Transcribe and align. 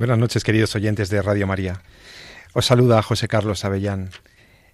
Buenas 0.00 0.16
noches, 0.16 0.44
queridos 0.44 0.74
oyentes 0.74 1.10
de 1.10 1.20
Radio 1.20 1.46
María. 1.46 1.82
Os 2.54 2.64
saluda 2.64 3.02
José 3.02 3.28
Carlos 3.28 3.66
Avellán 3.66 4.08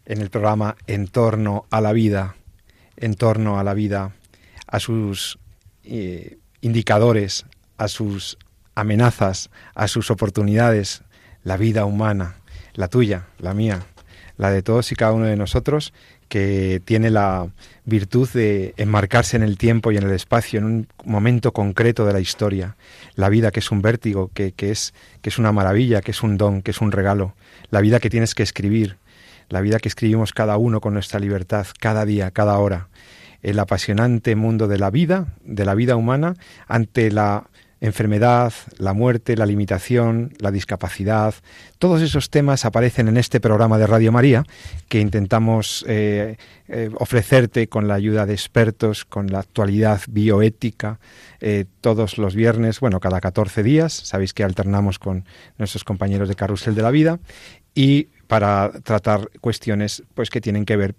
en 0.05 0.21
el 0.21 0.31
programa 0.31 0.77
En 0.87 1.09
torno 1.09 1.67
a 1.73 1.81
la 1.81 1.93
vida, 1.93 2.37
en 2.97 3.15
torno 3.17 3.59
a 3.59 3.65
la 3.65 3.75
vida, 3.75 4.13
a 4.69 4.79
sus 4.79 5.41
eh, 5.83 6.39
indicadores, 6.61 7.45
a 7.77 7.89
sus 7.89 8.39
amenazas, 8.77 9.51
a 9.75 9.89
sus 9.89 10.13
oportunidades, 10.13 11.03
la 11.43 11.57
vida 11.57 11.87
humana, 11.87 12.37
la 12.75 12.87
tuya, 12.87 13.27
la 13.39 13.53
mía, 13.53 13.85
la 14.37 14.53
de 14.53 14.63
todos 14.63 14.93
y 14.93 14.95
cada 14.95 15.13
uno 15.13 15.25
de 15.25 15.35
nosotros, 15.35 15.93
que 16.29 16.81
tiene 16.85 17.11
la 17.11 17.49
virtud 17.85 18.29
de 18.31 18.75
enmarcarse 18.77 19.37
en 19.37 19.43
el 19.43 19.59
tiempo 19.59 19.93
y 19.93 19.97
en 19.97 20.03
el 20.03 20.13
espacio, 20.13 20.59
en 20.59 20.65
un 20.65 20.89
momento 21.05 21.53
concreto 21.53 22.05
de 22.05 22.13
la 22.13 22.21
historia. 22.21 22.77
La 23.15 23.29
vida 23.29 23.51
que 23.51 23.61
es 23.61 23.71
un 23.71 23.83
vértigo, 23.83 24.31
que, 24.35 24.53
es, 24.59 24.95
que 25.23 25.31
es 25.31 25.39
una 25.39 25.53
maravilla, 25.53 26.01
que 26.01 26.11
es 26.11 26.23
un 26.23 26.37
don, 26.37 26.63
que 26.63 26.73
es 26.73 26.81
un 26.81 26.93
regalo. 26.93 27.35
La 27.71 27.81
vida 27.81 28.01
que 28.01 28.11
tienes 28.11 28.35
que 28.35 28.43
escribir, 28.43 28.97
la 29.49 29.61
vida 29.61 29.79
que 29.79 29.89
escribimos 29.89 30.33
cada 30.33 30.57
uno 30.57 30.81
con 30.81 30.95
nuestra 30.95 31.21
libertad, 31.21 31.67
cada 31.79 32.05
día, 32.05 32.31
cada 32.31 32.59
hora. 32.59 32.89
El 33.43 33.59
apasionante 33.59 34.35
mundo 34.35 34.67
de 34.67 34.79
la 34.79 34.91
vida, 34.91 35.35
de 35.45 35.65
la 35.65 35.75
vida 35.75 35.95
humana, 35.95 36.35
ante 36.67 37.13
la 37.13 37.49
enfermedad, 37.81 38.53
la 38.79 38.95
muerte, 38.95 39.37
la 39.37 39.47
limitación, 39.47 40.33
la 40.39 40.51
discapacidad, 40.51 41.35
todos 41.79 42.01
esos 42.01 42.31
temas 42.31 42.65
aparecen 42.65 43.09
en 43.09 43.17
este 43.17 43.41
programa 43.41 43.79
de 43.79 43.87
Radio 43.87 44.13
María 44.13 44.45
que 44.89 45.01
intentamos 45.01 45.85
eh, 45.87 46.37
eh, 46.69 46.91
ofrecerte 46.99 47.69
con 47.69 47.87
la 47.87 47.95
ayuda 47.95 48.25
de 48.25 48.33
expertos, 48.33 49.05
con 49.05 49.27
la 49.27 49.41
actualidad 49.41 50.01
bioética, 50.09 50.99
eh, 51.41 51.67
todos 51.81 52.19
los 52.19 52.35
viernes, 52.35 52.81
bueno, 52.81 52.99
cada 52.99 53.21
14 53.21 53.63
días, 53.63 53.93
sabéis 53.93 54.33
que 54.33 54.45
alternamos 54.45 54.99
con 54.99 55.25
nuestros 55.59 55.85
compañeros 55.85 56.29
de 56.29 56.35
Carrusel 56.35 56.75
de 56.75 56.83
la 56.83 56.91
Vida 56.91 57.19
y 57.75 58.09
para 58.27 58.73
tratar 58.83 59.31
cuestiones 59.41 60.03
pues 60.15 60.31
que 60.31 60.41
tienen 60.41 60.65
que 60.65 60.77
ver 60.77 60.95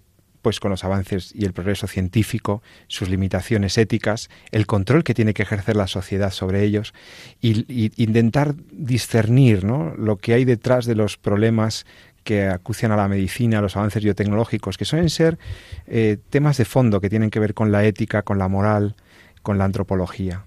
pues 0.48 0.60
con 0.60 0.70
los 0.70 0.82
avances 0.82 1.30
y 1.34 1.44
el 1.44 1.52
progreso 1.52 1.86
científico, 1.86 2.62
sus 2.86 3.10
limitaciones 3.10 3.76
éticas, 3.76 4.30
el 4.50 4.64
control 4.64 5.04
que 5.04 5.12
tiene 5.12 5.34
que 5.34 5.42
ejercer 5.42 5.76
la 5.76 5.86
sociedad 5.86 6.30
sobre 6.30 6.64
ellos 6.64 6.94
y, 7.42 7.92
intentar 8.02 8.54
discernir 8.72 9.64
¿no? 9.64 9.94
lo 9.98 10.16
que 10.16 10.32
hay 10.32 10.46
detrás 10.46 10.86
de 10.86 10.94
los 10.94 11.18
problemas 11.18 11.84
que 12.24 12.46
acucian 12.46 12.92
a 12.92 12.96
la 12.96 13.08
medicina, 13.08 13.60
los 13.60 13.76
avances 13.76 14.02
biotecnológicos, 14.02 14.78
que 14.78 14.86
suelen 14.86 15.10
ser 15.10 15.38
eh, 15.86 16.16
temas 16.30 16.56
de 16.56 16.64
fondo 16.64 17.02
que 17.02 17.10
tienen 17.10 17.28
que 17.28 17.40
ver 17.40 17.52
con 17.52 17.70
la 17.70 17.84
ética, 17.84 18.22
con 18.22 18.38
la 18.38 18.48
moral, 18.48 18.96
con 19.42 19.58
la 19.58 19.66
antropología. 19.66 20.46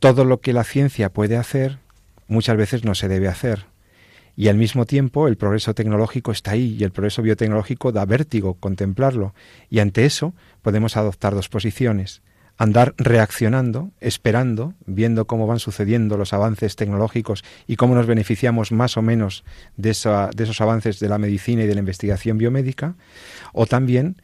Todo 0.00 0.24
lo 0.24 0.40
que 0.40 0.52
la 0.52 0.64
ciencia 0.64 1.08
puede 1.10 1.36
hacer 1.36 1.78
muchas 2.26 2.56
veces 2.56 2.82
no 2.82 2.96
se 2.96 3.06
debe 3.06 3.28
hacer 3.28 3.66
y 4.36 4.48
al 4.48 4.56
mismo 4.56 4.84
tiempo 4.84 5.28
el 5.28 5.36
progreso 5.36 5.74
tecnológico 5.74 6.30
está 6.30 6.52
ahí 6.52 6.76
y 6.78 6.84
el 6.84 6.92
progreso 6.92 7.22
biotecnológico 7.22 7.90
da 7.90 8.04
vértigo 8.04 8.54
contemplarlo. 8.54 9.34
Y 9.70 9.78
ante 9.78 10.04
eso 10.04 10.34
podemos 10.60 10.96
adoptar 10.98 11.34
dos 11.34 11.48
posiciones. 11.48 12.20
Andar 12.58 12.94
reaccionando, 12.96 13.90
esperando, 14.00 14.74
viendo 14.86 15.26
cómo 15.26 15.46
van 15.46 15.58
sucediendo 15.58 16.16
los 16.16 16.32
avances 16.32 16.76
tecnológicos 16.76 17.44
y 17.66 17.76
cómo 17.76 17.94
nos 17.94 18.06
beneficiamos 18.06 18.72
más 18.72 18.96
o 18.96 19.02
menos 19.02 19.44
de, 19.76 19.90
esos 19.90 20.60
avances 20.60 21.00
de 21.00 21.08
la 21.08 21.18
medicina 21.18 21.64
y 21.64 21.66
de 21.66 21.74
la 21.74 21.80
investigación 21.80 22.38
biomédica, 22.38 22.94
o 23.52 23.66
también 23.66 24.22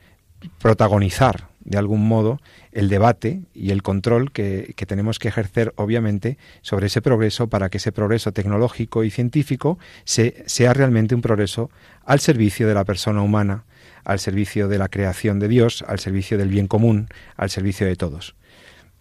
protagonizar 0.58 1.51
de 1.64 1.78
algún 1.78 2.06
modo 2.06 2.40
el 2.72 2.88
debate 2.88 3.42
y 3.54 3.70
el 3.70 3.82
control 3.82 4.32
que, 4.32 4.74
tenemos 4.86 5.18
que 5.18 5.28
ejercer, 5.28 5.72
obviamente, 5.76 6.38
sobre 6.60 6.86
ese 6.86 7.02
progreso 7.02 7.48
para 7.48 7.68
que 7.68 7.78
ese 7.78 7.92
progreso 7.92 8.32
tecnológico 8.32 9.04
y 9.04 9.10
científico 9.10 9.78
sea 10.04 10.74
realmente 10.74 11.14
un 11.14 11.22
progreso 11.22 11.70
al 12.04 12.20
servicio 12.20 12.66
de 12.66 12.74
la 12.74 12.84
persona 12.84 13.22
humana, 13.22 13.64
al 14.04 14.18
servicio 14.18 14.68
de 14.68 14.78
la 14.78 14.88
creación 14.88 15.38
de 15.38 15.48
Dios, 15.48 15.84
al 15.86 15.98
servicio 15.98 16.38
del 16.38 16.48
bien 16.48 16.66
común, 16.66 17.08
al 17.36 17.50
servicio 17.50 17.86
de 17.86 17.96
todos. 17.96 18.34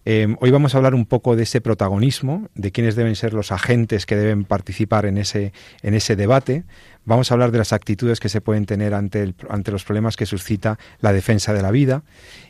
Em, 0.04 0.36
hoy 0.40 0.50
vamos 0.50 0.74
a 0.74 0.78
hablar 0.78 0.96
un 0.96 1.06
poco 1.06 1.36
de 1.36 1.44
ese 1.44 1.60
protagonismo, 1.60 2.48
de 2.56 2.72
quiénes 2.72 2.96
deben 2.96 3.14
ser 3.14 3.34
los 3.34 3.52
agentes 3.52 4.04
que 4.04 4.16
deben 4.16 4.44
participar 4.44 5.06
en 5.06 5.16
ese, 5.16 5.52
en 5.82 5.94
ese 5.94 6.16
debate. 6.16 6.64
Vamos 7.04 7.30
a 7.30 7.34
hablar 7.34 7.50
de 7.50 7.58
las 7.58 7.72
actitudes 7.72 8.20
que 8.20 8.28
se 8.28 8.40
pueden 8.40 8.64
tener 8.64 8.94
ante, 8.94 9.34
ante 9.48 9.72
los 9.72 9.84
problemas 9.84 10.16
que 10.16 10.24
suscita 10.24 10.78
la 11.00 11.12
defensa 11.12 11.52
de 11.52 11.60
la 11.60 11.72
vida 11.72 12.04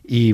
y, 0.05 0.33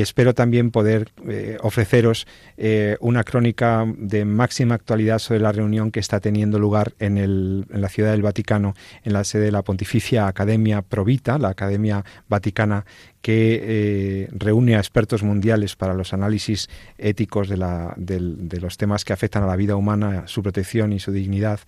espero 0.00 0.34
también 0.34 0.70
poder 0.70 1.10
eh, 1.28 1.58
ofreceros 1.60 2.26
eh, 2.56 2.96
una 3.00 3.24
crónica 3.24 3.84
de 3.98 4.24
máxima 4.24 4.74
actualidad 4.74 5.18
sobre 5.18 5.40
la 5.40 5.52
reunión 5.52 5.90
que 5.90 6.00
está 6.00 6.20
teniendo 6.20 6.58
lugar 6.58 6.94
en, 6.98 7.18
el, 7.18 7.66
en 7.70 7.80
la 7.80 7.88
Ciudad 7.88 8.12
del 8.12 8.22
Vaticano, 8.22 8.74
en 9.02 9.12
la 9.12 9.24
sede 9.24 9.46
de 9.46 9.52
la 9.52 9.62
Pontificia 9.62 10.28
Academia 10.28 10.82
Provita, 10.82 11.36
la 11.38 11.48
Academia 11.48 12.04
Vaticana 12.28 12.86
que 13.20 13.60
eh, 13.62 14.28
reúne 14.32 14.76
a 14.76 14.78
expertos 14.78 15.22
mundiales 15.22 15.74
para 15.74 15.92
los 15.92 16.12
análisis 16.12 16.68
éticos 16.96 17.48
de, 17.48 17.56
la, 17.56 17.94
de 17.96 18.60
los 18.60 18.76
temas 18.76 19.04
que 19.04 19.12
afectan 19.12 19.42
a 19.42 19.46
la 19.46 19.56
vida 19.56 19.76
humana, 19.76 20.22
su 20.26 20.42
protección 20.42 20.92
y 20.92 21.00
su 21.00 21.10
dignidad 21.10 21.60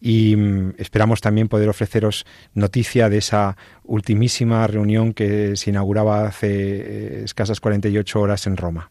y 0.00 0.36
mm, 0.36 0.74
esperamos 0.78 1.20
también 1.20 1.48
poder 1.48 1.68
ofreceros 1.68 2.24
noticia 2.54 3.08
de 3.08 3.18
esa 3.18 3.56
ultimísima 3.84 4.66
reunión 4.66 5.12
que 5.12 5.56
se 5.56 5.70
inauguraba 5.70 6.26
hace 6.26 6.48
eh, 6.50 7.24
escasas 7.24 7.60
48 7.60 8.20
horas 8.20 8.46
en 8.46 8.56
Roma. 8.56 8.90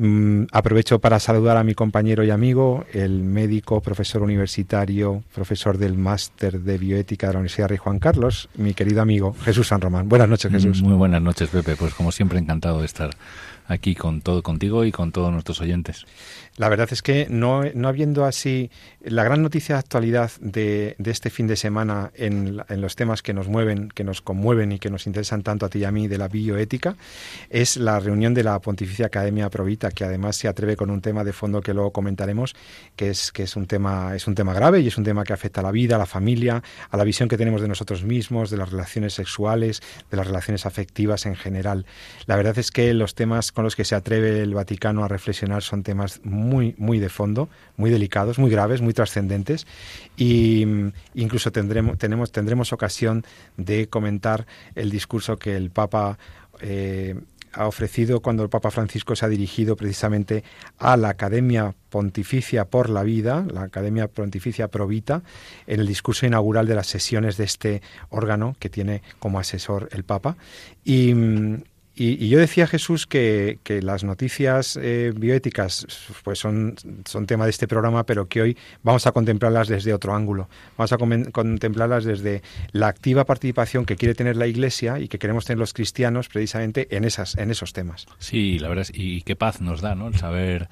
Mm, 0.00 0.44
aprovecho 0.52 1.00
para 1.00 1.18
saludar 1.18 1.56
a 1.56 1.64
mi 1.64 1.74
compañero 1.74 2.22
y 2.22 2.30
amigo, 2.30 2.86
el 2.92 3.24
médico, 3.24 3.80
profesor 3.80 4.22
universitario, 4.22 5.24
profesor 5.34 5.76
del 5.76 5.98
máster 5.98 6.60
de 6.60 6.78
bioética 6.78 7.26
de 7.26 7.32
la 7.32 7.38
Universidad 7.40 7.68
Rey 7.68 7.78
Juan 7.78 7.98
Carlos, 7.98 8.48
mi 8.54 8.74
querido 8.74 9.02
amigo 9.02 9.34
Jesús 9.42 9.66
San 9.66 9.80
Román. 9.80 10.08
Buenas 10.08 10.28
noches, 10.28 10.52
Jesús. 10.52 10.82
Muy 10.82 10.94
buenas 10.94 11.20
noches, 11.20 11.48
Pepe. 11.48 11.74
Pues 11.74 11.94
como 11.94 12.12
siempre, 12.12 12.38
encantado 12.38 12.78
de 12.78 12.86
estar 12.86 13.10
aquí 13.66 13.96
con 13.96 14.20
todo 14.20 14.42
contigo 14.44 14.84
y 14.84 14.92
con 14.92 15.10
todos 15.10 15.32
nuestros 15.32 15.60
oyentes. 15.60 16.06
La 16.58 16.68
verdad 16.68 16.88
es 16.90 17.02
que 17.02 17.28
no, 17.30 17.62
habiendo 17.84 18.24
así 18.24 18.70
la 19.00 19.22
gran 19.22 19.42
noticia 19.42 19.76
de 19.76 19.78
actualidad 19.78 20.32
de, 20.40 20.96
este 21.04 21.30
fin 21.30 21.46
de 21.46 21.54
semana 21.56 22.10
en, 22.14 22.60
en, 22.68 22.80
los 22.80 22.96
temas 22.96 23.22
que 23.22 23.32
nos 23.32 23.46
mueven, 23.48 23.88
que 23.90 24.02
nos 24.02 24.20
conmueven 24.20 24.72
y 24.72 24.80
que 24.80 24.90
nos 24.90 25.06
interesan 25.06 25.44
tanto 25.44 25.66
a 25.66 25.68
ti 25.68 25.78
y 25.78 25.84
a 25.84 25.92
mí 25.92 26.08
de 26.08 26.18
la 26.18 26.26
bioética, 26.26 26.96
es 27.48 27.76
la 27.76 28.00
reunión 28.00 28.34
de 28.34 28.42
la 28.42 28.58
Pontificia 28.58 29.06
Academia 29.06 29.48
Provita, 29.50 29.92
que 29.92 30.04
además 30.04 30.34
se 30.34 30.48
atreve 30.48 30.76
con 30.76 30.90
un 30.90 31.00
tema 31.00 31.22
de 31.22 31.32
fondo 31.32 31.60
que 31.60 31.72
luego 31.72 31.92
comentaremos, 31.92 32.56
que 32.96 33.10
es, 33.10 33.30
que 33.30 33.44
es, 33.44 33.54
un, 33.54 33.66
tema, 33.66 34.16
es 34.16 34.26
un 34.26 34.34
tema 34.34 34.52
grave 34.52 34.80
y 34.80 34.88
es 34.88 34.98
un 34.98 35.04
tema 35.04 35.22
que 35.22 35.32
afecta 35.32 35.60
a 35.60 35.64
la 35.64 35.70
vida, 35.70 35.94
a 35.94 35.98
la 35.98 36.06
familia, 36.06 36.62
a 36.90 36.96
la 36.96 37.04
visión 37.04 37.28
que 37.28 37.36
tenemos 37.36 37.62
de 37.62 37.68
nosotros 37.68 38.02
mismos, 38.02 38.50
de 38.50 38.56
las 38.56 38.72
relaciones 38.72 39.14
sexuales, 39.14 39.80
de 40.10 40.16
las 40.16 40.26
relaciones 40.26 40.66
afectivas 40.66 41.24
en 41.24 41.36
general. 41.36 41.86
La 42.26 42.34
verdad 42.34 42.58
es 42.58 42.72
que 42.72 42.92
los 42.94 43.14
temas 43.14 43.52
con 43.52 43.62
los 43.62 43.76
que 43.76 43.84
se 43.84 43.94
atreve 43.94 44.42
el 44.42 44.54
Vaticano 44.54 45.04
a 45.04 45.08
reflexionar 45.08 45.62
son 45.62 45.84
temas 45.84 46.20
muy, 46.24 46.47
muy 46.48 46.98
de 46.98 47.08
fondo, 47.08 47.48
muy 47.76 47.90
delicados, 47.90 48.38
muy 48.38 48.50
graves, 48.50 48.80
muy 48.80 48.92
trascendentes 48.92 49.66
y 50.16 50.64
mm, 50.66 50.92
incluso 51.14 51.52
tendremos, 51.52 51.98
tenemos, 51.98 52.32
tendremos 52.32 52.72
ocasión 52.72 53.24
de 53.56 53.88
comentar 53.88 54.46
el 54.74 54.90
discurso 54.90 55.36
que 55.36 55.56
el 55.56 55.70
Papa 55.70 56.18
eh, 56.60 57.14
ha 57.52 57.66
ofrecido 57.66 58.20
cuando 58.20 58.42
el 58.42 58.48
Papa 58.48 58.70
Francisco 58.70 59.16
se 59.16 59.24
ha 59.24 59.28
dirigido 59.28 59.76
precisamente 59.76 60.44
a 60.78 60.96
la 60.96 61.10
Academia 61.10 61.74
Pontificia 61.90 62.66
por 62.66 62.90
la 62.90 63.02
Vida, 63.02 63.46
la 63.50 63.62
Academia 63.62 64.08
Pontificia 64.08 64.68
Provita, 64.68 65.22
en 65.66 65.80
el 65.80 65.86
discurso 65.86 66.26
inaugural 66.26 66.66
de 66.66 66.74
las 66.74 66.86
sesiones 66.86 67.36
de 67.36 67.44
este 67.44 67.82
órgano 68.10 68.56
que 68.58 68.68
tiene 68.68 69.02
como 69.18 69.38
asesor 69.38 69.88
el 69.92 70.04
Papa. 70.04 70.36
Y, 70.84 71.14
mm, 71.98 72.02
y, 72.02 72.28
yo 72.28 72.38
decía, 72.38 72.66
Jesús, 72.66 73.06
que, 73.06 73.58
las 73.82 74.04
noticias 74.04 74.78
eh, 74.80 75.12
bioéticas 75.14 75.86
pues 76.22 76.38
son, 76.38 76.74
son 77.04 77.26
tema 77.26 77.44
de 77.44 77.50
este 77.50 77.68
programa, 77.68 78.04
pero 78.04 78.28
que 78.28 78.42
hoy 78.42 78.56
vamos 78.82 79.06
a 79.06 79.12
contemplarlas 79.12 79.68
desde 79.68 79.92
otro 79.92 80.14
ángulo. 80.14 80.48
Vamos 80.76 80.92
a 80.92 80.98
contemplarlas 81.32 82.04
desde 82.04 82.42
la 82.72 82.88
activa 82.88 83.24
participación 83.24 83.84
que 83.84 83.96
quiere 83.96 84.14
tener 84.14 84.36
la 84.36 84.46
Iglesia 84.46 84.98
y 84.98 85.08
que 85.08 85.18
queremos 85.18 85.44
tener 85.44 85.58
los 85.58 85.72
cristianos 85.72 86.28
precisamente 86.28 86.94
en, 86.96 87.04
esas, 87.04 87.36
en 87.36 87.50
esos 87.50 87.72
temas. 87.72 88.06
Sí, 88.18 88.58
la 88.58 88.68
verdad 88.68 88.82
es, 88.82 88.92
y 88.94 89.22
qué 89.22 89.36
paz 89.36 89.60
nos 89.60 89.80
da, 89.80 89.94
¿no? 89.94 90.08
El 90.08 90.16
saber 90.16 90.68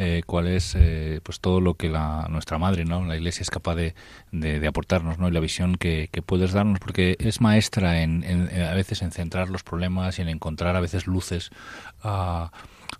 eh, 0.00 0.22
cuál 0.24 0.46
es 0.46 0.76
eh, 0.76 1.20
pues 1.24 1.40
todo 1.40 1.60
lo 1.60 1.74
que 1.74 1.88
la, 1.88 2.28
nuestra 2.30 2.56
madre, 2.56 2.84
¿no? 2.84 3.04
la 3.04 3.16
Iglesia 3.16 3.42
es 3.42 3.50
capaz 3.50 3.74
de, 3.74 3.94
de, 4.30 4.64
aportarnos, 4.66 5.18
¿no? 5.18 5.26
y 5.26 5.32
la 5.32 5.40
visión 5.40 5.74
que, 5.74 6.08
puedes 6.24 6.52
darnos, 6.52 6.78
porque 6.78 7.16
es 7.18 7.40
maestra 7.40 8.00
en, 8.00 8.22
a 8.62 8.74
veces 8.74 9.02
en 9.02 9.10
centrar 9.10 9.50
los 9.50 9.64
problemas 9.64 10.18
y 10.18 10.22
en 10.22 10.28
encontrar 10.28 10.76
a 10.76 10.80
veces 10.80 11.08
luces 11.08 11.50
a, 12.04 12.52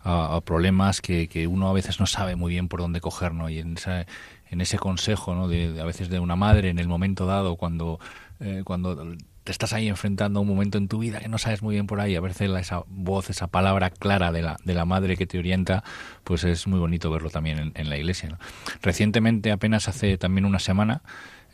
a, 0.03 0.41
problemas 0.41 1.01
que, 1.01 1.29
que, 1.29 1.47
uno 1.47 1.71
a 1.71 1.73
veces 1.73 2.01
no 2.01 2.07
sabe 2.07 2.35
muy 2.35 2.51
bien 2.51 2.67
por 2.67 2.81
dónde 2.81 3.01
coger, 3.01 3.33
¿no? 3.33 3.49
y 3.49 3.61
en, 3.61 3.77
esa, 3.77 4.05
en 4.51 4.61
ese 4.61 4.79
consejo 4.79 5.37
¿no? 5.37 5.47
de, 5.47 5.81
a 5.81 5.85
veces 5.85 6.09
de 6.09 6.19
una 6.19 6.35
madre 6.35 6.69
en 6.69 6.81
el 6.81 6.89
momento 6.89 7.27
dado, 7.27 7.55
cuando, 7.55 8.01
eh, 8.41 8.63
cuando 8.65 9.15
te 9.49 9.53
estás 9.53 9.73
ahí 9.73 9.89
enfrentando 9.89 10.41
a 10.41 10.43
un 10.43 10.49
momento 10.49 10.77
en 10.77 10.89
tu 10.89 10.99
vida 10.99 11.21
que 11.21 11.29
no 11.29 11.39
sabes 11.39 11.63
muy 11.63 11.75
bien 11.75 11.87
por 11.87 12.03
ahí, 12.03 12.15
a 12.15 12.21
veces 12.21 12.51
esa 12.51 12.83
voz, 12.87 13.31
esa 13.31 13.47
palabra 13.47 13.89
clara 13.89 14.31
de 14.31 14.43
la, 14.43 14.59
de 14.63 14.75
la 14.75 14.85
madre 14.85 15.17
que 15.17 15.27
te 15.27 15.39
orienta, 15.39 15.85
pues 16.23 16.45
es 16.45 16.67
muy 16.67 16.79
bonito 16.79 17.11
verlo 17.11 17.31
también 17.31 17.73
en, 17.75 17.89
la 17.89 17.97
iglesia. 17.97 18.37
Recientemente, 18.83 19.51
apenas 19.51 19.89
hace 19.89 20.19
también 20.19 20.45
una 20.45 20.59
semana, 20.59 21.01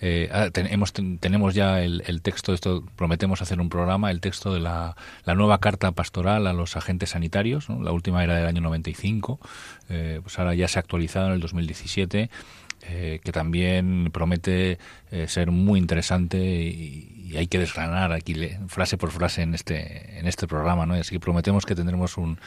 eh, 0.00 0.28
ah, 0.32 0.50
tenemos 0.50 1.54
ya 1.54 1.82
el, 1.82 2.20
texto, 2.20 2.52
esto 2.52 2.82
prometemos 2.96 3.42
hacer 3.42 3.60
un 3.60 3.68
programa, 3.68 4.10
el 4.10 4.20
texto 4.20 4.52
de 4.52 4.58
la, 4.58 4.96
nueva 5.24 5.58
carta 5.58 5.92
pastoral 5.92 6.48
a 6.48 6.52
los 6.52 6.76
agentes 6.76 7.10
sanitarios, 7.10 7.68
la 7.68 7.92
última 7.92 8.24
era 8.24 8.34
del 8.34 8.46
año 8.48 8.60
95, 8.60 9.38
eh, 9.88 10.18
pues 10.20 10.36
ahora 10.40 10.56
ya 10.56 10.66
se 10.66 10.80
ha 10.80 10.82
actualizado 10.82 11.28
en 11.28 11.34
el 11.34 11.40
2017, 11.40 12.28
eh, 12.88 13.20
que 13.22 13.32
también 13.32 14.10
promete 14.12 14.78
eh, 15.10 15.28
ser 15.28 15.50
muy 15.50 15.78
interesante 15.78 16.38
y, 16.38 17.10
hay 17.36 17.48
que 17.48 17.58
desgranar 17.58 18.12
aquí 18.12 18.36
frase 18.68 18.96
por 18.96 19.10
frase 19.10 19.42
en 19.42 19.54
este 19.54 20.20
en 20.20 20.28
este 20.28 20.46
programa, 20.46 20.86
¿no? 20.86 20.94
así 20.94 21.10
que 21.10 21.18
prometemos 21.18 21.66
que 21.66 21.74
tendremos 21.74 22.16
un, 22.16 22.38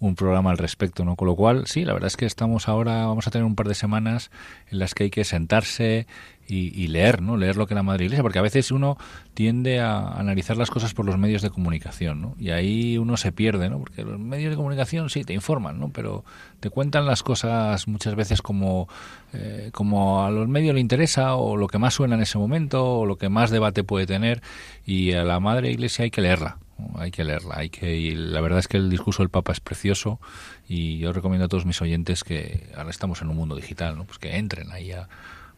un 0.00 0.14
programa 0.14 0.50
al 0.50 0.58
respecto, 0.58 1.04
¿no? 1.04 1.16
Con 1.16 1.28
lo 1.28 1.36
cual, 1.36 1.66
sí, 1.66 1.84
la 1.84 1.92
verdad 1.92 2.08
es 2.08 2.16
que 2.16 2.26
estamos 2.26 2.68
ahora, 2.68 3.06
vamos 3.06 3.26
a 3.26 3.30
tener 3.30 3.44
un 3.44 3.54
par 3.54 3.68
de 3.68 3.74
semanas 3.74 4.30
en 4.70 4.78
las 4.78 4.94
que 4.94 5.04
hay 5.04 5.10
que 5.10 5.24
sentarse 5.24 6.06
y, 6.46 6.88
leer, 6.88 7.22
¿no? 7.22 7.36
Leer 7.36 7.56
lo 7.56 7.66
que 7.66 7.74
la 7.74 7.82
Madre 7.82 8.04
Iglesia, 8.04 8.22
porque 8.22 8.38
a 8.38 8.42
veces 8.42 8.70
uno 8.70 8.98
tiende 9.32 9.80
a 9.80 10.08
analizar 10.08 10.56
las 10.56 10.70
cosas 10.70 10.92
por 10.92 11.06
los 11.06 11.16
medios 11.16 11.40
de 11.40 11.48
comunicación, 11.48 12.20
¿no? 12.20 12.34
Y 12.38 12.50
ahí 12.50 12.98
uno 12.98 13.16
se 13.16 13.32
pierde, 13.32 13.70
¿no? 13.70 13.78
Porque 13.78 14.02
los 14.02 14.18
medios 14.18 14.50
de 14.50 14.56
comunicación 14.56 15.08
sí 15.08 15.24
te 15.24 15.32
informan, 15.32 15.80
¿no? 15.80 15.88
Pero 15.88 16.24
te 16.60 16.68
cuentan 16.68 17.06
las 17.06 17.22
cosas 17.22 17.88
muchas 17.88 18.14
veces 18.14 18.42
como, 18.42 18.88
eh, 19.32 19.70
como 19.72 20.24
a 20.24 20.30
los 20.30 20.46
medios 20.46 20.74
le 20.74 20.80
interesa 20.80 21.34
o 21.36 21.56
lo 21.56 21.66
que 21.66 21.78
más 21.78 21.94
suena 21.94 22.16
en 22.16 22.22
ese 22.22 22.36
momento 22.36 22.98
o 22.98 23.06
lo 23.06 23.16
que 23.16 23.30
más 23.30 23.50
debate 23.50 23.82
puede 23.82 24.06
tener 24.06 24.42
y 24.84 25.12
a 25.12 25.24
la 25.24 25.40
Madre 25.40 25.70
Iglesia 25.70 26.04
hay 26.04 26.10
que 26.10 26.20
leerla, 26.20 26.58
hay 26.96 27.10
que 27.10 27.24
leerla, 27.24 27.56
hay 27.58 27.70
que 27.70 27.96
y 27.96 28.14
la 28.14 28.40
verdad 28.40 28.58
es 28.58 28.68
que 28.68 28.76
el 28.76 28.90
discurso 28.90 29.22
del 29.22 29.30
Papa 29.30 29.52
es 29.52 29.60
precioso 29.60 30.20
y 30.68 30.98
yo 30.98 31.12
recomiendo 31.12 31.46
a 31.46 31.48
todos 31.48 31.66
mis 31.66 31.80
oyentes 31.82 32.24
que 32.24 32.70
ahora 32.76 32.90
estamos 32.90 33.22
en 33.22 33.28
un 33.28 33.36
mundo 33.36 33.56
digital, 33.56 33.96
¿no? 33.96 34.04
Pues 34.04 34.18
que 34.18 34.36
entren 34.36 34.72
ahí 34.72 34.92
a 34.92 35.08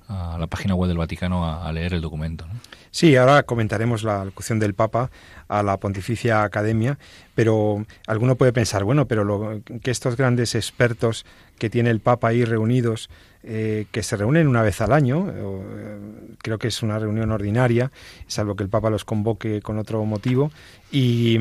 la 0.09 0.47
página 0.47 0.75
web 0.75 0.89
del 0.89 0.99
Vaticano 0.99 1.51
a, 1.51 1.73
leer 1.73 1.95
el 1.95 2.01
documento. 2.01 2.47
Sí, 2.91 3.17
ahora 3.17 3.43
comentaremos 3.43 4.03
la 4.05 4.25
locución 4.25 4.59
del 4.59 4.75
Papa 4.75 5.11
a 5.49 5.63
la 5.63 5.79
Pontificia 5.79 6.45
Academia, 6.45 6.99
pero 7.35 7.85
alguno 8.07 8.37
puede 8.37 8.53
pensar, 8.53 8.85
bueno, 8.85 9.07
pero 9.07 9.25
lo, 9.25 9.61
que 9.83 9.91
estos 9.91 10.17
grandes 10.17 10.55
expertos 10.55 11.27
que 11.59 11.71
tiene 11.71 11.91
el 11.91 12.01
Papa 12.01 12.29
ahí 12.29 12.45
reunidos, 12.45 13.11
eh, 13.49 13.87
que 13.93 14.03
se 14.03 14.17
reúnen 14.17 14.49
una 14.49 14.63
vez 14.63 14.81
al 14.81 14.93
año, 14.93 15.31
eh, 15.31 15.99
creo 16.43 16.59
que 16.59 16.67
es 16.67 16.83
una 16.83 16.99
reunión 16.99 17.31
ordinaria, 17.31 17.93
salvo 18.27 18.57
que 18.57 18.65
el 18.65 18.69
Papa 18.69 18.91
los 18.91 19.05
convoque 19.05 19.63
con 19.63 19.79
otro 19.79 20.05
motivo, 20.05 20.51
y, 20.91 21.39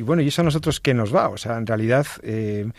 bueno, 0.00 0.22
¿y 0.22 0.28
eso 0.28 0.40
a 0.40 0.44
nosotros 0.46 0.80
qué 0.80 0.94
nos 0.94 1.14
va? 1.14 1.28
O 1.28 1.36
sea, 1.36 1.58
en 1.58 1.66
realidad, 1.66 2.06
eh, 2.22 2.70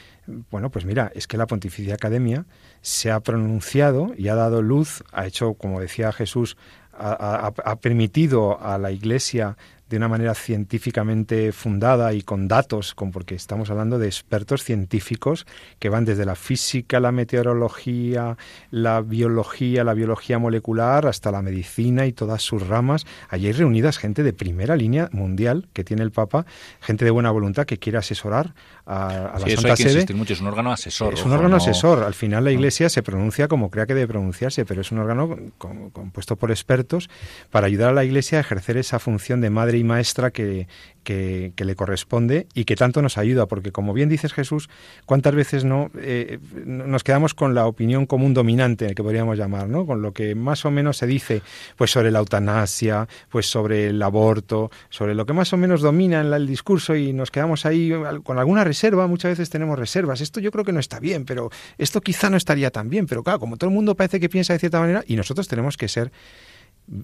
bueno, 0.49 0.71
pues 0.71 0.83
mira, 0.83 1.11
es 1.13 1.27
que 1.27 1.37
la 1.37 1.45
Pontificia 1.45 1.93
Academia 1.93 2.45
se 2.81 3.11
ha 3.11 3.19
pronunciado 3.19 4.13
y 4.17 4.29
ha 4.29 4.35
dado 4.35 4.63
luz, 4.63 5.03
ha 5.11 5.27
hecho, 5.27 5.53
como 5.53 5.79
decía 5.79 6.11
Jesús, 6.11 6.57
ha, 6.97 7.75
permitido 7.81 8.59
a 8.59 8.79
la 8.79 8.91
Iglesia 8.91 9.57
de 9.95 9.99
una 9.99 10.09
manera 10.09 10.35
científicamente 10.35 11.53
fundada 11.53 12.11
y 12.11 12.21
con 12.21 12.49
datos, 12.49 12.93
con, 12.93 13.11
porque 13.11 13.33
estamos 13.33 13.69
hablando 13.69 13.97
de 13.97 14.07
expertos 14.07 14.61
científicos 14.61 15.47
que 15.79 15.87
van 15.87 16.03
desde 16.03 16.25
la 16.25 16.35
física, 16.35 16.99
la 16.99 17.13
meteorología, 17.13 18.37
la 18.71 18.99
biología, 18.99 19.85
la 19.85 19.93
biología 19.93 20.37
molecular, 20.37 21.07
hasta 21.07 21.31
la 21.31 21.41
medicina 21.41 22.07
y 22.07 22.11
todas 22.11 22.41
sus 22.41 22.67
ramas. 22.67 23.05
Allí 23.29 23.47
hay 23.47 23.53
reunidas 23.53 23.97
gente 23.97 24.21
de 24.21 24.33
primera 24.33 24.75
línea 24.75 25.07
mundial 25.13 25.69
que 25.71 25.85
tiene 25.85 26.03
el 26.03 26.11
Papa, 26.11 26.45
gente 26.81 27.05
de 27.05 27.11
buena 27.11 27.31
voluntad 27.31 27.65
que 27.65 27.77
quiere 27.77 27.97
asesorar 27.97 28.53
a, 28.85 29.39
la 29.39 29.55
Santa 29.55 29.77
Sede. 29.77 30.13
Mucho. 30.13 30.33
Es 30.33 30.41
un 30.41 30.47
órgano 30.47 30.73
asesor. 30.73 31.13
Es 31.13 31.23
un 31.23 31.31
órgano 31.31 31.55
asesor. 31.55 32.03
Al 32.03 32.13
final 32.13 32.43
la 32.43 32.51
Iglesia 32.51 32.89
se 32.89 33.01
pronuncia 33.01 33.47
como 33.47 33.71
crea 33.71 33.85
que 33.85 33.93
debe 33.93 34.09
pronunciarse, 34.09 34.65
pero 34.65 34.81
es 34.81 34.91
un 34.91 34.97
órgano 34.97 35.37
compuesto 35.57 36.35
por 36.35 36.51
expertos 36.51 37.09
para 37.49 37.67
ayudar 37.67 37.91
a 37.91 37.93
la 37.93 38.03
Iglesia 38.03 38.39
a 38.39 38.41
ejercer 38.41 38.75
esa 38.75 38.99
función 38.99 39.39
de 39.39 39.49
madre 39.49 39.77
y 39.77 39.84
maestra 39.85 40.31
que, 40.31 40.67
que, 41.05 41.53
le 41.57 41.75
corresponde 41.75 42.47
y 42.53 42.65
que 42.65 42.75
tanto 42.75 43.01
nos 43.01 43.17
ayuda, 43.17 43.45
porque 43.45 43.71
como 43.71 43.93
bien 43.93 44.09
dices 44.09 44.33
Jesús, 44.33 44.69
¿cuántas 45.05 45.33
veces 45.33 45.63
no 45.63 45.91
eh, 45.97 46.39
nos 46.65 47.03
quedamos 47.03 47.33
con 47.33 47.53
la 47.55 47.67
opinión 47.67 48.05
común 48.05 48.33
dominante, 48.33 48.93
que 48.93 49.03
podríamos 49.03 49.37
llamar, 49.37 49.69
¿no? 49.69 49.85
con 49.85 50.01
lo 50.01 50.11
que 50.11 50.35
más 50.35 50.65
o 50.65 50.71
menos 50.71 50.97
se 50.97 51.07
dice 51.07 51.41
pues 51.77 51.91
sobre 51.91 52.11
la 52.11 52.19
eutanasia, 52.19 53.07
pues 53.29 53.45
sobre 53.45 53.87
el 53.87 54.01
aborto, 54.01 54.71
sobre 54.89 55.15
lo 55.15 55.25
que 55.25 55.33
más 55.33 55.53
o 55.53 55.57
menos 55.57 55.81
domina 55.81 56.21
el 56.21 56.47
discurso 56.47 56.95
y 56.95 57.13
nos 57.13 57.31
quedamos 57.31 57.65
ahí 57.65 57.93
con 58.23 58.39
alguna 58.39 58.63
reserva, 58.63 59.07
muchas 59.07 59.31
veces 59.31 59.49
tenemos 59.49 59.77
reservas, 59.77 60.21
esto 60.21 60.39
yo 60.39 60.51
creo 60.51 60.65
que 60.65 60.73
no 60.73 60.79
está 60.79 60.99
bien, 60.99 61.25
pero 61.25 61.51
esto 61.77 62.01
quizá 62.01 62.29
no 62.29 62.37
estaría 62.37 62.71
tan 62.71 62.89
bien, 62.89 63.05
pero 63.05 63.23
claro, 63.23 63.39
como 63.39 63.57
todo 63.57 63.69
el 63.69 63.75
mundo 63.75 63.95
parece 63.95 64.19
que 64.19 64.27
piensa 64.27 64.53
de 64.53 64.59
cierta 64.59 64.79
manera 64.79 65.03
y 65.07 65.15
nosotros 65.15 65.47
tenemos 65.47 65.77
que 65.77 65.87
ser 65.87 66.11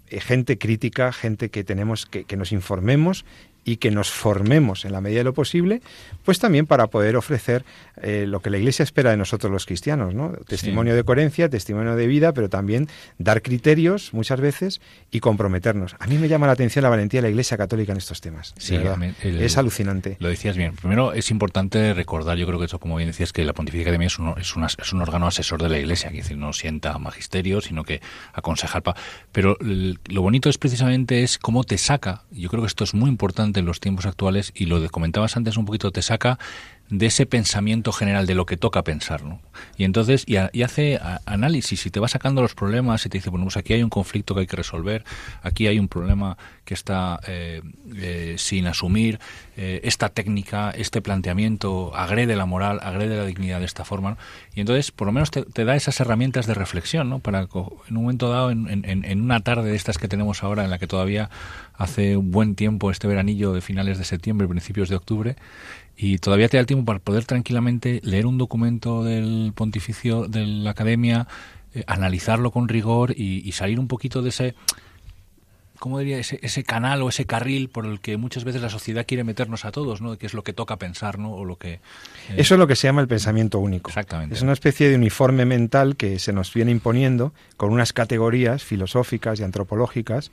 gente 0.10 0.58
crítica, 0.58 1.12
gente 1.12 1.50
que 1.50 1.64
tenemos 1.64 2.06
que, 2.06 2.24
que 2.24 2.38
nos 2.38 2.52
informemos 2.52 3.26
y 3.64 3.78
que 3.78 3.92
nos 3.92 4.10
formemos 4.10 4.86
en 4.86 4.92
la 4.92 5.02
medida 5.02 5.20
de 5.20 5.26
lo 5.26 5.34
posible, 5.34 5.82
pues 6.26 6.40
también 6.40 6.66
para 6.66 6.88
poder 6.88 7.16
ofrecer 7.16 7.64
eh, 8.02 8.26
lo 8.28 8.42
que 8.42 8.50
la 8.50 8.58
Iglesia 8.58 8.84
espera 8.84 9.12
de 9.12 9.18
nosotros 9.18 9.52
los 9.52 9.66
cristianos, 9.66 10.14
¿no? 10.16 10.32
Testimonio 10.48 10.96
de 10.96 11.04
coherencia, 11.04 11.50
testimonio 11.50 11.96
de 11.96 12.08
vida, 12.08 12.34
pero 12.34 12.50
también 12.50 12.88
dar 13.20 13.42
criterios 13.42 14.14
muchas 14.14 14.42
veces 14.42 14.82
y 15.12 15.20
comprometernos. 15.20 15.96
A 16.00 16.08
mí 16.08 16.18
me 16.18 16.28
llama 16.28 16.48
la 16.48 16.54
atención 16.54 16.84
la 16.84 16.90
valentía 16.90 17.20
de 17.20 17.28
la 17.28 17.30
Iglesia 17.30 17.58
Católica 17.58 17.92
en 17.92 18.00
estos 18.00 18.22
temas. 18.22 18.54
Sí, 18.58 18.78
es 19.24 19.58
alucinante. 19.58 20.18
Lo 20.20 20.30
decías 20.30 20.58
bien. 20.58 20.76
Primero 20.76 21.14
es 21.14 21.30
importante 21.30 21.94
recordar, 21.94 22.38
yo 22.38 22.48
creo 22.48 22.60
que 22.60 22.66
eso, 22.66 22.80
como 22.80 22.96
bien 22.96 23.10
decías, 23.10 23.32
que 23.32 23.46
la 23.46 23.54
Pontificia 23.54 23.84
Academia 23.84 24.08
es 24.08 24.18
un, 24.18 24.34
es, 24.38 24.56
es 24.78 24.94
un 24.94 25.02
órgano 25.02 25.28
asesor 25.28 25.62
de 25.62 25.70
la 25.70 25.78
Iglesia, 25.78 26.10
que 26.10 26.18
decir, 26.18 26.38
no 26.38 26.54
sienta 26.54 26.98
magisterio, 26.98 27.62
sino 27.62 27.84
que 27.84 28.02
aconseja 28.34 28.82
Pero 29.32 29.58
lo 29.60 30.22
bonito 30.22 30.50
es 30.50 30.58
precisamente 30.58 31.24
es 31.24 31.38
cómo 31.38 31.64
te 31.64 31.78
saca, 31.78 32.24
yo 32.32 32.50
creo 32.50 32.62
que 32.64 32.68
esto 32.68 32.84
es 32.84 32.94
muy 32.94 33.10
importante 33.10 33.51
en 33.60 33.66
los 33.66 33.80
tiempos 33.80 34.06
actuales 34.06 34.52
y 34.56 34.66
lo 34.66 34.88
comentabas 34.90 35.38
antes 35.38 35.58
un 35.58 35.66
poquito, 35.66 35.92
te 35.92 36.02
saca 36.02 36.40
de 36.92 37.06
ese 37.06 37.26
pensamiento 37.26 37.94
general 37.94 38.28
de 38.28 38.36
lo 38.36 38.46
que 38.46 38.58
toca 38.58 38.84
pensar, 38.84 39.24
¿no? 39.24 39.40
Y 39.78 39.86
entonces, 39.86 40.26
y, 40.28 40.36
hace 40.36 41.00
análisis 41.26 41.86
y 41.86 41.90
te 41.90 42.02
va 42.02 42.10
sacando 42.10 42.42
los 42.42 42.54
problemas 42.54 43.06
y 43.06 43.10
te 43.10 43.18
dice, 43.18 43.30
bueno, 43.30 43.46
pues 43.46 43.56
aquí 43.56 43.74
hay 43.74 43.82
un 43.82 43.90
conflicto 43.90 44.36
que 44.36 44.42
hay 44.42 44.48
que 44.48 44.58
resolver, 44.58 45.06
aquí 45.42 45.68
hay 45.68 45.80
un 45.80 45.88
problema 45.88 46.38
que 46.66 46.74
está 46.74 47.22
eh, 47.28 47.62
eh, 47.96 48.36
sin 48.38 48.68
asumir, 48.68 49.20
eh, 49.56 49.80
esta 49.86 50.10
técnica, 50.10 50.72
este 50.72 51.02
planteamiento 51.02 51.96
agrede 51.96 52.36
la 52.36 52.46
moral, 52.46 52.80
agrede 52.84 53.16
la 53.16 53.26
dignidad 53.26 53.60
de 53.60 53.66
esta 53.66 53.86
forma, 53.86 54.18
y 54.54 54.60
entonces 54.60 54.92
por 54.92 55.08
lo 55.08 55.14
menos 55.14 55.32
te, 55.32 55.66
da 55.66 55.76
esas 55.78 55.98
herramientas 56.02 56.46
de 56.46 56.56
reflexión, 56.56 57.10
¿no? 57.10 57.20
Para 57.20 57.40
en 57.40 57.48
un 57.98 58.04
momento 58.04 58.30
dado, 58.30 58.52
en, 58.52 58.68
en, 58.68 59.06
en 59.06 59.22
una 59.22 59.40
tarde 59.40 59.70
de 59.70 59.78
estas 59.78 59.98
que 59.98 60.10
tenemos 60.10 60.44
ahora, 60.44 60.66
en 60.66 60.70
la 60.70 60.78
que 60.78 60.88
todavía 60.88 61.30
hace 61.74 62.18
un 62.18 62.32
buen 62.32 62.56
tiempo, 62.56 62.92
este 62.92 63.08
veranillo 63.08 63.54
de 63.54 63.62
finales 63.62 63.98
de 63.98 64.04
septiembre, 64.04 64.48
principios 64.48 64.90
de 64.90 64.96
octubre, 64.96 65.36
y 66.02 66.18
todavía 66.18 66.50
te 66.50 66.58
da 66.58 66.62
el 66.62 66.66
tiempo 66.66 66.84
para 66.84 66.98
poder 66.98 67.26
tranquilamente 67.26 68.02
leer 68.04 68.26
un 68.26 68.40
documento 68.40 69.04
del 69.04 69.54
pontificio 69.54 70.26
de 70.26 70.48
la 70.48 70.72
academia, 70.72 71.28
eh, 71.76 71.84
analizarlo 71.86 72.50
con 72.50 72.68
rigor 72.68 73.14
y, 73.16 73.48
y, 73.48 73.52
salir 73.52 73.80
un 73.80 73.88
poquito 73.88 74.24
de 74.24 74.30
ese 74.30 74.56
¿cómo 75.82 75.98
diría? 75.98 76.20
Ese, 76.20 76.40
ese 76.44 76.64
canal 76.64 77.02
o 77.02 77.10
ese 77.10 77.26
carril 77.26 77.68
por 77.68 77.88
el 77.88 78.00
que 78.00 78.16
muchas 78.16 78.44
veces 78.44 78.62
la 78.62 78.70
sociedad 78.70 79.04
quiere 79.04 79.24
meternos 79.24 79.66
a 79.66 79.72
todos, 79.72 80.00
¿no? 80.00 80.16
Que 80.16 80.28
es 80.28 80.36
lo 80.36 80.44
que 80.44 80.54
toca 80.54 80.78
pensar, 80.78 81.18
¿no? 81.18 81.34
O 81.34 81.44
lo 81.44 81.56
que... 81.56 81.74
Eh, 81.74 81.80
Eso 82.38 82.54
es 82.54 82.60
lo 82.60 82.68
que 82.68 82.76
se 82.76 82.88
llama 82.88 83.02
el 83.02 83.08
pensamiento 83.08 83.58
único. 83.58 83.90
Exactamente. 83.90 84.36
Es 84.36 84.44
una 84.44 84.54
especie 84.54 84.90
de 84.90 84.96
uniforme 84.96 85.44
mental 85.46 85.96
que 85.96 86.20
se 86.20 86.34
nos 86.34 86.54
viene 86.54 86.70
imponiendo 86.70 87.34
con 87.58 87.74
unas 87.74 87.94
categorías 87.94 88.64
filosóficas 88.64 89.40
y 89.40 89.44
antropológicas 89.44 90.32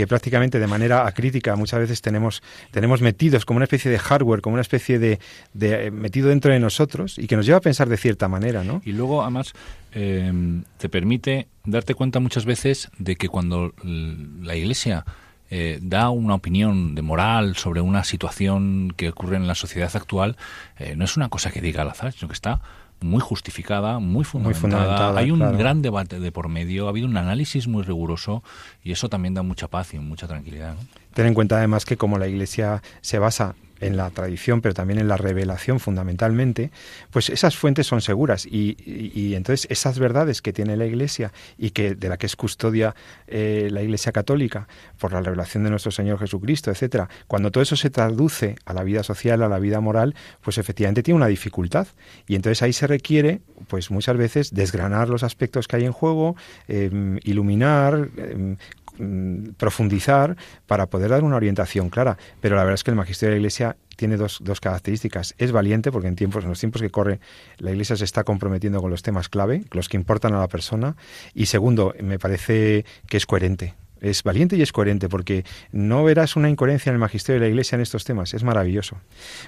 que 0.00 0.06
prácticamente 0.06 0.58
de 0.58 0.66
manera 0.66 1.06
acrítica 1.06 1.56
muchas 1.56 1.78
veces 1.78 2.00
tenemos, 2.00 2.42
tenemos 2.70 3.02
metidos 3.02 3.44
como 3.44 3.58
una 3.58 3.64
especie 3.64 3.90
de 3.90 3.98
hardware, 3.98 4.40
como 4.40 4.54
una 4.54 4.62
especie 4.62 4.98
de, 4.98 5.18
eh, 5.60 5.90
metido 5.90 6.30
dentro 6.30 6.50
de 6.50 6.58
nosotros 6.58 7.18
y 7.18 7.26
que 7.26 7.36
nos 7.36 7.44
lleva 7.44 7.58
a 7.58 7.60
pensar 7.60 7.86
de 7.86 7.98
cierta 7.98 8.26
manera, 8.26 8.64
¿no? 8.64 8.80
Y 8.86 8.92
luego, 8.92 9.20
además, 9.20 9.52
eh, 9.92 10.32
te 10.78 10.88
permite 10.88 11.48
darte 11.66 11.94
cuenta 11.94 12.18
muchas 12.18 12.46
veces 12.46 12.88
de 12.96 13.16
que 13.16 13.28
cuando 13.28 13.74
la 13.84 14.56
Iglesia 14.56 15.04
eh, 15.50 15.80
da 15.82 16.08
una 16.08 16.36
opinión 16.36 16.94
de 16.94 17.02
moral 17.02 17.56
sobre 17.56 17.80
una 17.80 18.04
situación 18.04 18.94
que 18.96 19.08
ocurre 19.08 19.36
en 19.36 19.48
la 19.48 19.56
sociedad 19.56 19.90
actual, 19.94 20.36
eh, 20.78 20.94
no 20.96 21.04
es 21.04 21.18
una 21.18 21.28
cosa 21.28 21.50
que 21.50 21.60
diga 21.60 21.82
al 21.82 21.90
azar, 21.90 22.12
sino 22.12 22.28
que 22.28 22.34
está 22.34 22.62
muy 23.00 23.20
justificada, 23.20 23.98
muy 23.98 24.24
fundamentada. 24.24 25.18
Hay 25.18 25.30
un 25.30 25.40
gran 25.56 25.82
debate 25.82 26.20
de 26.20 26.32
por 26.32 26.48
medio, 26.48 26.86
ha 26.86 26.90
habido 26.90 27.06
un 27.06 27.16
análisis 27.16 27.66
muy 27.68 27.82
riguroso 27.82 28.42
y 28.82 28.92
eso 28.92 29.08
también 29.08 29.34
da 29.34 29.42
mucha 29.42 29.68
paz 29.68 29.94
y 29.94 29.98
mucha 29.98 30.26
tranquilidad. 30.26 30.74
Ten 31.14 31.26
en 31.26 31.34
cuenta 31.34 31.56
además 31.56 31.84
que 31.84 31.96
como 31.96 32.18
la 32.18 32.28
Iglesia 32.28 32.82
se 33.00 33.18
basa 33.18 33.54
en 33.80 33.96
la 33.96 34.10
tradición, 34.10 34.60
pero 34.60 34.74
también 34.74 34.98
en 34.98 35.08
la 35.08 35.16
revelación 35.16 35.80
fundamentalmente, 35.80 36.70
pues 37.10 37.30
esas 37.30 37.56
fuentes 37.56 37.86
son 37.86 38.00
seguras. 38.00 38.46
Y, 38.46 39.34
entonces 39.34 39.66
esas 39.70 39.98
verdades 39.98 40.42
que 40.42 40.52
tiene 40.52 40.76
la 40.76 40.86
Iglesia 40.86 41.32
y 41.58 41.70
que 41.70 41.94
de 41.94 42.08
la 42.08 42.18
que 42.18 42.26
es 42.26 42.36
custodia 42.36 42.94
eh, 43.26 43.68
la 43.70 43.82
Iglesia 43.82 44.12
católica 44.12 44.68
por 44.98 45.12
la 45.12 45.20
revelación 45.20 45.64
de 45.64 45.70
nuestro 45.70 45.90
Señor 45.90 46.18
Jesucristo, 46.18 46.70
etcétera, 46.70 47.08
cuando 47.26 47.50
todo 47.50 47.62
eso 47.62 47.76
se 47.76 47.90
traduce 47.90 48.56
a 48.64 48.74
la 48.74 48.82
vida 48.82 49.02
social, 49.02 49.42
a 49.42 49.48
la 49.48 49.58
vida 49.58 49.80
moral, 49.80 50.14
pues 50.42 50.58
efectivamente 50.58 51.02
tiene 51.02 51.16
una 51.16 51.26
dificultad. 51.26 51.86
Y 52.26 52.34
entonces 52.34 52.62
ahí 52.62 52.72
se 52.72 52.86
requiere, 52.86 53.40
pues 53.68 53.90
muchas 53.90 54.16
veces 54.16 54.54
desgranar 54.54 55.08
los 55.08 55.22
aspectos 55.22 55.68
que 55.68 55.76
hay 55.76 55.84
en 55.84 55.92
juego, 55.92 56.36
em, 56.68 57.18
iluminar, 57.22 58.08
em, 58.16 58.56
Mm, 59.00 59.52
profundizar 59.56 60.36
para 60.66 60.90
poder 60.90 61.08
dar 61.08 61.24
una 61.24 61.36
orientación 61.36 61.88
clara. 61.88 62.18
Pero 62.42 62.56
la 62.56 62.64
verdad 62.64 62.74
es 62.74 62.84
que 62.84 62.90
el 62.90 62.98
magisterio 62.98 63.30
de 63.30 63.36
la 63.36 63.40
Iglesia 63.40 63.76
tiene 63.96 64.18
dos, 64.18 64.40
dos 64.42 64.60
características. 64.60 65.34
Es 65.38 65.52
valiente 65.52 65.90
porque 65.90 66.08
en 66.08 66.16
tiempos, 66.16 66.44
en 66.44 66.50
los 66.50 66.60
tiempos 66.60 66.82
que 66.82 66.90
corre, 66.90 67.18
la 67.56 67.70
Iglesia 67.70 67.96
se 67.96 68.04
está 68.04 68.24
comprometiendo 68.24 68.82
con 68.82 68.90
los 68.90 69.02
temas 69.02 69.30
clave, 69.30 69.64
los 69.70 69.88
que 69.88 69.96
importan 69.96 70.34
a 70.34 70.40
la 70.40 70.48
persona. 70.48 70.96
Y 71.32 71.46
segundo, 71.46 71.94
me 72.02 72.18
parece 72.18 72.84
que 73.08 73.16
es 73.16 73.24
coherente 73.24 73.74
es 74.00 74.22
valiente 74.22 74.56
y 74.56 74.62
es 74.62 74.72
coherente, 74.72 75.08
porque 75.08 75.44
no 75.72 76.04
verás 76.04 76.36
una 76.36 76.48
incoherencia 76.48 76.90
en 76.90 76.94
el 76.94 77.00
magisterio 77.00 77.40
de 77.40 77.46
la 77.46 77.50
Iglesia 77.50 77.76
en 77.76 77.82
estos 77.82 78.04
temas. 78.04 78.34
Es 78.34 78.44
maravilloso. 78.44 78.96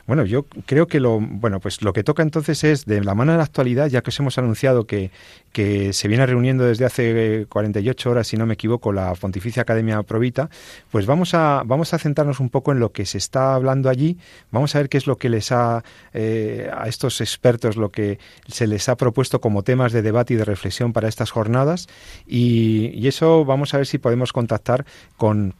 Bueno, 0.06 0.24
yo 0.24 0.46
creo 0.66 0.86
que 0.86 1.00
lo, 1.00 1.20
bueno, 1.20 1.60
pues 1.60 1.82
lo 1.82 1.92
que 1.92 2.04
toca 2.04 2.22
entonces 2.22 2.64
es, 2.64 2.84
de 2.86 3.02
la 3.02 3.14
mano 3.14 3.32
de 3.32 3.38
la 3.38 3.44
actualidad, 3.44 3.88
ya 3.88 4.02
que 4.02 4.10
os 4.10 4.18
hemos 4.20 4.38
anunciado 4.38 4.86
que, 4.86 5.10
que 5.52 5.92
se 5.92 6.08
viene 6.08 6.26
reuniendo 6.26 6.64
desde 6.64 6.84
hace 6.84 7.46
48 7.48 8.10
horas, 8.10 8.26
si 8.26 8.36
no 8.36 8.46
me 8.46 8.54
equivoco, 8.54 8.92
la 8.92 9.14
Pontificia 9.14 9.62
Academia 9.62 10.02
Provita, 10.02 10.48
pues 10.90 11.06
vamos 11.06 11.34
a, 11.34 11.62
vamos 11.64 11.94
a 11.94 11.98
centrarnos 11.98 12.40
un 12.40 12.50
poco 12.50 12.72
en 12.72 12.80
lo 12.80 12.92
que 12.92 13.06
se 13.06 13.18
está 13.18 13.54
hablando 13.54 13.88
allí. 13.88 14.18
Vamos 14.50 14.74
a 14.74 14.78
ver 14.78 14.88
qué 14.88 14.98
es 14.98 15.06
lo 15.06 15.16
que 15.16 15.28
les 15.28 15.52
ha, 15.52 15.84
eh, 16.12 16.70
a 16.72 16.88
estos 16.88 17.20
expertos, 17.20 17.76
lo 17.76 17.90
que 17.90 18.18
se 18.48 18.66
les 18.66 18.88
ha 18.88 18.96
propuesto 18.96 19.40
como 19.40 19.62
temas 19.62 19.92
de 19.92 20.02
debate 20.02 20.34
y 20.34 20.36
de 20.36 20.44
reflexión 20.44 20.92
para 20.92 21.08
estas 21.08 21.30
jornadas. 21.30 21.88
Y, 22.26 22.90
y 22.94 23.08
eso 23.08 23.44
vamos 23.44 23.74
a 23.74 23.78
ver 23.78 23.86
si 23.86 23.98
podemos 23.98 24.32
contactar 24.42 24.84
con 25.16 25.54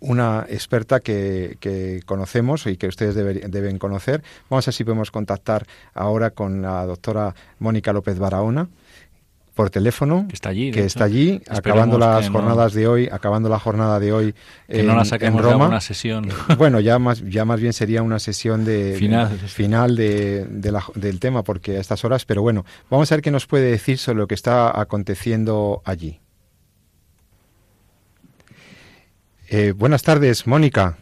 una 0.00 0.46
experta 0.48 1.00
que, 1.00 2.02
conocemos 2.06 2.66
y 2.66 2.76
que 2.76 2.88
ustedes 2.88 3.14
deben 3.14 3.78
conocer. 3.78 4.22
Vamos 4.50 4.66
a 4.66 4.70
ver 4.70 4.74
si 4.74 4.84
podemos 4.84 5.10
contactar 5.10 5.66
ahora 5.92 6.30
con 6.30 6.62
la 6.62 6.86
doctora 6.86 7.34
Mónica 7.58 7.92
López 7.92 8.18
Barahona 8.18 8.68
por 9.54 9.70
teléfono 9.70 10.26
que 10.28 10.34
está 10.34 10.48
allí, 10.48 10.72
que 10.72 10.84
está 10.84 11.04
allí 11.04 11.40
acabando 11.48 11.96
las 11.96 12.28
jornadas 12.28 12.72
de 12.72 12.88
hoy 12.88 13.08
acabando 13.10 13.48
la 13.48 13.60
jornada 13.60 14.00
de 14.00 14.12
hoy 14.12 14.34
que 14.66 14.80
en, 14.80 14.86
no 14.88 14.96
la 14.96 15.04
saquemos 15.04 15.44
en 15.44 15.48
Roma. 15.48 15.68
una 15.68 15.80
sesión. 15.80 16.28
Bueno 16.58 16.80
ya 16.80 16.98
más 16.98 17.22
ya 17.22 17.44
más 17.44 17.60
bien 17.60 17.72
sería 17.72 18.02
una 18.02 18.18
sesión 18.18 18.64
de 18.64 18.96
final, 18.98 19.28
final 19.38 19.94
de, 19.94 20.44
del 20.96 21.20
tema 21.20 21.44
porque 21.44 21.76
a 21.76 21.80
estas 21.80 22.04
horas 22.04 22.24
pero 22.24 22.42
bueno 22.42 22.64
vamos 22.90 23.12
a 23.12 23.14
ver 23.14 23.22
qué 23.22 23.30
nos 23.30 23.46
puede 23.46 23.70
decir 23.70 23.98
sobre 23.98 24.18
lo 24.18 24.26
que 24.26 24.34
está 24.34 24.80
aconteciendo 24.80 25.82
allí 25.84 26.18
Eh, 29.56 29.70
buenas 29.70 30.02
tardes, 30.02 30.48
Mónica. 30.48 30.96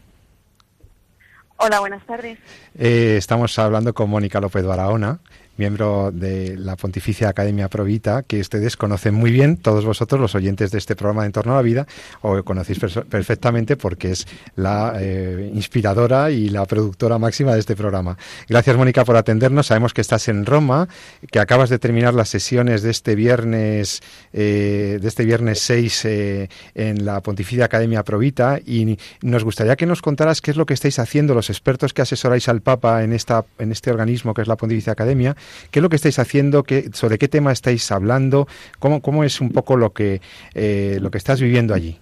Hola, 1.57 1.79
buenas 1.79 2.05
tardes. 2.05 2.37
Eh, 2.77 3.15
estamos 3.17 3.57
hablando 3.57 3.95
con 3.95 4.11
Mónica 4.11 4.39
López 4.39 4.63
Barahona 4.63 5.21
miembro 5.57 6.11
de 6.11 6.57
la 6.57 6.75
Pontificia 6.75 7.29
Academia 7.29 7.69
Provita, 7.69 8.23
que 8.23 8.39
ustedes 8.39 8.77
conocen 8.77 9.13
muy 9.13 9.31
bien, 9.31 9.57
todos 9.57 9.85
vosotros 9.85 10.19
los 10.19 10.35
oyentes 10.35 10.71
de 10.71 10.77
este 10.77 10.95
programa 10.95 11.21
de 11.21 11.27
Entorno 11.27 11.53
a 11.53 11.57
la 11.57 11.61
Vida, 11.61 11.87
o 12.21 12.41
conocéis 12.43 12.79
perfectamente 13.09 13.77
porque 13.77 14.11
es 14.11 14.27
la 14.55 14.95
eh, 14.99 15.51
inspiradora 15.53 16.31
y 16.31 16.49
la 16.49 16.65
productora 16.65 17.17
máxima 17.17 17.53
de 17.53 17.59
este 17.59 17.75
programa. 17.75 18.17
Gracias, 18.47 18.75
Mónica, 18.75 19.05
por 19.05 19.15
atendernos. 19.15 19.67
Sabemos 19.67 19.93
que 19.93 20.01
estás 20.01 20.27
en 20.27 20.45
Roma, 20.45 20.87
que 21.31 21.39
acabas 21.39 21.69
de 21.69 21.79
terminar 21.79 22.13
las 22.13 22.29
sesiones 22.29 22.81
de 22.81 22.91
este 22.91 23.15
viernes, 23.15 24.01
eh, 24.33 24.97
de 25.01 25.07
este 25.07 25.25
viernes 25.25 25.59
6 25.59 26.05
eh, 26.05 26.49
en 26.75 27.05
la 27.05 27.21
Pontificia 27.21 27.65
Academia 27.65 28.03
Provita, 28.03 28.59
y 28.65 28.97
nos 29.21 29.43
gustaría 29.43 29.75
que 29.75 29.85
nos 29.85 30.01
contaras 30.01 30.41
qué 30.41 30.51
es 30.51 30.57
lo 30.57 30.65
que 30.65 30.73
estáis 30.73 30.99
haciendo 30.99 31.33
los 31.33 31.49
expertos 31.49 31.93
que 31.93 32.01
asesoráis 32.01 32.49
al 32.49 32.61
Papa 32.61 33.03
en, 33.03 33.13
esta, 33.13 33.45
en 33.59 33.71
este 33.71 33.91
organismo 33.91 34.33
que 34.33 34.41
es 34.41 34.47
la 34.47 34.57
Pontificia 34.57 34.93
Academia, 34.93 35.35
¿Qué 35.71 35.79
es 35.79 35.83
lo 35.83 35.89
que 35.89 35.95
estáis 35.95 36.19
haciendo? 36.19 36.63
¿Qué, 36.63 36.89
¿Sobre 36.93 37.17
qué 37.17 37.27
tema 37.27 37.51
estáis 37.51 37.91
hablando? 37.91 38.47
¿Cómo, 38.79 39.01
cómo 39.01 39.23
es 39.23 39.41
un 39.41 39.51
poco 39.51 39.77
lo 39.77 39.93
que, 39.93 40.21
eh, 40.53 40.97
lo 41.01 41.11
que 41.11 41.17
estás 41.17 41.41
viviendo 41.41 41.73
allí? 41.73 41.99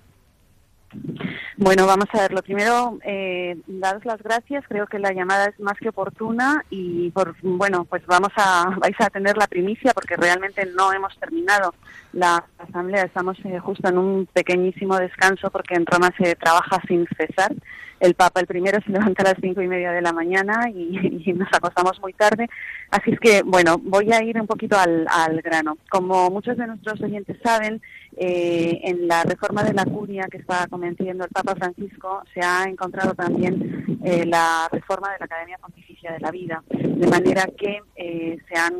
Bueno, 1.55 1.85
vamos 1.85 2.07
a 2.13 2.21
ver. 2.21 2.33
Lo 2.33 2.41
primero, 2.41 2.97
eh, 3.03 3.55
daros 3.67 4.03
las 4.05 4.21
gracias. 4.21 4.65
Creo 4.67 4.87
que 4.87 4.99
la 4.99 5.13
llamada 5.13 5.45
es 5.45 5.59
más 5.59 5.77
que 5.79 5.89
oportuna 5.89 6.65
y, 6.69 7.11
por, 7.11 7.35
bueno, 7.41 7.85
pues 7.85 8.05
vamos 8.05 8.31
a 8.35 8.75
vais 8.81 8.99
a 8.99 9.09
tener 9.09 9.37
la 9.37 9.47
primicia 9.47 9.93
porque 9.93 10.17
realmente 10.17 10.65
no 10.75 10.91
hemos 10.91 11.17
terminado 11.17 11.73
la 12.13 12.43
asamblea. 12.57 13.03
Estamos 13.03 13.37
eh, 13.45 13.59
justo 13.59 13.87
en 13.87 13.97
un 13.97 14.25
pequeñísimo 14.33 14.97
descanso 14.97 15.49
porque 15.49 15.75
en 15.75 15.85
Roma 15.85 16.09
se 16.17 16.35
trabaja 16.35 16.81
sin 16.87 17.07
cesar 17.17 17.53
el 18.01 18.15
Papa 18.15 18.39
el 18.41 18.47
primero 18.47 18.79
se 18.83 18.91
levanta 18.91 19.21
a 19.21 19.29
las 19.29 19.35
cinco 19.39 19.61
y 19.61 19.67
media 19.67 19.91
de 19.91 20.01
la 20.01 20.11
mañana 20.11 20.69
y, 20.69 21.31
nos 21.35 21.47
acostamos 21.53 22.01
muy 22.01 22.13
tarde. 22.13 22.49
Así 22.89 23.11
es 23.11 23.19
que, 23.19 23.43
bueno, 23.43 23.77
voy 23.77 24.11
a 24.11 24.23
ir 24.23 24.41
un 24.41 24.47
poquito 24.47 24.75
al, 24.77 25.05
grano. 25.41 25.77
Como 25.89 26.29
muchos 26.29 26.57
de 26.57 26.67
nuestros 26.67 26.99
oyentes 27.01 27.37
saben, 27.43 27.81
eh, 28.17 28.81
en 28.83 29.07
la 29.07 29.23
reforma 29.23 29.63
de 29.63 29.73
la 29.73 29.85
curia 29.85 30.27
que 30.29 30.37
está 30.37 30.67
cometiendo 30.67 31.23
el 31.23 31.29
Papa 31.29 31.55
Francisco 31.55 32.23
se 32.33 32.41
ha 32.41 32.63
encontrado 32.63 33.13
también 33.13 33.99
eh, 34.03 34.25
la 34.25 34.67
reforma 34.71 35.11
de 35.13 35.19
la 35.19 35.25
Academia 35.25 35.57
Pontificia 35.59 35.90
de 36.09 36.19
la 36.19 36.31
Vida, 36.31 36.63
de 36.69 37.07
manera 37.07 37.47
que 37.57 37.79
eh, 37.95 38.37
se 38.47 38.59
han 38.59 38.73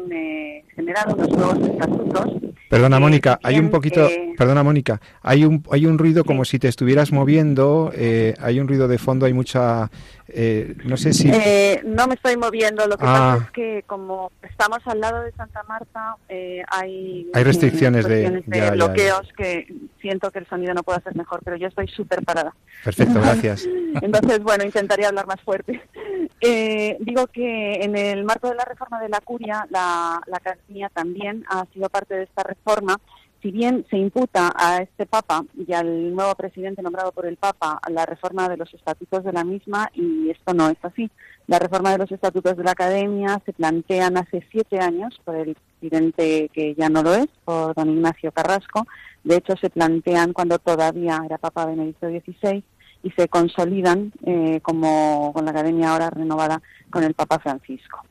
generado 0.75 1.15
unos 1.15 1.29
nuevos 1.29 1.69
estatutos. 1.69 2.51
Perdona, 2.71 3.01
Mónica, 3.01 3.37
hay 3.43 3.59
un 3.59 3.69
poquito, 3.69 4.07
perdona, 4.37 4.63
Mónica, 4.63 5.01
hay 5.21 5.43
un, 5.43 5.61
hay 5.71 5.85
un 5.85 5.97
ruido 5.97 6.23
como 6.23 6.45
si 6.45 6.57
te 6.57 6.69
estuvieras 6.69 7.11
moviendo, 7.11 7.91
eh, 7.93 8.33
hay 8.39 8.61
un 8.61 8.67
ruido 8.69 8.87
de 8.87 8.97
fondo, 8.97 9.25
hay 9.25 9.33
mucha, 9.33 9.91
eh, 10.33 10.75
no 10.85 10.97
sé 10.97 11.13
si... 11.13 11.29
Eh, 11.29 11.81
no 11.85 12.07
me 12.07 12.15
estoy 12.15 12.37
moviendo, 12.37 12.87
lo 12.87 12.97
que 12.97 13.03
pasa 13.03 13.33
ah. 13.33 13.39
es 13.43 13.51
que 13.51 13.83
como 13.85 14.31
estamos 14.41 14.79
al 14.85 14.99
lado 14.99 15.21
de 15.21 15.31
Santa 15.33 15.63
Marta, 15.63 16.15
hay... 16.69 17.29
Hay 17.33 17.43
restricciones 17.43 18.07
de, 18.07 18.71
bloqueos 18.71 19.27
que 19.37 19.67
siento 19.99 20.31
que 20.31 20.39
el 20.39 20.47
sonido 20.47 20.73
no 20.73 20.83
puede 20.83 21.01
ser 21.01 21.15
mejor, 21.15 21.41
pero 21.43 21.57
yo 21.57 21.67
estoy 21.67 21.87
súper 21.87 22.23
parada. 22.23 22.55
Perfecto, 22.83 23.21
gracias. 23.21 23.67
Entonces, 24.01 24.41
bueno, 24.41 24.63
intentaría 24.63 25.09
hablar 25.09 25.27
más 25.27 25.41
fuerte. 25.41 25.81
digo 26.99 27.27
que 27.27 27.83
en 27.83 27.95
el 27.95 28.23
marco 28.23 28.49
de 28.49 28.55
la 28.55 28.65
reforma 28.65 28.99
de 29.01 29.09
la 29.09 29.19
curia, 29.19 29.67
la, 29.69 30.21
la 30.25 30.37
Academia 30.37 30.89
también 30.89 31.43
ha 31.49 31.65
sido 31.73 31.89
parte 31.89 32.15
de 32.15 32.23
esta 32.23 32.43
reforma 32.43 32.61
forma, 32.63 32.99
si 33.41 33.51
bien 33.51 33.85
se 33.89 33.97
imputa 33.97 34.53
a 34.55 34.81
este 34.81 35.05
Papa 35.05 35.43
y 35.55 35.73
al 35.73 36.15
nuevo 36.15 36.35
presidente 36.35 36.81
nombrado 36.81 37.11
por 37.11 37.25
el 37.25 37.37
Papa 37.37 37.79
la 37.89 38.05
reforma 38.05 38.47
de 38.47 38.57
los 38.57 38.73
estatutos 38.73 39.23
de 39.23 39.33
la 39.33 39.43
misma, 39.43 39.89
y 39.93 40.29
esto 40.29 40.53
no 40.53 40.69
es 40.69 40.77
así. 40.83 41.09
La 41.47 41.59
reforma 41.59 41.91
de 41.91 41.97
los 41.97 42.11
estatutos 42.11 42.55
de 42.55 42.63
la 42.63 42.71
Academia 42.71 43.41
se 43.45 43.53
plantean 43.53 44.17
hace 44.17 44.45
siete 44.51 44.79
años 44.79 45.19
por 45.25 45.35
el 45.35 45.55
presidente 45.79 46.49
que 46.53 46.75
ya 46.75 46.89
no 46.89 47.01
lo 47.01 47.15
es, 47.15 47.27
por 47.43 47.73
don 47.73 47.89
Ignacio 47.89 48.31
Carrasco. 48.31 48.85
De 49.23 49.37
hecho, 49.37 49.55
se 49.57 49.69
plantean 49.69 50.33
cuando 50.33 50.59
todavía 50.59 51.21
era 51.25 51.37
Papa 51.37 51.65
Benedicto 51.65 52.07
XVI 52.07 52.63
y 53.03 53.11
se 53.11 53.27
consolidan 53.27 54.11
eh, 54.23 54.59
como 54.61 55.31
con 55.33 55.45
la 55.45 55.51
Academia 55.51 55.91
ahora 55.91 56.11
renovada 56.11 56.61
con 56.91 57.03
el 57.03 57.15
Papa 57.15 57.39
Francisco. 57.39 58.05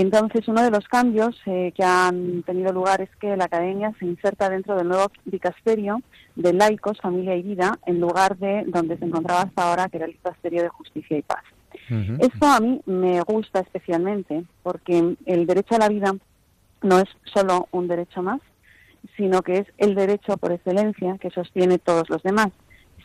Entonces, 0.00 0.48
uno 0.48 0.62
de 0.62 0.70
los 0.70 0.88
cambios 0.88 1.38
eh, 1.44 1.72
que 1.76 1.84
han 1.84 2.42
tenido 2.44 2.72
lugar 2.72 3.02
es 3.02 3.10
que 3.16 3.36
la 3.36 3.44
academia 3.44 3.92
se 3.98 4.06
inserta 4.06 4.48
dentro 4.48 4.74
del 4.76 4.88
nuevo 4.88 5.10
dicasterio 5.26 6.00
de 6.36 6.54
laicos, 6.54 6.98
familia 7.00 7.36
y 7.36 7.42
vida, 7.42 7.78
en 7.84 8.00
lugar 8.00 8.38
de 8.38 8.64
donde 8.66 8.96
se 8.96 9.04
encontraba 9.04 9.42
hasta 9.42 9.62
ahora, 9.62 9.88
que 9.88 9.98
era 9.98 10.06
el 10.06 10.12
dicasterio 10.12 10.62
de 10.62 10.68
justicia 10.70 11.18
y 11.18 11.22
paz. 11.22 11.44
Esto 12.20 12.46
a 12.46 12.60
mí 12.60 12.80
me 12.86 13.20
gusta 13.22 13.60
especialmente 13.60 14.44
porque 14.62 15.16
el 15.26 15.46
derecho 15.46 15.74
a 15.74 15.78
la 15.78 15.88
vida 15.88 16.14
no 16.82 16.98
es 17.00 17.08
solo 17.24 17.68
un 17.72 17.88
derecho 17.88 18.22
más, 18.22 18.40
sino 19.16 19.42
que 19.42 19.58
es 19.58 19.66
el 19.76 19.96
derecho 19.96 20.36
por 20.36 20.52
excelencia 20.52 21.18
que 21.18 21.30
sostiene 21.30 21.78
todos 21.78 22.08
los 22.08 22.22
demás 22.22 22.50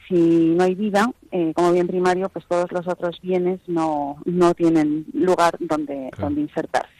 si 0.08 0.56
no 0.56 0.64
hay 0.64 0.76
vida, 0.76 1.10
eh, 1.32 1.54
como 1.56 1.72
bien 1.72 1.88
primario, 1.88 2.30
pues 2.30 2.46
todos 2.48 2.72
los 2.72 2.88
otros 2.88 3.20
bienes 3.22 3.60
no, 3.68 4.18
no 4.26 4.54
tienen 4.54 5.06
lugar 5.14 5.58
donde, 5.60 6.12
donde 6.18 6.42
insertarse. 6.42 6.94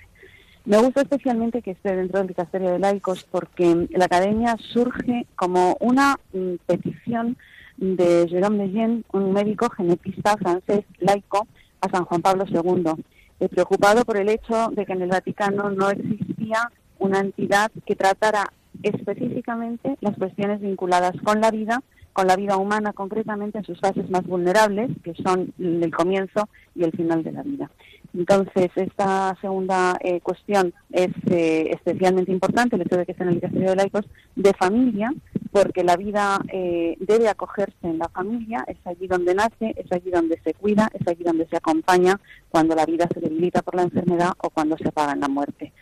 Me 0.66 0.78
gusta 0.78 1.02
especialmente 1.02 1.62
que 1.62 1.72
esté 1.72 1.96
dentro 1.96 2.20
del 2.20 2.30
dicasterio 2.30 2.72
de 2.72 2.80
laicos 2.80 3.24
porque 3.30 3.88
la 3.92 4.06
academia 4.06 4.58
surge 4.74 5.28
como 5.36 5.78
una 5.80 6.16
mm, 6.34 6.56
petición 6.66 7.38
de 7.78 8.28
Jérôme 8.28 8.66
Lejeune, 8.66 9.04
un 9.12 9.32
médico 9.32 9.70
genetista 9.70 10.38
francés 10.38 10.86
laico, 11.00 11.48
a 11.82 11.90
San 11.90 12.06
Juan 12.06 12.22
Pablo 12.22 12.46
II. 12.48 13.48
preocupado 13.48 14.06
por 14.06 14.18
el 14.18 14.30
hecho 14.30 14.70
de 14.72 14.86
que 14.86 14.94
en 14.94 15.04
el 15.04 15.10
Vaticano 15.10 15.70
no 15.70 15.90
existía 15.90 16.72
una 16.98 17.20
entidad 17.20 17.72
que 17.86 17.96
tratara 17.96 18.52
específicamente 18.82 19.98
las 20.02 20.18
cuestiones 20.18 20.62
vinculadas 20.62 21.16
con 21.24 21.42
la 21.42 21.52
vida, 21.52 21.82
con 22.16 22.28
la 22.28 22.38
vida 22.38 22.56
humana 22.56 22.94
concretamente 22.94 23.58
en 23.58 23.66
sus 23.66 23.78
fases 23.78 24.10
más 24.10 24.26
vulnerables, 24.26 24.90
que 25.04 25.14
son 25.16 25.54
el 25.60 25.94
comienzo 25.94 26.48
y 26.74 26.86
el 26.86 26.94
final 26.94 27.24
de 27.24 27.34
la 27.34 27.44
vida. 27.44 27.70
Entonces, 28.14 28.72
esta 28.74 29.36
segunda 29.42 29.98
eh, 30.00 30.22
cuestión 30.22 30.74
es 30.94 31.10
eh, 31.30 31.72
especialmente 31.72 32.32
importante, 32.32 32.78
el 32.78 32.84
hecho 32.84 32.96
de 32.96 33.06
que 33.06 33.12
esté 33.12 33.24
en 33.24 33.30
el 33.30 33.36
dicasterio 33.36 33.72
de 33.72 33.76
laicos, 33.76 34.06
de 34.38 34.54
familia, 34.54 35.14
porque 35.52 35.84
la 35.84 35.98
vida 35.98 36.40
eh, 36.54 36.96
debe 37.02 37.28
acogerse 37.28 37.76
en 37.84 37.98
la 37.98 38.08
familia, 38.08 38.64
es 38.66 38.78
allí 38.86 39.08
donde 39.08 39.36
nace, 39.36 39.76
es 39.76 39.92
allí 39.92 40.10
donde 40.10 40.40
se 40.42 40.54
cuida, 40.54 40.90
es 40.94 41.06
allí 41.10 41.26
donde 41.26 41.48
se 41.48 41.58
acompaña 41.58 42.22
cuando 42.48 42.76
la 42.76 42.86
vida 42.86 43.10
se 43.14 43.20
debilita 43.20 43.62
por 43.62 43.76
la 43.76 43.84
enfermedad 43.84 44.32
o 44.38 44.50
cuando 44.52 44.78
se 44.78 44.88
apaga 44.88 45.12
en 45.12 45.20
la 45.20 45.28
muerte 45.28 45.74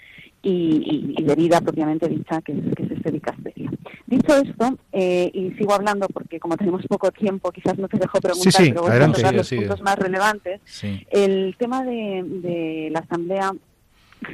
y, 0.43 1.23
de 1.23 1.35
vida 1.35 1.61
propiamente 1.61 2.07
dicha, 2.07 2.41
que 2.41 2.51
es, 2.51 2.75
que 2.75 2.83
es 2.83 2.91
este 2.91 3.11
dicasterio. 3.11 3.71
Dicho 4.05 4.35
esto, 4.35 4.77
eh, 4.91 5.31
y 5.33 5.51
sigo 5.51 5.73
hablando 5.73 6.07
porque 6.09 6.39
como 6.39 6.57
tenemos 6.57 6.85
poco 6.87 7.11
tiempo, 7.11 7.51
quizás 7.51 7.77
no 7.77 7.87
te 7.87 7.97
dejo 7.97 8.19
preguntar, 8.19 8.53
pero 8.57 8.81
voy 8.81 8.91
a 8.91 9.11
tocar 9.11 9.33
los 9.33 9.49
puntos 9.49 9.81
más 9.81 9.97
relevantes. 9.97 10.61
El 11.09 11.55
tema 11.57 11.83
de, 11.83 12.89
la 12.91 12.99
Asamblea 12.99 13.53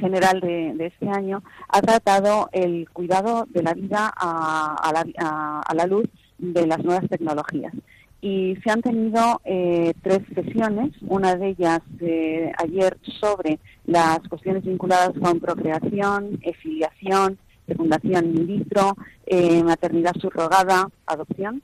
General 0.00 0.40
de, 0.40 0.86
este 0.86 1.08
año 1.08 1.42
ha 1.68 1.80
tratado 1.80 2.48
el 2.52 2.88
cuidado 2.90 3.46
de 3.48 3.62
la 3.62 3.74
vida 3.74 4.12
a, 4.14 4.92
la, 4.92 5.62
a 5.64 5.74
la 5.74 5.86
luz 5.86 6.08
de 6.38 6.66
las 6.66 6.82
nuevas 6.82 7.08
tecnologías 7.08 7.72
y 8.20 8.56
se 8.62 8.70
han 8.70 8.82
tenido 8.82 9.40
eh, 9.44 9.94
tres 10.02 10.20
sesiones, 10.34 10.92
una 11.02 11.36
de 11.36 11.48
ellas 11.48 11.80
eh, 12.00 12.52
ayer 12.58 12.98
sobre 13.20 13.58
las 13.86 14.20
cuestiones 14.28 14.64
vinculadas 14.64 15.12
con 15.18 15.40
procreación, 15.40 16.38
filiación, 16.60 17.38
fecundación 17.66 18.26
in 18.26 18.46
vitro, 18.46 18.94
eh, 19.26 19.62
maternidad 19.62 20.12
subrogada, 20.20 20.88
adopción, 21.06 21.62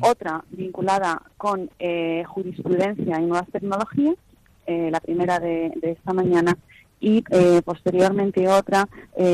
otra 0.00 0.44
vinculada 0.50 1.20
con 1.36 1.68
jurisprudencia 2.26 3.20
y 3.20 3.26
nuevas 3.26 3.48
tecnologías, 3.50 4.14
la 4.68 5.00
primera 5.00 5.40
de, 5.40 5.72
esta 5.82 6.12
mañana, 6.12 6.56
y 7.00 7.24
posteriormente 7.64 8.46
otra 8.46 8.88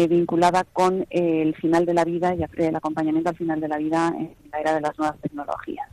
vinculada 0.08 0.64
con 0.64 1.06
el 1.10 1.54
final 1.56 1.84
de 1.84 1.92
la 1.92 2.06
vida 2.06 2.34
y 2.34 2.46
el 2.56 2.76
acompañamiento 2.76 3.28
al 3.28 3.36
final 3.36 3.60
de 3.60 3.68
la 3.68 3.76
vida 3.76 4.14
en 4.16 4.34
la 4.50 4.60
era 4.60 4.74
de 4.74 4.80
las 4.80 4.98
nuevas 4.98 5.18
tecnologías. 5.20 5.86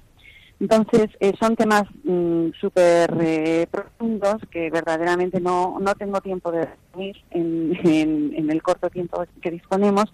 Entonces, 0.59 1.07
eh, 1.19 1.33
son 1.39 1.55
temas 1.55 1.83
mm, 2.03 2.51
súper 2.59 3.13
eh, 3.19 3.67
profundos 3.69 4.37
que 4.49 4.69
verdaderamente 4.69 5.41
no, 5.41 5.77
no 5.81 5.95
tengo 5.95 6.21
tiempo 6.21 6.51
de 6.51 6.65
resumir 6.65 7.17
en, 7.31 8.49
el 8.49 8.63
corto 8.63 8.89
tiempo 8.89 9.23
que 9.41 9.51
disponemos, 9.51 10.05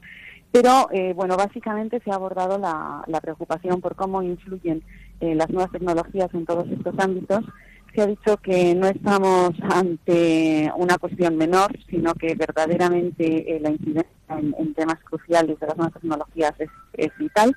pero 0.51 0.89
eh, 0.91 1.13
bueno, 1.13 1.37
básicamente 1.37 2.01
se 2.03 2.11
ha 2.11 2.15
abordado 2.15 2.57
la, 2.57 3.21
preocupación 3.21 3.81
por 3.81 3.95
cómo 3.95 4.23
influyen 4.23 4.83
las 5.21 5.49
nuevas 5.51 5.71
tecnologías 5.71 6.33
en 6.33 6.45
todos 6.45 6.67
estos 6.69 6.95
ámbitos. 6.97 7.45
Se 7.93 8.01
ha 8.01 8.07
dicho 8.07 8.37
que 8.37 8.73
no 8.73 8.87
estamos 8.87 9.51
ante 9.69 10.71
una 10.75 10.97
cuestión 10.97 11.37
menor, 11.37 11.71
sino 11.89 12.15
que 12.15 12.33
verdaderamente 12.33 13.59
la 13.61 13.69
incidencia 13.69 14.11
en, 14.29 14.73
temas 14.73 14.97
cruciales 15.03 15.59
de 15.59 15.67
las 15.67 15.77
nuevas 15.77 15.93
tecnologías 15.93 16.53
es 16.93 17.11
vital. 17.19 17.55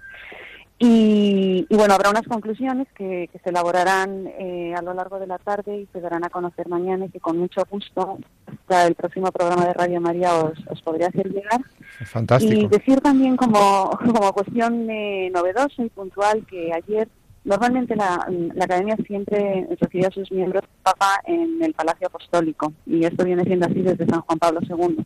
Y, 0.78 1.66
bueno, 1.70 1.94
habrá 1.94 2.10
unas 2.10 2.26
conclusiones 2.26 2.88
que, 2.94 3.30
se 3.42 3.50
elaborarán 3.50 4.26
eh, 4.38 4.74
a 4.76 4.82
lo 4.82 4.92
largo 4.92 5.20
de 5.20 5.26
la 5.26 5.38
tarde 5.38 5.78
y 5.78 5.88
se 5.92 6.00
darán 6.00 6.24
a 6.24 6.30
conocer 6.30 6.68
mañana 6.68 7.06
y 7.06 7.10
que 7.10 7.20
con 7.20 7.38
mucho 7.38 7.62
gusto 7.70 8.18
hasta 8.46 8.86
el 8.86 8.94
próximo 8.94 9.30
programa 9.30 9.66
de 9.66 9.72
Radio 9.72 10.00
María 10.00 10.34
os, 10.34 10.58
os 10.68 10.82
podría 10.82 11.08
hacer 11.08 11.28
llegar. 11.28 11.60
Fantástico. 12.04 12.52
Y 12.52 12.66
decir 12.66 13.00
también 13.00 13.36
como, 13.36 13.90
como 14.04 14.32
cuestión 14.32 14.90
eh, 14.90 15.30
novedosa 15.32 15.84
y 15.84 15.90
puntual 15.90 16.44
que 16.46 16.72
ayer 16.72 17.08
normalmente 17.44 17.94
la, 17.94 18.26
la, 18.54 18.64
Academia 18.64 18.96
siempre 19.06 19.68
recibe 19.80 20.06
a 20.06 20.10
sus 20.10 20.32
miembros 20.32 20.64
Papa 20.82 21.20
en 21.24 21.62
el 21.62 21.74
Palacio 21.74 22.08
Apostólico 22.08 22.72
y 22.86 23.04
esto 23.04 23.24
viene 23.24 23.44
siendo 23.44 23.66
así 23.66 23.80
desde 23.80 24.06
San 24.06 24.22
Juan 24.22 24.38
Pablo 24.38 24.60
II. 24.68 25.04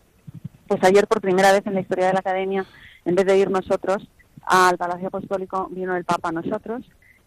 Pues 0.66 0.82
ayer 0.82 1.06
por 1.06 1.20
primera 1.20 1.52
vez 1.52 1.66
en 1.66 1.74
la 1.74 1.80
historia 1.80 2.06
de 2.06 2.12
la 2.14 2.20
Academia, 2.20 2.64
en 3.04 3.14
vez 3.14 3.26
de 3.26 3.38
ir 3.38 3.50
nosotros, 3.50 4.08
al 4.46 4.78
Palacio 4.78 5.08
Apostólico 5.08 5.68
vino 5.70 5.96
el 5.96 6.04
Papa 6.04 6.30
a 6.30 6.32
nosotros 6.32 6.84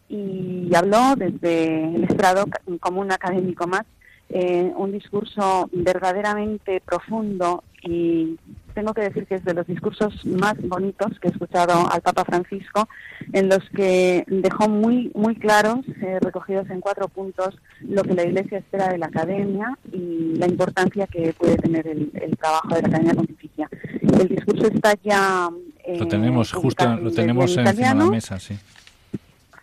y 0.10 0.69
habló 0.76 1.15
desde 1.15 1.95
el 1.95 2.04
estrado 2.04 2.45
como 2.82 3.02
un 3.02 3.12
académico 3.12 3.65
más, 3.65 3.86
eh, 4.30 4.71
un 4.76 4.91
discurso 4.91 5.69
verdaderamente 5.71 6.82
profundo 6.82 7.63
y 7.84 8.38
tengo 8.74 8.93
que 8.93 9.02
decir 9.02 9.26
que 9.26 9.36
es 9.36 9.43
de 9.45 9.54
los 9.54 9.67
discursos 9.67 10.26
más 10.26 10.56
bonitos 10.62 11.19
que 11.19 11.28
he 11.28 11.32
escuchado 11.32 11.89
al 11.91 12.02
Papa 12.02 12.26
Francisco, 12.26 12.88
en 13.34 13.50
los 13.50 13.60
que 13.76 14.24
dejó 14.28 14.69
muy 14.69 15.12
muy 15.15 15.36
claros, 15.36 15.80
eh, 16.02 16.19
recogidos 16.21 16.69
en 16.69 16.82
cuatro 16.82 17.08
puntos, 17.08 17.58
lo 17.82 18.04
que 18.04 18.13
la 18.13 18.24
Iglesia 18.24 18.60
espera 18.60 18.89
de 18.89 18.97
la 18.97 19.08
Academia 19.08 19.78
y 19.91 20.36
la 20.36 20.47
importancia 20.47 21.08
que 21.08 21.34
puede 21.34 21.58
tener 21.58 21.88
el, 21.88 22.38
trabajo 22.38 22.76
de 22.76 22.82
la 22.82 22.88
Academia 22.88 23.13
Pontificia. 23.13 23.69
El 24.02 24.28
discurso 24.28 24.67
está 24.67 24.93
ya... 25.04 25.50
Eh, 25.84 25.98
lo 25.98 26.08
tenemos 26.08 26.52
justo, 26.52 26.96
lo 26.96 27.12
tenemos 27.12 27.56
en 27.58 27.67
encima 27.67 27.89
de 27.89 27.96
la 27.96 28.06
mesa, 28.06 28.39
sí 28.39 28.58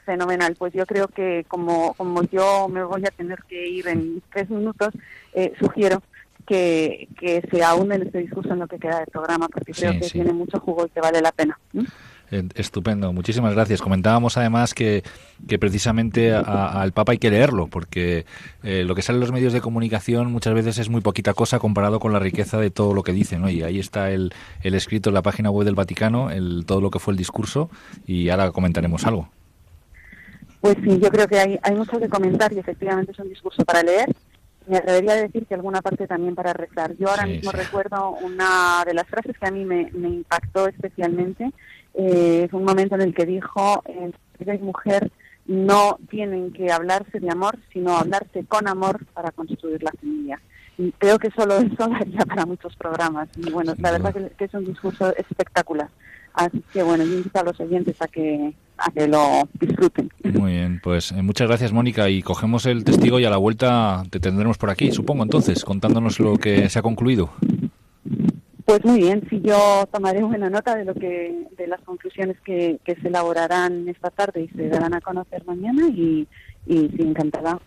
fenomenal. 0.08 0.56
Pues 0.58 0.72
yo 0.72 0.86
creo 0.86 1.06
que 1.08 1.44
como, 1.48 1.92
como 1.92 2.22
yo 2.22 2.66
me 2.68 2.82
voy 2.82 3.04
a 3.04 3.10
tener 3.10 3.40
que 3.46 3.68
ir 3.68 3.88
en 3.88 4.22
tres 4.32 4.48
minutos, 4.48 4.88
eh, 5.34 5.52
sugiero 5.60 6.02
que, 6.46 7.08
que 7.20 7.46
se 7.50 7.62
ahonde 7.62 7.96
en 7.96 8.02
este 8.04 8.20
discurso 8.20 8.54
en 8.54 8.60
lo 8.60 8.66
que 8.66 8.78
queda 8.78 9.00
del 9.00 9.08
programa, 9.08 9.48
porque 9.48 9.72
creo 9.72 9.92
que 9.92 10.08
tiene 10.08 10.32
mucho 10.32 10.60
jugo 10.60 10.86
y 10.86 10.88
que 10.88 11.02
vale 11.02 11.20
la 11.20 11.30
pena. 11.30 11.58
Eh, 11.74 11.84
estupendo, 12.54 13.12
muchísimas 13.12 13.54
gracias. 13.54 13.80
Comentábamos 13.80 14.36
además 14.36 14.74
que, 14.74 15.02
que 15.46 15.58
precisamente 15.58 16.34
al 16.34 16.92
Papa 16.92 17.12
hay 17.12 17.18
que 17.18 17.30
leerlo, 17.30 17.66
porque 17.66 18.26
eh, 18.62 18.84
lo 18.84 18.94
que 18.94 19.02
sale 19.02 19.16
en 19.16 19.20
los 19.20 19.32
medios 19.32 19.52
de 19.52 19.60
comunicación 19.60 20.30
muchas 20.32 20.54
veces 20.54 20.78
es 20.78 20.88
muy 20.88 21.00
poquita 21.00 21.34
cosa 21.34 21.58
comparado 21.58 22.00
con 22.00 22.12
la 22.12 22.18
riqueza 22.18 22.58
de 22.58 22.70
todo 22.70 22.94
lo 22.94 23.02
que 23.02 23.12
dicen. 23.12 23.48
Y 23.48 23.62
ahí 23.62 23.78
está 23.78 24.10
el, 24.10 24.32
el 24.62 24.74
escrito 24.74 25.10
en 25.10 25.14
la 25.14 25.22
página 25.22 25.50
web 25.50 25.64
del 25.64 25.74
Vaticano, 25.74 26.30
el, 26.30 26.64
todo 26.66 26.80
lo 26.80 26.90
que 26.90 26.98
fue 26.98 27.12
el 27.12 27.18
discurso, 27.18 27.70
y 28.06 28.28
ahora 28.28 28.50
comentaremos 28.52 29.06
algo. 29.06 29.28
Pues 30.60 30.76
sí, 30.82 30.98
yo 30.98 31.08
creo 31.10 31.28
que 31.28 31.38
hay, 31.38 31.58
hay 31.62 31.74
mucho 31.74 32.00
que 32.00 32.08
comentar 32.08 32.52
y 32.52 32.58
efectivamente 32.58 33.12
es 33.12 33.18
un 33.18 33.28
discurso 33.28 33.64
para 33.64 33.82
leer 33.82 34.08
me 34.68 34.76
atrevería 34.76 35.12
a 35.12 35.16
decir 35.16 35.46
que 35.46 35.54
alguna 35.54 35.80
parte 35.80 36.06
también 36.06 36.34
para 36.34 36.52
rezar. 36.52 36.94
Yo 36.96 37.08
ahora 37.08 37.26
mismo 37.26 37.50
recuerdo 37.50 38.10
una 38.10 38.84
de 38.86 38.94
las 38.94 39.06
frases 39.08 39.36
que 39.38 39.46
a 39.46 39.50
mí 39.50 39.64
me, 39.64 39.90
impactó 39.92 40.68
especialmente. 40.68 41.50
Eh, 42.00 42.46
fue 42.48 42.60
un 42.60 42.66
momento 42.66 42.94
en 42.94 43.00
el 43.00 43.12
que 43.12 43.26
dijo, 43.26 43.82
eh, 43.86 44.12
y 44.38 44.58
mujer 44.58 45.10
no 45.46 45.98
tienen 46.08 46.52
que 46.52 46.70
hablarse 46.70 47.18
de 47.18 47.28
amor, 47.28 47.58
sino 47.72 47.96
hablarse 47.96 48.44
con 48.44 48.68
amor 48.68 49.04
para 49.14 49.32
construir 49.32 49.82
la 49.82 49.90
familia. 49.90 50.40
Y 50.78 50.92
creo 50.92 51.18
que 51.18 51.30
solo 51.32 51.56
eso 51.56 51.88
daría 51.88 52.20
para 52.20 52.46
muchos 52.46 52.76
programas. 52.76 53.28
Y 53.36 53.50
bueno, 53.50 53.74
la 53.78 53.90
verdad 53.90 54.14
que 54.36 54.44
es 54.44 54.54
un 54.54 54.64
discurso 54.64 55.14
espectacular. 55.16 55.88
Así 56.34 56.62
que 56.72 56.84
bueno, 56.84 57.04
yo 57.04 57.14
invito 57.14 57.40
a 57.40 57.42
los 57.42 57.58
oyentes 57.58 58.00
a 58.00 58.06
que, 58.06 58.54
a 58.76 58.92
que 58.92 59.08
lo 59.08 59.48
disfruten. 59.58 60.08
Muy 60.22 60.52
bien, 60.52 60.80
pues 60.80 61.10
eh, 61.10 61.20
muchas 61.20 61.48
gracias 61.48 61.72
Mónica 61.72 62.08
y 62.08 62.22
cogemos 62.22 62.64
el 62.66 62.84
testigo 62.84 63.18
y 63.18 63.24
a 63.24 63.30
la 63.30 63.38
vuelta 63.38 64.04
te 64.10 64.20
tendremos 64.20 64.56
por 64.56 64.70
aquí, 64.70 64.92
supongo 64.92 65.24
entonces, 65.24 65.64
contándonos 65.64 66.20
lo 66.20 66.36
que 66.36 66.68
se 66.68 66.78
ha 66.78 66.82
concluido. 66.82 67.30
Pues 68.68 68.84
muy 68.84 68.98
bien, 68.98 69.26
si 69.30 69.40
yo 69.40 69.88
tomaré 69.90 70.22
buena 70.22 70.50
nota 70.50 70.76
de 70.76 70.84
lo 70.84 70.92
que 70.92 71.46
de 71.56 71.66
las 71.66 71.80
conclusiones 71.80 72.38
que, 72.44 72.78
que 72.84 72.96
se 72.96 73.08
elaborarán 73.08 73.88
esta 73.88 74.10
tarde 74.10 74.42
y 74.42 74.48
se 74.48 74.68
darán 74.68 74.92
a 74.92 75.00
conocer 75.00 75.42
mañana 75.46 75.88
y, 75.88 76.28
y 76.66 76.88
sí, 76.90 76.96
encantada 76.98 77.58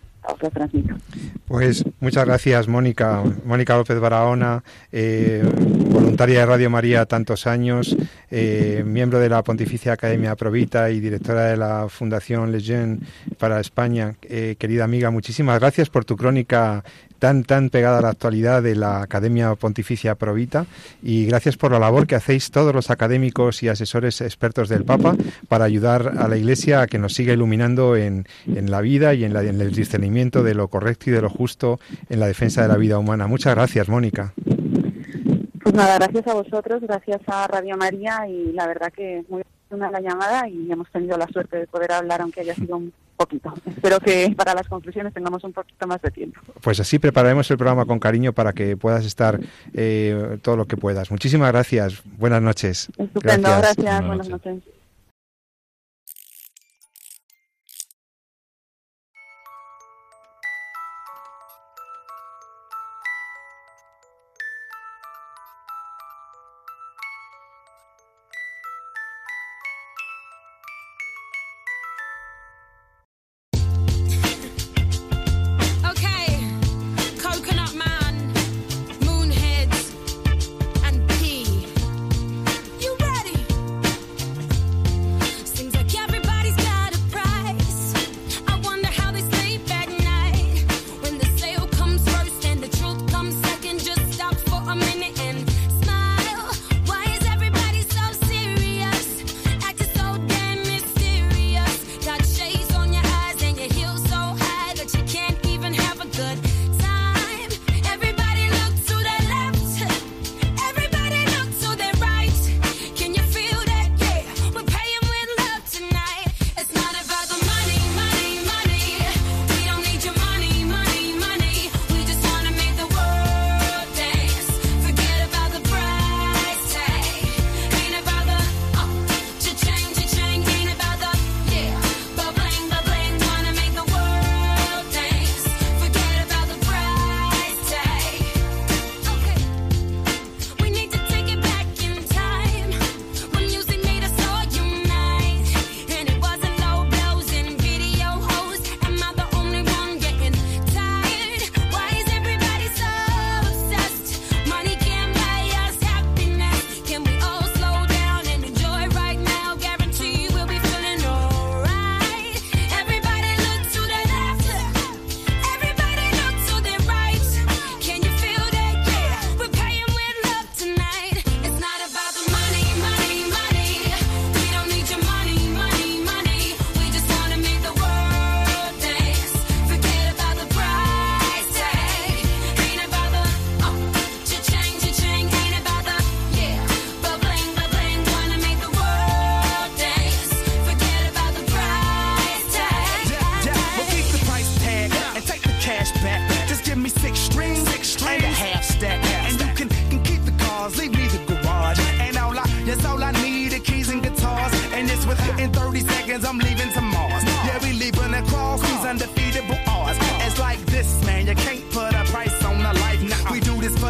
pues 1.47 1.83
muchas 1.99 2.25
gracias, 2.25 2.67
Mónica. 2.67 3.23
Mónica 3.43 3.75
López 3.75 3.99
Barahona, 3.99 4.63
eh, 4.91 5.43
voluntaria 5.89 6.41
de 6.41 6.45
Radio 6.45 6.69
María 6.69 7.05
tantos 7.05 7.47
años, 7.47 7.97
eh, 8.29 8.83
miembro 8.85 9.19
de 9.19 9.29
la 9.29 9.43
Pontificia 9.43 9.93
Academia 9.93 10.35
Provita 10.35 10.91
y 10.91 10.99
directora 10.99 11.45
de 11.45 11.57
la 11.57 11.87
Fundación 11.89 12.51
Lejeune 12.51 12.99
para 13.37 13.59
España. 13.59 14.15
Eh, 14.21 14.55
querida 14.57 14.83
amiga, 14.83 15.11
muchísimas 15.11 15.59
gracias 15.59 15.89
por 15.89 16.05
tu 16.05 16.15
crónica 16.15 16.83
tan, 17.21 17.43
tan 17.43 17.69
pegada 17.69 17.99
a 17.99 18.01
la 18.01 18.09
actualidad 18.09 18.63
de 18.63 18.75
la 18.75 19.03
Academia 19.03 19.53
Pontificia 19.53 20.15
Provita 20.15 20.65
y 21.03 21.27
gracias 21.27 21.55
por 21.55 21.71
la 21.71 21.77
labor 21.77 22.07
que 22.07 22.15
hacéis 22.15 22.49
todos 22.49 22.73
los 22.73 22.89
académicos 22.89 23.61
y 23.61 23.67
asesores 23.67 24.21
expertos 24.21 24.69
del 24.69 24.85
Papa 24.85 25.15
para 25.47 25.65
ayudar 25.65 26.13
a 26.17 26.27
la 26.27 26.35
Iglesia 26.35 26.81
a 26.81 26.87
que 26.87 26.97
nos 26.97 27.13
siga 27.13 27.31
iluminando 27.31 27.95
en, 27.95 28.25
en 28.47 28.71
la 28.71 28.81
vida 28.81 29.13
y 29.13 29.23
en, 29.23 29.33
la, 29.33 29.41
el 29.41 29.71
discernimiento 29.71 30.41
de 30.41 30.55
lo 30.55 30.67
correcto 30.67 31.11
y 31.11 31.13
de 31.13 31.21
lo 31.21 31.29
justo 31.29 31.79
en 32.09 32.19
la 32.19 32.25
defensa 32.25 32.63
de 32.63 32.69
la 32.69 32.77
vida 32.77 32.97
humana. 32.97 33.27
Muchas 33.27 33.53
gracias, 33.53 33.87
Mónica. 33.87 34.33
Pues 35.61 35.75
nada, 35.75 35.99
gracias 35.99 36.25
a 36.25 36.33
vosotros, 36.33 36.81
gracias 36.81 37.21
a 37.27 37.45
Radio 37.45 37.77
María 37.77 38.27
y 38.27 38.51
la 38.53 38.65
verdad 38.65 38.91
que 38.91 39.23
muy 39.29 39.43
buena 39.71 39.89
la 39.89 40.01
llamada 40.01 40.47
y 40.47 40.71
hemos 40.71 40.89
tenido 40.91 41.17
la 41.17 41.27
suerte 41.27 41.57
de 41.57 41.67
poder 41.67 41.91
hablar, 41.91 42.21
aunque 42.21 42.41
haya 42.41 42.53
sido 42.53 42.77
un 42.77 42.93
poquito. 43.17 43.53
Espero 43.65 43.99
que 43.99 44.33
para 44.35 44.53
las 44.53 44.67
conclusiones 44.67 45.13
tengamos 45.13 45.43
un 45.43 45.53
poquito 45.53 45.87
más 45.87 46.01
de 46.01 46.11
tiempo. 46.11 46.39
Pues 46.61 46.79
así 46.79 46.99
prepararemos 46.99 47.49
el 47.51 47.57
programa 47.57 47.85
con 47.85 47.99
cariño 47.99 48.33
para 48.33 48.53
que 48.53 48.77
puedas 48.77 49.05
estar 49.05 49.39
eh, 49.73 50.37
todo 50.41 50.57
lo 50.57 50.65
que 50.65 50.77
puedas. 50.77 51.11
Muchísimas 51.11 51.51
gracias. 51.51 52.01
Buenas 52.17 52.41
noches. 52.41 52.89
Estupendo, 52.97 53.49
gracias. 53.49 54.05
Buenas, 54.05 54.29
noches. 54.29 54.61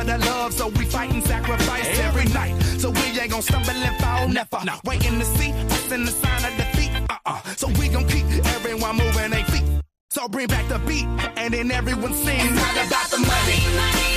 for 0.01 0.11
the 0.11 0.17
love, 0.25 0.53
so 0.53 0.67
we 0.69 0.85
fight 0.85 1.11
and 1.11 1.23
sacrifice 1.23 1.99
every 1.99 2.25
night. 2.33 2.59
So 2.79 2.89
we 2.89 3.01
ain't 3.19 3.29
gonna 3.29 3.41
stumble 3.41 3.69
and 3.71 3.97
fall, 4.01 4.27
never. 4.27 4.59
No. 4.65 4.73
Waiting 4.85 5.19
to 5.19 5.25
see 5.25 5.51
us 5.51 5.91
in 5.91 6.05
the 6.05 6.11
sign 6.11 6.45
of 6.45 6.57
defeat. 6.57 6.91
Uh-uh. 7.09 7.41
So 7.55 7.67
we 7.79 7.89
gon' 7.89 8.07
keep 8.07 8.25
everyone 8.55 8.97
moving 8.97 9.31
their 9.31 9.45
feet. 9.45 9.65
So 10.09 10.27
bring 10.27 10.47
back 10.47 10.67
the 10.67 10.79
beat, 10.79 11.05
and 11.37 11.53
then 11.53 11.71
everyone 11.71 12.13
sings. 12.13 12.43
It's 12.43 12.55
not 12.55 12.87
about 12.87 13.09
the 13.11 13.19
money. 13.19 13.59
money. 13.75 14.10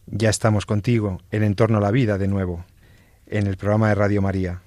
Ya 0.05 0.29
estamos 0.29 0.67
contigo 0.67 1.19
en 1.31 1.43
Entorno 1.43 1.79
a 1.79 1.81
la 1.81 1.89
Vida 1.89 2.19
de 2.19 2.27
nuevo, 2.27 2.65
en 3.25 3.47
el 3.47 3.57
programa 3.57 3.89
de 3.89 3.95
Radio 3.95 4.21
María. 4.21 4.61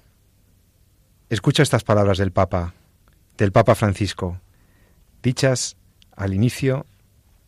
Escucha 1.29 1.63
estas 1.63 1.85
palabras 1.85 2.17
del 2.17 2.31
Papa, 2.31 2.73
del 3.37 3.53
Papa 3.53 3.73
Francisco, 3.75 4.41
dichas 5.23 5.77
al 6.15 6.33
inicio 6.33 6.85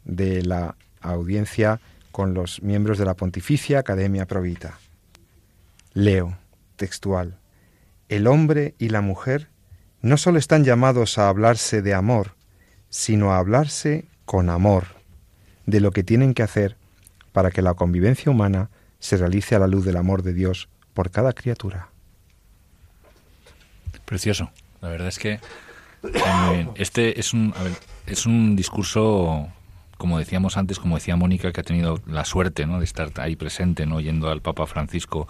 de 0.06 0.44
la 0.44 0.76
audiencia 1.02 1.82
con 2.14 2.34
los 2.34 2.62
miembros 2.62 2.98
de 2.98 3.06
la 3.06 3.16
Pontificia 3.16 3.80
Academia 3.80 4.26
Provita. 4.26 4.80
Leo, 5.94 6.38
textual, 6.78 7.38
el 8.08 8.28
hombre 8.28 8.76
y 8.80 8.90
la 8.90 9.02
mujer 9.02 9.50
no 10.02 10.18
solo 10.18 10.40
están 10.40 10.64
llamados 10.64 11.18
a 11.18 11.30
hablarse 11.30 11.82
de 11.82 11.94
amor, 11.94 12.36
sino 12.90 13.34
a 13.34 13.38
hablarse 13.38 14.06
con 14.26 14.50
amor, 14.50 14.86
de 15.66 15.80
lo 15.80 15.92
que 15.92 16.04
tienen 16.04 16.34
que 16.34 16.44
hacer 16.44 16.78
para 17.32 17.52
que 17.52 17.62
la 17.62 17.74
convivencia 17.74 18.32
humana 18.32 18.70
se 19.00 19.18
realice 19.18 19.56
a 19.56 19.60
la 19.60 19.68
luz 19.68 19.86
del 19.86 19.98
amor 19.98 20.24
de 20.24 20.34
Dios 20.34 20.70
por 20.94 21.12
cada 21.12 21.34
criatura. 21.34 21.90
Precioso. 24.06 24.52
La 24.82 24.90
verdad 24.90 25.08
es 25.08 25.20
que 25.20 25.40
este 26.76 27.20
es 27.20 27.34
un, 27.34 27.54
es 28.08 28.26
un 28.26 28.56
discurso 28.56 29.50
como 30.00 30.18
decíamos 30.18 30.56
antes, 30.56 30.80
como 30.80 30.96
decía 30.96 31.18
Mónica, 31.18 31.52
que 31.52 31.60
ha 31.60 31.64
tenido 31.64 32.02
la 32.08 32.24
suerte 32.24 32.66
de 32.66 32.84
estar 32.86 33.12
ahí 33.18 33.36
presente, 33.36 33.86
¿no? 33.86 33.98
al 34.30 34.42
Papa 34.42 34.66
Francisco 34.66 35.28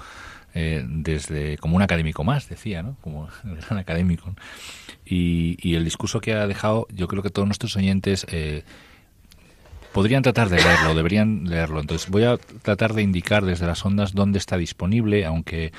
eh, 0.59 0.83
desde 0.85 1.57
como 1.57 1.77
un 1.77 1.81
académico 1.81 2.23
más, 2.23 2.49
decía, 2.49 2.83
¿no? 2.83 2.97
como 3.01 3.29
un 3.43 3.55
gran 3.55 3.77
académico. 3.79 4.35
Y, 5.05 5.57
y, 5.61 5.75
el 5.75 5.85
discurso 5.85 6.19
que 6.19 6.33
ha 6.33 6.45
dejado, 6.47 6.87
yo 6.93 7.07
creo 7.07 7.23
que 7.23 7.29
todos 7.29 7.47
nuestros 7.47 7.75
oyentes 7.77 8.27
eh, 8.29 8.63
podrían 9.93 10.21
tratar 10.21 10.49
de 10.49 10.57
leerlo, 10.57 10.93
deberían 10.95 11.45
leerlo. 11.45 11.79
Entonces 11.79 12.09
voy 12.09 12.23
a 12.23 12.37
tratar 12.37 12.93
de 12.93 13.01
indicar 13.01 13.45
desde 13.45 13.65
las 13.65 13.83
ondas 13.85 14.13
dónde 14.13 14.37
está 14.37 14.57
disponible, 14.57 15.25
aunque 15.25 15.71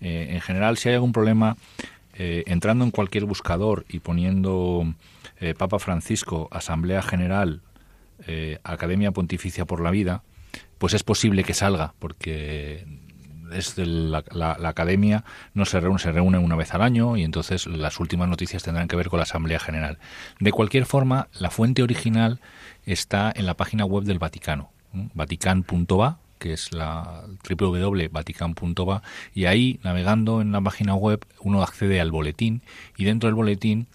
eh, 0.00 0.28
en 0.30 0.40
general 0.40 0.76
si 0.76 0.88
hay 0.88 0.94
algún 0.94 1.12
problema, 1.12 1.56
eh, 2.14 2.44
entrando 2.46 2.84
en 2.84 2.90
cualquier 2.90 3.24
buscador 3.24 3.84
y 3.88 4.00
poniendo 4.00 4.94
eh, 5.40 5.54
Papa 5.54 5.78
Francisco, 5.78 6.48
Asamblea 6.50 7.02
General, 7.02 7.60
Academia 8.64 9.12
Pontificia 9.12 9.64
por 9.64 9.80
la 9.80 9.92
Vida, 9.92 10.22
pues 10.78 10.92
es 10.92 11.02
posible 11.04 11.44
que 11.44 11.54
salga, 11.54 11.94
porque 11.98 12.84
es 13.52 13.76
la, 13.78 14.24
la, 14.32 14.68
academia 14.68 15.24
no 15.54 15.64
se 15.64 15.80
reúne, 15.80 15.98
se 15.98 16.12
reúne 16.12 16.38
una 16.38 16.56
vez 16.56 16.74
al 16.74 16.82
año 16.82 17.16
y 17.16 17.24
entonces 17.24 17.66
las 17.66 18.00
últimas 18.00 18.28
noticias 18.28 18.62
tendrán 18.62 18.88
que 18.88 18.96
ver 18.96 19.08
con 19.08 19.18
la 19.18 19.24
Asamblea 19.24 19.58
General. 19.58 19.98
De 20.40 20.52
cualquier 20.52 20.86
forma, 20.86 21.28
la 21.38 21.50
fuente 21.50 21.82
original 21.82 22.40
está 22.86 23.32
en 23.34 23.46
la 23.46 23.54
página 23.54 23.84
web 23.84 24.04
del 24.04 24.18
Vaticano, 24.18 24.70
vatican.va, 24.92 26.18
que 26.38 26.52
es 26.52 26.72
la 26.72 27.24
www.vatican.va, 27.48 29.02
y 29.34 29.44
ahí, 29.46 29.80
navegando 29.82 30.40
en 30.40 30.52
la 30.52 30.60
página 30.60 30.94
web, 30.94 31.24
uno 31.40 31.62
accede 31.62 32.00
al 32.00 32.10
boletín 32.10 32.62
y 32.96 33.04
dentro 33.04 33.28
del 33.28 33.34
boletín 33.34 33.86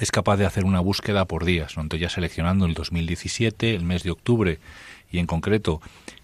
es 0.00 0.10
capaz 0.10 0.36
de 0.36 0.46
hacer 0.46 0.64
una 0.64 0.80
búsqueda 0.80 1.26
por 1.26 1.44
días. 1.44 1.74
Entonces 1.76 2.00
ya 2.00 2.08
seleccionando 2.08 2.66
el 2.66 2.74
2017, 2.74 3.74
el 3.74 3.84
mes 3.84 4.02
de 4.02 4.10
octubre 4.10 4.58
y 5.10 5.18
en 5.18 5.26
concreto 5.26 5.80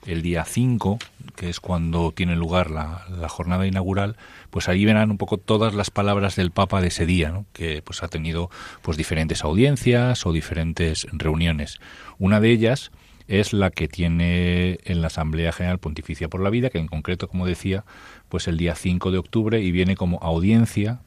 el 0.07 0.23
día 0.23 0.45
5, 0.45 0.99
que 1.39 1.49
es 1.49 1.61
cuando 1.61 2.11
tiene 2.11 2.35
lugar 2.35 2.73
la, 2.73 3.29
jornada 3.29 3.65
inaugural, 3.65 4.17
pues 4.51 4.69
ahí 4.69 4.85
verán 4.85 5.13
un 5.13 5.19
poco 5.19 5.39
todas 5.39 5.73
las 5.73 5.91
palabras 5.91 6.35
del 6.35 6.51
Papa 6.51 6.81
de 6.81 6.89
ese 6.89 7.07
día, 7.07 7.31
¿no? 7.31 7.47
que 7.53 7.81
pues 7.81 8.03
ha 8.03 8.09
tenido 8.09 8.51
pues 8.83 8.97
diferentes 8.97 9.45
audiencias 9.45 10.27
o 10.27 10.33
diferentes 10.33 11.07
reuniones. 11.13 11.79
Una 12.19 12.41
de 12.41 12.51
ellas 12.51 12.91
es 13.29 13.53
la 13.53 13.71
que 13.71 13.87
tiene 13.87 14.81
en 14.85 15.01
la 15.01 15.07
Asamblea 15.07 15.53
General 15.53 15.79
Pontificia 15.79 16.29
por 16.29 16.41
la 16.43 16.51
Vida, 16.51 16.71
que 16.71 16.79
en 16.79 16.89
concreto, 16.89 17.29
como 17.29 17.47
decía, 17.47 17.85
pues 18.29 18.49
el 18.49 18.57
día 18.57 18.75
5 18.75 19.13
de 19.13 19.19
octubre 19.19 19.61
y 19.61 19.71
viene 19.71 19.95
como 19.95 20.19
audiencia 20.23 21.03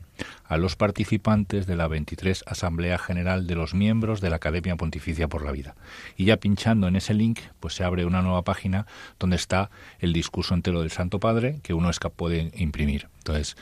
a 0.46 0.58
los 0.58 0.76
participantes 0.76 1.66
de 1.66 1.76
la 1.76 1.88
23 1.88 2.44
Asamblea 2.46 2.98
General 2.98 3.48
de 3.48 3.56
los 3.56 3.74
miembros 3.74 4.22
de 4.22 4.30
la 4.30 4.36
Academia 4.38 4.76
Pontificia 4.76 5.28
por 5.28 5.44
la 5.44 5.52
Vida. 5.52 5.76
Y 6.18 6.26
ya 6.26 6.38
pinchando 6.38 6.88
en 6.88 6.96
ese 6.96 7.14
link, 7.14 7.40
pues 7.60 7.76
se 7.76 7.84
abre 7.84 8.06
una 8.06 8.22
nueva 8.22 8.44
página 8.44 8.86
donde 9.20 9.36
está 9.36 9.70
el 10.00 10.14
discurso 10.14 10.54
entero 10.54 10.82
del 10.82 10.92
Santo 10.92 11.20
Padre 11.20 11.60
que 11.64 11.74
uno 11.74 11.90
es 11.90 12.00
capaz 12.00 12.30
de 12.30 12.52
imprimir. 12.56 13.08
Entonces, 13.20 13.56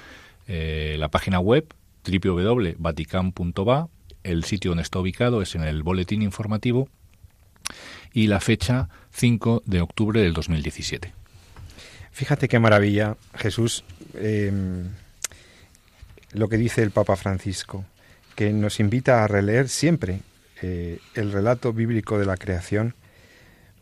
eh, 0.48 0.96
la 1.00 1.10
página 1.10 1.40
web 1.40 1.74
www.vatican.va, 2.04 3.88
el 4.24 4.44
sitio 4.44 4.72
donde 4.72 4.84
está 4.84 5.00
ubicado 5.00 5.42
es 5.42 5.56
en 5.56 5.64
el 5.64 5.84
boletín 5.84 6.22
informativo 6.22 6.90
y 8.14 8.28
la 8.28 8.40
fecha 8.40 8.90
5 9.12 9.64
de 9.66 9.82
octubre 9.82 10.22
del 10.22 10.34
2017. 10.34 11.14
Fíjate 12.12 12.48
qué 12.48 12.60
maravilla, 12.60 13.16
Jesús. 13.36 13.84
Em, 14.16 14.90
lo 16.34 16.50
que 16.50 16.58
dice 16.58 16.84
el 16.84 16.92
Papa 16.92 17.16
Francisco, 17.16 17.86
que 18.36 18.52
nos 18.52 18.80
invita 18.80 19.24
a 19.24 19.28
releer 19.28 19.70
siempre 19.70 20.22
eh, 20.62 21.00
el 21.16 21.32
relato 21.32 21.74
bíblico 21.74 22.20
de 22.20 22.26
la 22.26 22.38
creación 22.38 22.96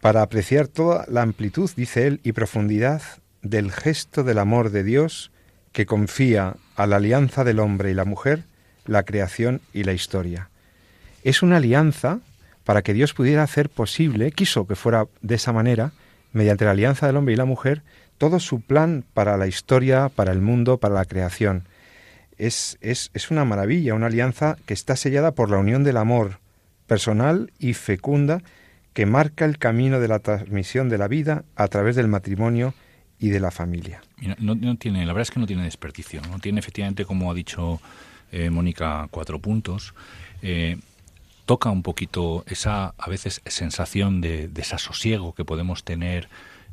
para 0.01 0.21
apreciar 0.21 0.67
toda 0.67 1.05
la 1.09 1.21
amplitud, 1.21 1.69
dice 1.75 2.07
él, 2.07 2.19
y 2.23 2.31
profundidad 2.31 3.01
del 3.41 3.71
gesto 3.71 4.23
del 4.23 4.39
amor 4.39 4.69
de 4.71 4.83
Dios 4.83 5.31
que 5.71 5.85
confía 5.85 6.55
a 6.75 6.87
la 6.87 6.97
alianza 6.97 7.43
del 7.43 7.59
hombre 7.59 7.91
y 7.91 7.93
la 7.93 8.05
mujer 8.05 8.43
la 8.87 9.03
creación 9.03 9.61
y 9.73 9.83
la 9.83 9.93
historia. 9.93 10.49
Es 11.23 11.43
una 11.43 11.57
alianza 11.57 12.19
para 12.63 12.81
que 12.81 12.93
Dios 12.93 13.13
pudiera 13.13 13.43
hacer 13.43 13.69
posible, 13.69 14.31
quiso 14.31 14.65
que 14.65 14.75
fuera 14.75 15.07
de 15.21 15.35
esa 15.35 15.53
manera, 15.53 15.91
mediante 16.33 16.65
la 16.65 16.71
alianza 16.71 17.07
del 17.07 17.17
hombre 17.17 17.33
y 17.33 17.37
la 17.37 17.45
mujer, 17.45 17.83
todo 18.17 18.39
su 18.39 18.61
plan 18.61 19.05
para 19.13 19.37
la 19.37 19.47
historia, 19.47 20.09
para 20.09 20.31
el 20.31 20.41
mundo, 20.41 20.77
para 20.77 20.95
la 20.95 21.05
creación 21.05 21.63
es, 22.37 22.77
es, 22.81 23.11
es 23.13 23.31
una 23.31 23.45
maravilla, 23.45 23.93
una 23.93 24.07
alianza 24.07 24.57
que 24.65 24.73
está 24.73 24.95
sellada 24.95 25.33
por 25.33 25.49
la 25.49 25.57
unión 25.57 25.83
del 25.83 25.97
amor 25.97 26.39
personal 26.87 27.51
y 27.59 27.73
fecunda 27.73 28.41
que 28.93 29.05
marca 29.05 29.45
el 29.45 29.57
camino 29.57 29.99
de 29.99 30.07
la 30.07 30.19
transmisión 30.19 30.89
de 30.89 30.97
la 30.97 31.07
vida 31.07 31.43
a 31.55 31.67
través 31.67 31.95
del 31.95 32.07
matrimonio 32.07 32.73
y 33.19 33.29
de 33.29 33.39
la 33.39 33.51
familia. 33.51 34.01
no, 34.39 34.77
tiene, 34.77 35.05
la 35.05 35.13
verdad 35.13 35.23
es 35.23 35.31
que 35.31 35.39
no 35.39 35.47
tiene 35.47 35.63
desperdicio, 35.63 36.21
no 36.31 36.39
tiene 36.39 36.59
efectivamente, 36.59 37.05
como 37.05 37.31
ha 37.31 37.33
dicho 37.33 37.81
eh, 38.31 38.49
Mónica, 38.49 39.07
cuatro 39.11 39.39
puntos. 39.39 39.93
Eh, 40.41 40.77
toca 41.45 41.69
un 41.69 41.81
poquito 41.81 42.43
esa, 42.47 42.93
a 42.97 43.09
veces, 43.09 43.41
sensación 43.45 44.21
de 44.21 44.47
desasosiego 44.47 45.33
que 45.33 45.45
podemos 45.45 45.83
tener 45.83 46.27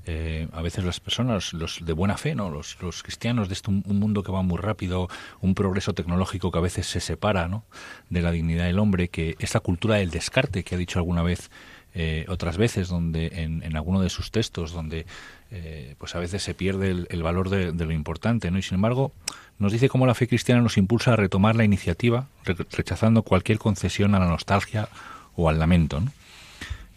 eh, 0.07 0.49
a 0.53 0.61
veces 0.61 0.85
las 0.85 1.01
personas, 1.01 1.53
los 1.53 1.85
de 1.85 1.93
buena 1.93 2.17
fe, 2.17 2.35
¿no? 2.35 2.51
los, 2.51 2.77
los 2.83 3.03
cristianos 3.03 3.49
de 3.49 3.55
este, 3.55 3.71
un, 3.71 3.83
mundo 3.87 4.23
que 4.23 4.33
va 4.33 4.43
muy 4.43 4.59
rápido, 4.59 5.09
un 5.41 5.55
progreso 5.55 5.95
tecnológico 5.95 6.51
que 6.51 6.59
a 6.59 6.63
veces 6.63 6.87
se 6.87 7.01
separa 7.01 7.49
¿no? 7.49 7.65
de 8.11 8.21
la 8.21 8.31
dignidad 8.31 8.67
del 8.67 8.79
hombre, 8.79 9.09
que 9.09 9.37
esa 9.39 9.61
cultura 9.61 9.97
del 9.97 10.11
descarte 10.11 10.63
que 10.63 10.75
ha 10.75 10.79
dicho 10.79 10.99
alguna 10.99 11.23
vez 11.23 11.51
eh, 11.95 12.27
otras 12.29 12.57
veces 12.57 12.89
donde 12.89 13.29
en, 13.35 13.63
en, 13.63 13.77
alguno 13.77 14.01
de 14.01 14.11
sus 14.11 14.33
textos 14.33 14.73
donde 14.73 15.07
eh, 15.53 15.95
pues 15.99 16.17
a 16.17 16.19
veces 16.19 16.43
se 16.43 16.53
pierde 16.53 17.07
el, 17.09 17.23
valor 17.23 17.51
de, 17.51 17.73
lo 17.73 17.93
importante 17.93 18.51
no 18.51 18.59
y 18.59 18.63
sin 18.63 18.75
embargo 18.75 19.13
nos 19.61 19.71
dice 19.71 19.89
cómo 19.89 20.05
la 20.05 20.17
fe 20.17 20.27
cristiana 20.27 20.61
nos 20.61 20.77
impulsa 20.77 21.13
a 21.13 21.17
retomar 21.17 21.55
la 21.55 21.63
iniciativa 21.63 22.27
rechazando 22.45 23.23
cualquier 23.23 23.59
concesión 23.59 24.17
a 24.17 24.19
la 24.19 24.27
nostalgia 24.27 24.89
o 25.37 25.49
al 25.49 25.61
lamento 25.61 26.01
¿no? 26.01 26.11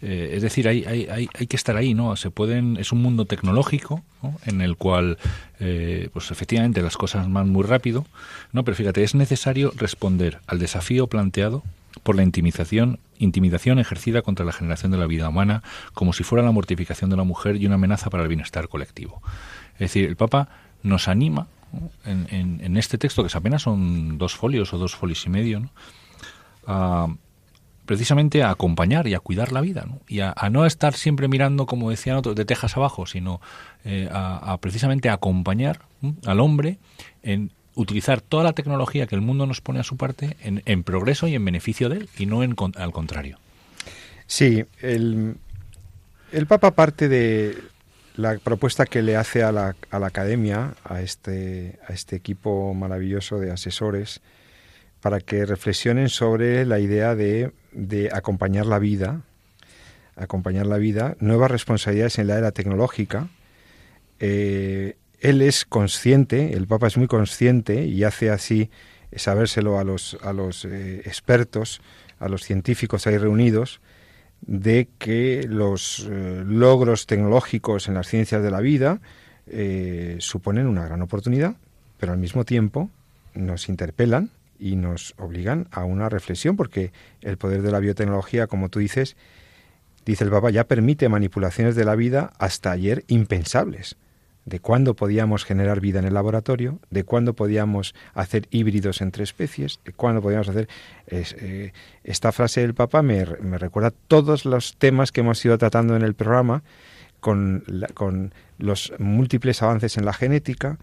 Eh, 0.01 0.33
es 0.33 0.43
decir, 0.43 0.67
hay, 0.67 0.85
hay, 0.85 1.07
hay, 1.07 1.27
hay, 1.33 1.47
que 1.47 1.55
estar 1.55 1.75
ahí, 1.75 1.93
¿no? 1.95 2.15
Se 2.15 2.29
pueden, 2.29 2.77
es 2.77 2.91
un 2.91 3.01
mundo 3.01 3.25
tecnológico 3.25 4.03
en 4.45 4.61
el 4.61 4.77
cual, 4.77 5.17
eh, 5.59 6.09
pues 6.13 6.29
efectivamente, 6.29 6.81
las 6.81 6.97
cosas 6.97 7.31
van 7.31 7.49
muy 7.49 7.63
rápido, 7.63 8.05
¿no? 8.51 8.63
Pero 8.63 8.75
fíjate, 8.75 9.03
es 9.03 9.15
necesario 9.15 9.73
responder 9.75 10.39
al 10.45 10.59
desafío 10.59 11.07
planteado 11.07 11.63
por 12.03 12.15
la 12.15 12.21
intimidación, 12.21 12.99
intimidación 13.17 13.79
ejercida 13.79 14.21
contra 14.21 14.45
la 14.45 14.51
generación 14.53 14.91
de 14.91 14.99
la 14.99 15.07
vida 15.07 15.29
humana 15.29 15.63
como 15.93 16.13
si 16.13 16.23
fuera 16.23 16.45
la 16.45 16.51
mortificación 16.51 17.09
de 17.09 17.17
la 17.17 17.23
mujer 17.23 17.55
y 17.55 17.65
una 17.65 17.75
amenaza 17.75 18.11
para 18.11 18.21
el 18.21 18.29
bienestar 18.29 18.69
colectivo. 18.69 19.21
Es 19.73 19.79
decir, 19.79 20.05
el 20.05 20.15
Papa 20.15 20.49
nos 20.83 21.07
anima 21.07 21.47
en, 22.05 22.27
en, 22.29 22.61
en, 22.63 22.77
este 22.77 22.99
texto, 22.99 23.25
que 23.25 23.35
apenas 23.35 23.63
son 23.63 24.19
dos 24.19 24.35
folios 24.35 24.73
o 24.73 24.77
dos 24.77 24.95
folios 24.95 25.25
y 25.25 25.29
medio, 25.29 25.59
¿no? 25.59 25.69
a 26.67 27.07
precisamente 27.87 28.43
a 28.43 28.51
acompañar 28.51 29.07
y 29.07 29.15
a 29.15 29.19
cuidar 29.19 29.51
la 29.51 29.61
vida, 29.61 29.85
¿no? 29.87 30.01
y 30.07 30.19
a, 30.19 30.33
no 30.51 30.67
estar 30.67 30.93
siempre 30.93 31.27
mirando, 31.27 31.65
como 31.65 31.89
decían 31.89 32.17
otros, 32.17 32.35
de 32.35 32.45
tejas 32.45 32.77
abajo, 32.77 33.07
sino 33.07 33.41
eh, 33.85 34.07
a, 34.11 34.55
precisamente 34.61 35.09
acompañar 35.09 35.79
al 36.25 36.39
hombre 36.39 36.77
en 37.23 37.49
utilizar 37.73 38.21
toda 38.21 38.43
la 38.43 38.53
tecnología 38.53 39.07
que 39.07 39.15
el 39.15 39.21
mundo 39.21 39.47
nos 39.47 39.61
pone 39.61 39.79
a 39.79 39.83
su 39.83 39.97
parte 39.97 40.35
en, 40.41 40.83
progreso 40.83 41.27
y 41.27 41.35
en 41.35 41.45
beneficio 41.45 41.89
de 41.89 41.97
él, 41.97 42.09
y 42.17 42.25
no 42.25 42.43
en, 42.43 42.55
al 42.75 42.91
contrario. 42.91 43.39
Sí, 44.27 44.65
el, 44.81 45.37
el 46.31 46.45
Papa 46.45 46.71
parte 46.71 47.07
de 47.07 47.57
la 48.15 48.37
propuesta 48.39 48.85
que 48.85 49.01
le 49.01 49.15
hace 49.15 49.43
a 49.43 49.51
la, 49.51 49.75
a 49.91 49.99
la 49.99 50.07
academia, 50.07 50.73
a 50.83 51.01
este, 51.01 51.79
a 51.87 51.93
este 51.93 52.15
equipo 52.17 52.73
maravilloso 52.73 53.39
de 53.39 53.51
asesores, 53.51 54.21
para 54.99 55.21
que 55.21 55.45
reflexionen 55.45 56.09
sobre 56.09 56.65
la 56.65 56.79
idea 56.79 57.15
de, 57.15 57.51
de 57.77 58.09
acompañar 58.11 58.65
la 58.65 58.79
vida, 58.79 59.21
acompañar 60.15 60.65
la 60.65 60.77
vida, 60.77 61.15
nuevas 61.19 61.51
responsabilidades 61.51 62.17
en 62.17 62.27
la 62.27 62.37
era 62.37 62.51
tecnológica. 62.51 63.29
Eh, 64.19 64.97
él 65.19 65.41
es 65.43 65.63
consciente, 65.63 66.53
el 66.53 66.67
Papa 66.67 66.87
es 66.87 66.97
muy 66.97 67.07
consciente 67.07 67.85
y 67.85 68.03
hace 68.03 68.31
así 68.31 68.71
sabérselo 69.15 69.79
a 69.79 69.83
los, 69.83 70.17
a 70.23 70.33
los 70.33 70.65
eh, 70.65 71.01
expertos, 71.05 71.81
a 72.19 72.27
los 72.27 72.43
científicos 72.43 73.05
ahí 73.05 73.17
reunidos, 73.17 73.79
de 74.41 74.87
que 74.97 75.45
los 75.47 76.07
eh, 76.09 76.43
logros 76.45 77.05
tecnológicos 77.05 77.87
en 77.87 77.93
las 77.93 78.07
ciencias 78.07 78.43
de 78.43 78.51
la 78.51 78.59
vida 78.59 78.99
suponen 80.17 80.67
una 80.67 80.85
gran 80.85 81.01
oportunidad, 81.01 81.55
pero 81.97 82.11
al 82.11 82.17
mismo 82.17 82.43
tiempo 82.43 82.89
nos 83.33 83.69
interpelan 83.69 84.29
y 84.59 84.75
nos 84.75 85.13
obligan 85.17 85.67
a 85.71 85.83
una 85.83 86.09
reflexión, 86.09 86.55
porque 86.55 86.91
el 87.21 87.37
poder 87.37 87.61
de 87.61 87.71
la 87.71 87.79
biotecnología, 87.79 88.47
como 88.47 88.69
tú 88.69 88.79
dices, 88.79 89.15
dice 90.05 90.23
el 90.23 90.29
Papa, 90.29 90.49
ya 90.49 90.63
permite 90.63 91.09
manipulaciones 91.09 91.75
de 91.75 91.85
la 91.85 91.95
vida 91.95 92.31
hasta 92.39 92.71
ayer 92.71 93.03
impensables. 93.07 93.97
de 94.45 94.61
cuándo 94.61 94.95
podíamos 94.95 95.43
generar 95.43 95.81
vida 95.81 95.99
en 95.99 96.05
el 96.05 96.13
laboratorio, 96.13 96.79
de 96.89 97.03
cuándo 97.03 97.33
podíamos 97.33 97.93
hacer 98.13 98.47
híbridos 98.49 99.01
entre 99.01 99.25
especies, 99.25 99.81
de 99.83 99.91
cuándo 99.91 100.21
podíamos 100.21 100.47
hacer... 100.47 100.69
Eh, 101.07 101.73
esta 102.05 102.31
frase 102.31 102.61
del 102.61 102.73
Papa 102.73 103.01
me, 103.01 103.25
recuerda 103.25 103.91
todos 104.07 104.45
los 104.45 104.77
temas 104.77 105.11
que 105.11 105.19
hemos 105.19 105.43
ido 105.43 105.57
tratando 105.57 105.97
en 105.97 106.01
el 106.01 106.13
programa 106.13 106.63
con, 107.19 107.65
con 107.93 108.33
los 108.57 108.93
múltiples 108.99 109.61
avances 109.61 109.97
en 109.97 110.05
la 110.05 110.13
genética. 110.13 110.77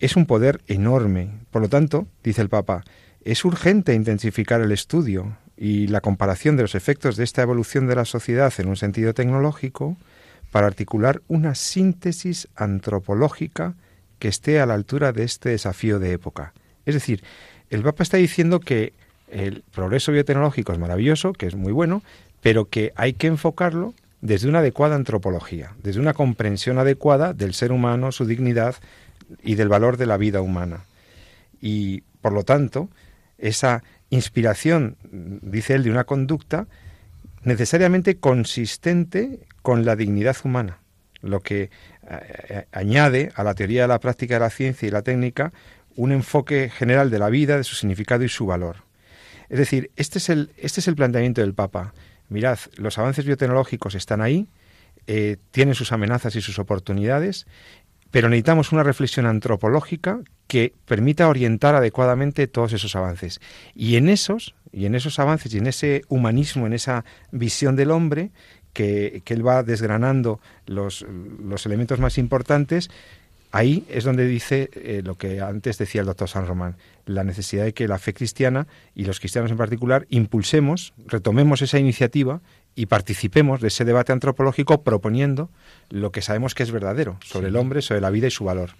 Es 0.00 0.16
un 0.16 0.24
poder 0.24 0.62
enorme. 0.66 1.28
Por 1.50 1.60
lo 1.60 1.68
tanto, 1.68 2.06
dice 2.24 2.40
el 2.40 2.48
Papa, 2.48 2.82
es 3.24 3.44
urgente 3.44 3.94
intensificar 3.94 4.60
el 4.60 4.72
estudio 4.72 5.36
y 5.56 5.86
la 5.86 6.00
comparación 6.00 6.56
de 6.56 6.62
los 6.62 6.74
efectos 6.74 7.16
de 7.16 7.24
esta 7.24 7.42
evolución 7.42 7.86
de 7.86 7.96
la 7.96 8.04
sociedad 8.04 8.52
en 8.58 8.68
un 8.68 8.76
sentido 8.76 9.14
tecnológico 9.14 9.96
para 10.50 10.66
articular 10.66 11.22
una 11.28 11.54
síntesis 11.54 12.48
antropológica 12.56 13.74
que 14.18 14.28
esté 14.28 14.60
a 14.60 14.66
la 14.66 14.74
altura 14.74 15.12
de 15.12 15.24
este 15.24 15.50
desafío 15.50 15.98
de 15.98 16.12
época. 16.12 16.52
Es 16.84 16.94
decir, 16.94 17.22
el 17.70 17.82
Papa 17.82 18.02
está 18.02 18.16
diciendo 18.16 18.60
que 18.60 18.92
el 19.30 19.62
progreso 19.72 20.12
biotecnológico 20.12 20.72
es 20.72 20.78
maravilloso, 20.78 21.32
que 21.32 21.46
es 21.46 21.54
muy 21.54 21.72
bueno, 21.72 22.02
pero 22.42 22.66
que 22.66 22.92
hay 22.96 23.14
que 23.14 23.28
enfocarlo 23.28 23.94
desde 24.20 24.48
una 24.48 24.58
adecuada 24.58 24.94
antropología, 24.94 25.72
desde 25.82 26.00
una 26.00 26.12
comprensión 26.12 26.78
adecuada 26.78 27.32
del 27.32 27.54
ser 27.54 27.72
humano, 27.72 28.12
su 28.12 28.26
dignidad 28.26 28.76
y 29.42 29.54
del 29.54 29.68
valor 29.68 29.96
de 29.96 30.06
la 30.06 30.16
vida 30.16 30.42
humana. 30.42 30.84
Y, 31.60 32.02
por 32.20 32.32
lo 32.32 32.44
tanto, 32.44 32.88
esa 33.42 33.82
inspiración, 34.08 34.96
dice 35.02 35.74
él, 35.74 35.82
de 35.82 35.90
una 35.90 36.04
conducta 36.04 36.66
necesariamente 37.42 38.16
consistente 38.18 39.40
con 39.62 39.84
la 39.84 39.96
dignidad 39.96 40.36
humana, 40.44 40.78
lo 41.20 41.40
que 41.40 41.70
eh, 42.08 42.66
añade 42.72 43.32
a 43.34 43.44
la 43.44 43.54
teoría 43.54 43.82
de 43.82 43.88
la 43.88 44.00
práctica 44.00 44.34
de 44.34 44.40
la 44.40 44.50
ciencia 44.50 44.88
y 44.88 44.90
la 44.90 45.02
técnica 45.02 45.52
un 45.96 46.12
enfoque 46.12 46.70
general 46.70 47.10
de 47.10 47.18
la 47.18 47.28
vida, 47.28 47.56
de 47.56 47.64
su 47.64 47.74
significado 47.74 48.24
y 48.24 48.28
su 48.28 48.46
valor. 48.46 48.76
Es 49.48 49.58
decir, 49.58 49.90
este 49.96 50.18
es 50.18 50.28
el, 50.28 50.50
este 50.56 50.80
es 50.80 50.88
el 50.88 50.96
planteamiento 50.96 51.40
del 51.40 51.54
Papa. 51.54 51.92
Mirad, 52.28 52.58
los 52.76 52.98
avances 52.98 53.26
biotecnológicos 53.26 53.94
están 53.94 54.22
ahí, 54.22 54.48
eh, 55.06 55.36
tienen 55.50 55.74
sus 55.74 55.92
amenazas 55.92 56.36
y 56.36 56.40
sus 56.40 56.58
oportunidades, 56.58 57.46
pero 58.12 58.28
necesitamos 58.28 58.70
una 58.70 58.84
reflexión 58.84 59.26
antropológica 59.26 60.20
que 60.46 60.74
permita 60.84 61.28
orientar 61.28 61.74
adecuadamente 61.74 62.46
todos 62.46 62.74
esos 62.74 62.94
avances. 62.94 63.40
Y 63.74 63.96
en 63.96 64.08
esos, 64.08 64.54
y 64.70 64.84
en 64.84 64.94
esos 64.94 65.18
avances, 65.18 65.52
y 65.54 65.58
en 65.58 65.66
ese 65.66 66.02
humanismo, 66.08 66.66
en 66.66 66.74
esa 66.74 67.04
visión 67.32 67.74
del 67.74 67.90
hombre, 67.90 68.30
que, 68.74 69.22
él 69.26 69.46
va 69.46 69.62
desgranando 69.62 70.40
los, 70.66 71.06
elementos 71.64 72.00
más 72.00 72.18
importantes, 72.18 72.90
ahí 73.50 73.84
es 73.88 74.04
donde 74.04 74.26
dice 74.26 74.68
eh, 74.74 75.00
lo 75.02 75.16
que 75.16 75.40
antes 75.40 75.78
decía 75.78 76.02
el 76.02 76.06
doctor 76.06 76.28
San 76.28 76.46
Román, 76.46 76.76
la 77.06 77.24
necesidad 77.24 77.64
de 77.64 77.72
que 77.72 77.88
la 77.88 77.98
fe 77.98 78.12
cristiana 78.12 78.66
y 78.94 79.04
los 79.06 79.20
cristianos 79.20 79.50
en 79.50 79.56
particular 79.56 80.06
impulsemos, 80.10 80.92
retomemos 81.06 81.62
esa 81.62 81.78
iniciativa 81.78 82.42
y 82.74 82.86
participemos 82.86 83.60
de 83.60 83.68
ese 83.68 83.84
debate 83.84 84.12
antropológico 84.12 84.82
proponiendo 84.82 85.50
lo 85.90 86.10
que 86.10 86.22
sabemos 86.22 86.54
que 86.54 86.62
es 86.62 86.70
verdadero 86.70 87.18
sobre 87.24 87.48
el 87.48 87.56
hombre, 87.56 87.82
sobre 87.82 88.00
la 88.00 88.10
vida 88.10 88.26
y 88.26 88.30
su 88.30 88.44
valor. 88.44 88.70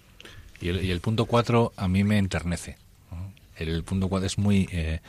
Y 0.60 0.68
el, 0.68 1.00
punto 1.00 1.26
4 1.26 1.72
a 1.76 1.88
mí 1.88 2.04
me 2.04 2.18
enternece. 2.18 2.76
El, 3.56 3.82
punto 3.82 4.08
4 4.08 4.26
es 4.26 4.38
muy, 4.38 4.68
eh, 4.72 5.00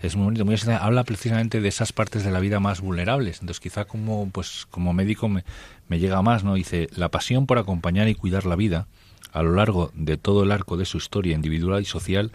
es 0.00 0.14
muy 0.14 0.24
bonito, 0.24 0.44
muy 0.44 0.56
habla 0.80 1.02
precisamente 1.02 1.60
de 1.60 1.68
esas 1.68 1.92
partes 1.92 2.22
de 2.22 2.30
la 2.30 2.38
vida 2.38 2.60
más 2.60 2.80
vulnerables. 2.80 3.40
Entonces 3.40 3.60
quizá 3.60 3.84
como, 3.84 4.30
pues, 4.30 4.66
como 4.70 4.92
médico 4.92 5.28
me, 5.28 5.44
me 5.88 5.98
llega 5.98 6.22
más, 6.22 6.44
¿no? 6.44 6.54
Dice, 6.54 6.88
la 6.94 7.08
pasión 7.08 7.46
por 7.46 7.58
acompañar 7.58 8.08
y 8.08 8.14
cuidar 8.14 8.46
la 8.46 8.54
vida 8.54 8.86
a 9.32 9.42
lo 9.42 9.52
largo 9.52 9.90
de 9.94 10.16
todo 10.16 10.44
el 10.44 10.52
arco 10.52 10.76
de 10.76 10.84
su 10.84 10.98
historia 10.98 11.34
individual 11.34 11.82
y 11.82 11.86
social 11.86 12.30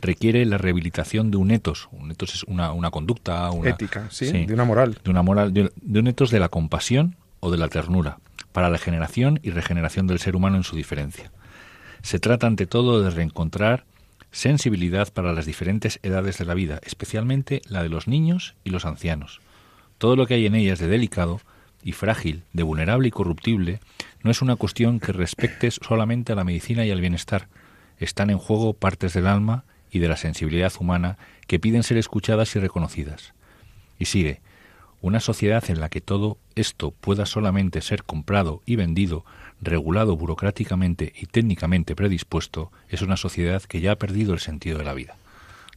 requiere 0.00 0.44
la 0.46 0.58
rehabilitación 0.58 1.30
de 1.30 1.36
un 1.36 1.50
etos. 1.50 1.88
Un 1.92 2.10
etos 2.10 2.34
es 2.34 2.42
una, 2.44 2.72
una 2.72 2.90
conducta, 2.90 3.50
una 3.50 3.70
ética, 3.70 4.08
¿sí? 4.10 4.46
de 4.46 4.54
una 4.54 4.64
moral. 4.64 4.98
De 5.02 5.10
una 5.10 5.22
moral, 5.22 5.52
de, 5.52 5.70
un 5.84 6.06
etos 6.06 6.30
de 6.30 6.40
la 6.40 6.48
compasión 6.48 7.16
o 7.40 7.50
de 7.50 7.58
la 7.58 7.68
ternura, 7.68 8.18
para 8.52 8.70
la 8.70 8.78
generación 8.78 9.40
y 9.42 9.50
regeneración 9.50 10.06
del 10.06 10.18
ser 10.18 10.36
humano 10.36 10.56
en 10.56 10.64
su 10.64 10.76
diferencia. 10.76 11.30
Se 12.02 12.18
trata 12.18 12.46
ante 12.46 12.66
todo 12.66 13.02
de 13.02 13.10
reencontrar 13.10 13.84
sensibilidad 14.30 15.12
para 15.12 15.32
las 15.32 15.46
diferentes 15.46 15.98
edades 16.02 16.38
de 16.38 16.44
la 16.44 16.54
vida, 16.54 16.80
especialmente 16.84 17.62
la 17.68 17.82
de 17.82 17.88
los 17.88 18.06
niños 18.06 18.54
y 18.62 18.70
los 18.70 18.84
ancianos. 18.84 19.40
Todo 19.96 20.16
lo 20.16 20.26
que 20.26 20.34
hay 20.34 20.46
en 20.46 20.54
ellas 20.54 20.78
de 20.78 20.86
delicado 20.86 21.40
y 21.82 21.92
frágil, 21.92 22.44
de 22.52 22.62
vulnerable 22.62 23.08
y 23.08 23.10
corruptible, 23.10 23.80
no 24.22 24.30
es 24.30 24.42
una 24.42 24.56
cuestión 24.56 25.00
que 25.00 25.12
respecte 25.12 25.70
solamente 25.70 26.32
a 26.32 26.36
la 26.36 26.44
medicina 26.44 26.84
y 26.84 26.90
al 26.90 27.00
bienestar. 27.00 27.48
Están 27.98 28.30
en 28.30 28.38
juego 28.38 28.74
partes 28.74 29.12
del 29.14 29.26
alma 29.26 29.64
y 29.90 29.98
de 29.98 30.08
la 30.08 30.16
sensibilidad 30.16 30.72
humana 30.78 31.18
que 31.46 31.58
piden 31.58 31.82
ser 31.82 31.96
escuchadas 31.98 32.54
y 32.56 32.58
reconocidas. 32.58 33.32
Y 33.98 34.06
sigue, 34.06 34.40
una 35.00 35.20
sociedad 35.20 35.64
en 35.68 35.80
la 35.80 35.88
que 35.88 36.00
todo 36.00 36.38
esto 36.56 36.90
pueda 36.90 37.26
solamente 37.26 37.80
ser 37.80 38.02
comprado 38.02 38.62
y 38.66 38.76
vendido, 38.76 39.24
regulado 39.60 40.16
burocráticamente 40.16 41.12
y 41.16 41.26
técnicamente 41.26 41.94
predispuesto, 41.94 42.72
es 42.88 43.02
una 43.02 43.16
sociedad 43.16 43.62
que 43.62 43.80
ya 43.80 43.92
ha 43.92 43.96
perdido 43.96 44.34
el 44.34 44.40
sentido 44.40 44.78
de 44.78 44.84
la 44.84 44.94
vida. 44.94 45.16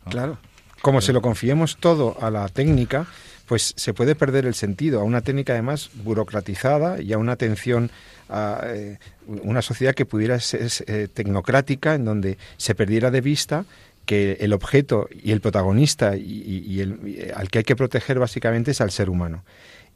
Claro. 0.10 0.38
Como 0.82 1.02
se 1.02 1.14
lo 1.14 1.22
confiemos 1.22 1.78
todo 1.78 2.18
a 2.22 2.32
la 2.32 2.48
técnica, 2.50 3.06
pues 3.48 3.74
se 3.76 3.94
puede 3.94 4.16
perder 4.16 4.46
el 4.46 4.56
sentido, 4.56 5.02
a 5.02 5.04
una 5.04 5.22
técnica 5.22 5.54
además 5.54 5.92
burocratizada 6.04 7.02
y 7.02 7.14
a 7.14 7.20
una 7.20 7.34
atención 7.34 7.92
a 8.30 8.62
eh, 8.66 8.98
una 9.28 9.62
sociedad 9.62 9.94
que 9.94 10.06
pudiera 10.06 10.40
ser 10.40 10.70
eh, 10.88 11.08
tecnocrática, 11.14 11.94
en 11.94 12.06
donde 12.06 12.38
se 12.58 12.74
perdiera 12.74 13.12
de 13.12 13.22
vista 13.22 13.66
que 14.12 14.34
el 14.42 14.52
objeto 14.52 15.08
y 15.24 15.32
el 15.32 15.40
protagonista 15.40 16.18
y, 16.18 16.82
el, 16.82 17.32
al 17.34 17.50
que 17.50 17.60
hay 17.60 17.64
que 17.64 17.78
proteger 17.78 18.20
básicamente 18.20 18.72
es 18.72 18.82
al 18.82 18.92
ser 18.92 19.10
humano. 19.10 19.46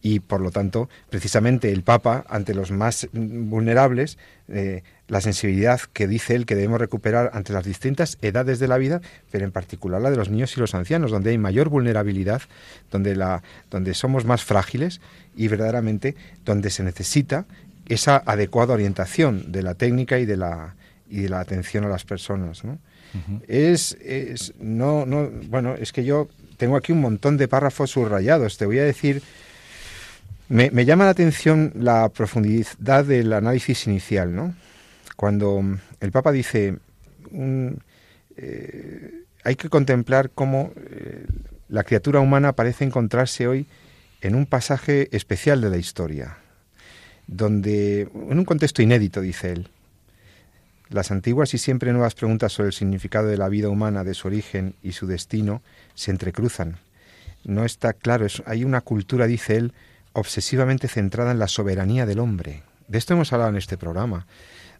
Y 0.02 0.22
por 0.22 0.40
lo 0.40 0.52
tanto, 0.52 0.88
precisamente 1.10 1.70
el 1.70 1.84
Papa, 1.84 2.24
ante 2.30 2.54
los 2.54 2.72
más 2.72 3.10
vulnerables, 3.12 4.18
eh, 4.48 4.84
la 5.10 5.20
sensibilidad 5.20 5.82
que 5.92 6.08
dice 6.08 6.34
él 6.34 6.46
que 6.46 6.56
debemos 6.56 6.80
recuperar 6.80 7.32
ante 7.34 7.52
las 7.52 7.66
distintas 7.66 8.18
edades 8.22 8.58
de 8.60 8.70
la 8.70 8.78
vida, 8.78 9.02
pero 9.32 9.44
en 9.44 9.52
particular 9.52 10.02
la 10.02 10.12
de 10.12 10.16
los 10.16 10.30
niños 10.30 10.56
y 10.56 10.62
los 10.62 10.76
ancianos, 10.76 11.12
donde 11.12 11.32
hay 11.32 11.38
mayor 11.38 11.68
vulnerabilidad, 11.68 12.42
donde, 12.92 13.22
donde 13.70 13.94
somos 13.94 14.24
más 14.24 14.46
frágiles 14.46 15.02
y 15.36 15.50
verdaderamente 15.50 16.16
donde 16.46 16.70
se 16.70 16.84
necesita 16.84 17.48
esa 17.90 18.24
adecuada 18.26 18.76
orientación 18.76 19.52
de 19.52 19.62
la 19.62 19.74
técnica 19.74 20.20
y 20.20 20.26
de 20.26 20.38
la, 20.38 20.76
y 21.10 21.20
de 21.20 21.28
la 21.28 21.42
atención 21.42 21.84
a 21.84 21.90
las 21.90 22.06
personas. 22.06 22.64
Es, 23.48 24.54
no, 24.60 25.06
no, 25.06 25.30
bueno, 25.48 25.76
es 25.76 25.92
que 25.92 26.04
yo 26.04 26.28
tengo 26.58 26.76
aquí 26.76 26.92
un 26.92 27.02
montón 27.02 27.38
de 27.38 27.48
párrafos 27.48 27.92
subrayados. 27.92 28.58
Te 28.58 28.66
voy 28.66 28.80
a 28.80 28.84
decir, 28.84 29.22
me, 30.48 30.86
llama 30.86 31.06
la 31.06 31.12
atención 31.12 31.72
la 31.76 32.10
profundidad 32.10 33.06
del 33.06 33.34
análisis 33.34 33.88
inicial, 33.88 34.36
¿no? 34.36 34.56
Cuando 35.16 35.62
el 36.02 36.12
Papa 36.12 36.32
dice, 36.32 36.78
eh, 38.38 39.12
hay 39.44 39.56
que 39.56 39.70
contemplar 39.70 40.30
cómo 40.34 40.72
eh, 40.76 41.26
la 41.70 41.84
criatura 41.84 42.20
humana 42.20 42.54
parece 42.54 42.84
encontrarse 42.84 43.48
hoy 43.48 43.66
en 44.22 44.36
un 44.36 44.46
pasaje 44.46 45.10
especial 45.16 45.62
de 45.62 45.70
la 45.70 45.78
historia, 45.78 46.38
donde, 47.28 48.02
en 48.02 48.38
un 48.38 48.46
contexto 48.46 48.82
inédito, 48.82 49.22
dice 49.22 49.52
él, 49.52 49.70
las 50.90 51.12
antiguas 51.12 51.54
y 51.54 51.58
siempre 51.58 51.92
nuevas 51.92 52.16
preguntas 52.16 52.54
sobre 52.54 52.68
el 52.68 52.74
significado 52.74 53.28
de 53.28 53.38
la 53.38 53.50
vida 53.50 53.70
humana, 53.70 54.04
de 54.04 54.14
su 54.14 54.28
origen 54.28 54.76
y 54.84 54.92
su 54.92 55.08
destino, 55.08 55.62
se 55.94 56.12
entrecruzan. 56.12 56.78
No 57.44 57.66
está 57.66 57.94
claro, 57.94 58.26
hay 58.46 58.64
una 58.64 58.82
cultura, 58.82 59.28
dice 59.28 59.58
él, 59.58 59.74
obsesivamente 60.14 60.88
centrada 60.88 61.32
en 61.32 61.40
la 61.40 61.48
soberanía 61.48 62.06
del 62.06 62.20
hombre. 62.20 62.64
De 62.88 62.98
esto 62.98 63.14
hemos 63.14 63.34
hablado 63.34 63.50
en 63.50 63.58
este 63.58 63.78
programa, 63.78 64.28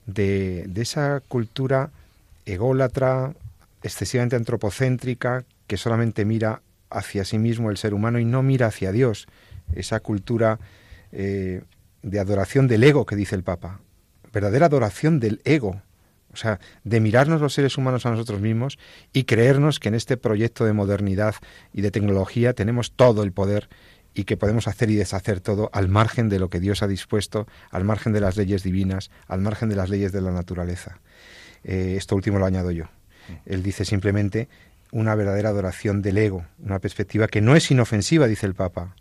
de, 0.06 0.70
esa 0.76 1.22
cultura 1.28 1.90
ególatra, 2.46 3.34
excesivamente 3.84 4.36
antropocéntrica, 4.36 5.44
que 5.68 5.78
solamente 5.78 6.26
mira 6.26 6.62
hacia 6.90 7.26
sí 7.26 7.40
mismo 7.40 7.72
el 7.72 7.78
ser 7.78 7.94
humano 7.94 8.20
y 8.20 8.26
no 8.26 8.44
mira 8.44 8.68
hacia 8.68 8.92
Dios. 8.92 9.28
Esa 9.74 10.00
cultura 10.00 10.60
eh, 11.12 11.64
de 12.04 12.20
adoración 12.20 12.68
del 12.68 12.84
ego 12.84 13.06
que 13.06 13.16
dice 13.16 13.36
el 13.36 13.44
Papa. 13.44 13.80
Verdadera 14.32 14.68
adoración 14.68 15.20
del 15.20 15.42
ego, 15.44 15.82
o 16.36 16.38
sea, 16.38 16.60
de 16.84 17.00
mirarnos 17.00 17.40
los 17.40 17.54
seres 17.54 17.78
humanos 17.78 18.06
a 18.06 18.12
nosotros 18.12 18.42
mismos 18.42 18.78
y 19.14 19.24
creernos 19.24 19.80
que 19.80 19.88
en 19.88 19.96
este 19.96 20.18
proyecto 20.18 20.66
de 20.66 20.74
modernidad 20.74 21.36
y 21.74 21.82
de 21.82 21.92
tecnología 21.92 22.54
tenemos 22.54 22.92
todo 22.92 23.24
el 23.24 23.32
poder 23.32 23.70
y 24.14 24.26
que 24.26 24.36
podemos 24.36 24.68
hacer 24.68 24.90
y 24.90 24.96
deshacer 24.96 25.40
todo 25.40 25.70
al 25.72 25.88
margen 25.88 26.28
de 26.28 26.40
lo 26.40 26.50
que 26.50 26.60
Dios 26.60 26.84
ha 26.84 26.88
dispuesto, 26.88 27.48
al 27.72 27.86
margen 27.86 28.12
de 28.12 28.20
las 28.20 28.36
leyes 28.36 28.64
divinas, 28.64 29.12
al 29.30 29.40
margen 29.40 29.70
de 29.70 29.78
las 29.78 29.90
leyes 29.90 30.12
de 30.12 30.20
la 30.20 30.32
naturaleza. 30.32 31.00
Eh, 31.64 31.96
esto 31.98 32.18
último 32.18 32.38
lo 32.38 32.46
añado 32.46 32.72
yo. 32.72 32.86
Él 33.46 33.64
dice 33.64 33.86
simplemente 33.86 34.50
una 34.92 35.16
verdadera 35.16 35.50
adoración 35.50 36.02
del 36.02 36.18
ego, 36.18 36.46
una 36.60 36.80
perspectiva 36.80 37.28
que 37.30 37.40
no 37.40 37.56
es 37.56 37.72
inofensiva, 37.72 38.28
dice 38.28 38.46
el 38.46 38.56
Papa, 38.56 38.94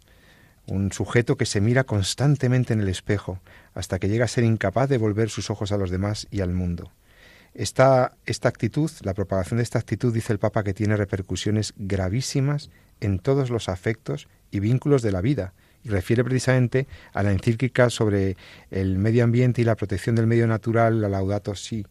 un 0.66 0.93
sujeto 0.93 1.37
que 1.37 1.47
se 1.47 1.61
mira 1.61 1.82
constantemente 1.82 2.72
en 2.72 2.80
el 2.80 2.89
espejo 2.89 3.41
hasta 3.74 3.99
que 3.99 4.09
llega 4.09 4.24
a 4.24 4.28
ser 4.28 4.45
incapaz 4.45 4.89
de 4.89 4.99
volver 4.99 5.30
sus 5.30 5.51
ojos 5.51 5.72
a 5.72 5.76
los 5.76 5.91
demás 5.91 6.28
y 6.30 6.41
al 6.41 6.53
mundo. 6.53 6.93
Esta, 7.55 8.16
esta 8.26 8.48
actitud, 8.48 8.90
la 9.02 9.14
propagación 9.14 9.59
de 9.59 9.62
esta 9.62 9.78
actitud, 9.78 10.12
dice 10.12 10.32
el 10.32 10.40
Papa, 10.40 10.64
que 10.64 10.74
tiene 10.74 10.96
repercusiones 10.96 11.72
gravísimas 11.76 12.70
en 13.00 13.20
todos 13.20 13.50
los 13.50 13.68
afectos 13.68 14.28
y 14.50 14.59
vínculos 14.61 15.02
de 15.02 15.12
la 15.12 15.20
vida, 15.20 15.52
y 15.84 15.88
refiere 15.88 16.24
precisamente 16.24 16.88
a 17.12 17.22
la 17.22 17.30
encíclica 17.30 17.90
sobre 17.90 18.36
el 18.70 18.98
medio 18.98 19.22
ambiente 19.22 19.62
y 19.62 19.64
la 19.64 19.76
protección 19.76 20.16
del 20.16 20.26
medio 20.26 20.46
natural, 20.46 21.00
la 21.00 21.09
Laudato 21.09 21.55
Si. 21.55 21.86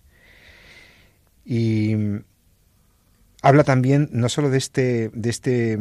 Y 1.46 1.96
habla 3.42 3.64
también 3.64 4.10
no 4.12 4.30
solo 4.30 4.50
de 4.50 4.58
este, 4.58 5.12
de 5.14 5.30
este, 5.30 5.74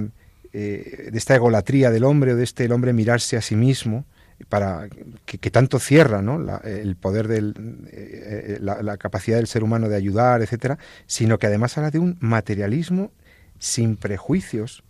eh, 0.53 1.09
de 1.11 1.19
esta 1.19 1.35
egolatría 1.35 1.91
del 1.91 2.05
hombre 2.05 2.35
o 2.35 2.37
de 2.37 2.45
este 2.45 2.67
el 2.67 2.73
hombre 2.73 2.93
mirarse 2.93 3.37
a 3.37 3.41
sí 3.41 3.57
mismo, 3.57 4.05
para 4.49 4.89
que, 5.25 5.51
tanto 5.51 5.79
cierra 5.79 6.23
el 6.65 6.97
poder 6.97 7.29
del 7.29 7.55
eh, 7.91 8.59
la, 8.61 8.97
capacidad 8.97 9.37
del 9.37 9.47
ser 9.47 9.63
humano 9.63 9.89
de 9.89 9.97
ayudar 9.97 10.43
etcétera 10.43 10.79
sino 11.07 11.39
que 11.39 11.47
además 11.47 11.77
habla 11.79 11.91
de 11.91 11.99
un 11.99 12.17
materialismo 12.21 13.13
sin 13.59 13.97
prejuicios 13.97 14.83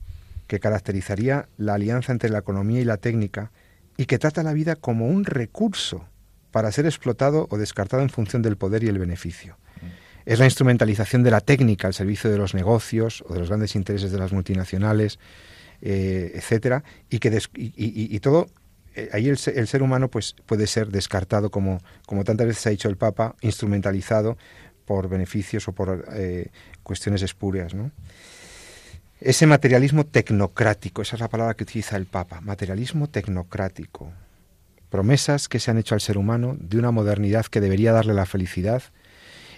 que 0.47 0.61
caracterizaría 0.61 1.49
la 1.57 1.75
alianza 1.75 2.13
entre 2.13 2.31
la 2.31 2.39
economía 2.39 2.81
y 2.81 2.85
la 2.85 2.97
técnica 2.97 3.51
y 3.97 4.07
que 4.07 4.19
trata 4.19 4.43
la 4.43 4.53
vida 4.53 4.77
como 4.77 5.07
un 5.07 5.25
recurso 5.25 6.07
para 6.51 6.71
ser 6.73 6.87
explotado 6.87 7.47
o 7.51 7.59
descartado 7.59 8.03
en 8.03 8.11
función 8.11 8.43
del 8.43 8.57
poder 8.57 8.85
y 8.85 8.89
el 8.89 8.99
beneficio. 8.99 9.57
Es 10.25 10.39
la 10.39 10.45
instrumentalización 10.45 11.23
de 11.23 11.33
la 11.33 11.41
técnica 11.41 11.89
al 11.89 11.95
servicio 11.95 12.31
de 12.31 12.39
los 12.39 12.55
negocios 12.55 13.25
o 13.27 13.33
de 13.35 13.41
los 13.41 13.49
grandes 13.49 13.75
intereses 13.75 14.13
de 14.13 14.19
las 14.19 14.33
multinacionales, 14.33 15.19
eh, 15.81 16.33
etcétera, 16.35 16.85
y 17.11 17.19
que 17.19 17.37
y, 17.55 18.21
todo 18.21 18.47
eh, 18.95 19.11
ahí 19.13 19.29
el, 19.29 19.39
ser 19.39 19.83
humano 19.83 20.09
pues 20.09 20.35
puede 20.47 20.67
ser 20.67 20.89
descartado 20.89 21.51
como 21.51 21.81
como 22.07 22.25
tantas 22.25 22.47
veces 22.47 22.67
ha 22.67 22.71
dicho 22.71 22.89
el 22.89 22.97
Papa, 22.97 23.35
instrumentalizado 23.41 24.37
por 24.85 25.09
beneficios 25.09 25.69
o 25.69 25.73
por 25.73 26.05
eh, 26.15 26.51
cuestiones 26.83 27.23
espurias. 27.23 27.73
Ese 29.21 29.47
materialismo 29.47 30.05
tecnocrático, 30.05 31.03
esa 31.03 31.17
es 31.17 31.21
la 31.21 31.29
palabra 31.29 31.55
que 31.55 31.65
utiliza 31.65 31.97
el 31.97 32.07
Papa, 32.07 32.41
materialismo 32.41 33.09
tecnocrático. 33.09 34.13
Promesas 34.91 35.49
que 35.49 35.61
se 35.61 35.71
han 35.71 35.79
hecho 35.79 35.95
al 35.95 36.01
ser 36.01 36.19
humano 36.19 36.57
de 36.59 36.77
una 36.79 36.91
modernidad 36.91 37.47
que 37.47 37.61
debería 37.61 37.93
darle 37.93 38.15
la 38.15 38.27
felicidad. 38.27 38.83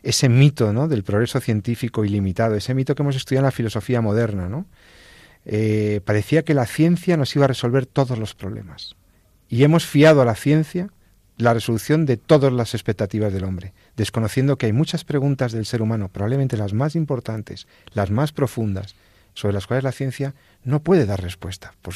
Ese 0.02 0.28
mito 0.28 0.72
¿no? 0.72 0.86
del 0.86 1.02
progreso 1.02 1.40
científico 1.40 2.04
ilimitado, 2.04 2.54
ese 2.54 2.74
mito 2.74 2.94
que 2.94 3.02
hemos 3.02 3.16
estudiado 3.16 3.40
en 3.40 3.46
la 3.46 3.50
filosofía 3.50 4.00
moderna. 4.02 4.48
¿no? 4.48 4.66
Eh, 5.46 6.00
parecía 6.04 6.44
que 6.44 6.54
la 6.54 6.66
ciencia 6.66 7.16
nos 7.16 7.34
iba 7.34 7.46
a 7.46 7.48
resolver 7.48 7.86
todos 7.86 8.18
los 8.18 8.34
problemas. 8.34 8.96
Y 9.54 9.62
hemos 9.62 9.86
fiado 9.86 10.20
a 10.20 10.24
la 10.24 10.34
ciencia 10.34 10.88
la 11.36 11.54
resolución 11.54 12.06
de 12.06 12.16
todas 12.16 12.52
las 12.52 12.74
expectativas 12.74 13.32
del 13.32 13.44
hombre, 13.44 13.72
desconociendo 13.96 14.58
que 14.58 14.66
hay 14.66 14.72
muchas 14.72 15.04
preguntas 15.04 15.52
del 15.52 15.64
ser 15.64 15.80
humano, 15.80 16.08
probablemente 16.08 16.56
las 16.56 16.72
más 16.72 16.96
importantes, 16.96 17.68
las 17.92 18.10
más 18.10 18.32
profundas, 18.32 18.96
sobre 19.32 19.54
las 19.54 19.68
cuales 19.68 19.84
la 19.84 19.92
ciencia 19.92 20.34
no 20.64 20.82
puede 20.82 21.06
dar 21.06 21.22
respuesta. 21.22 21.72
Por 21.82 21.94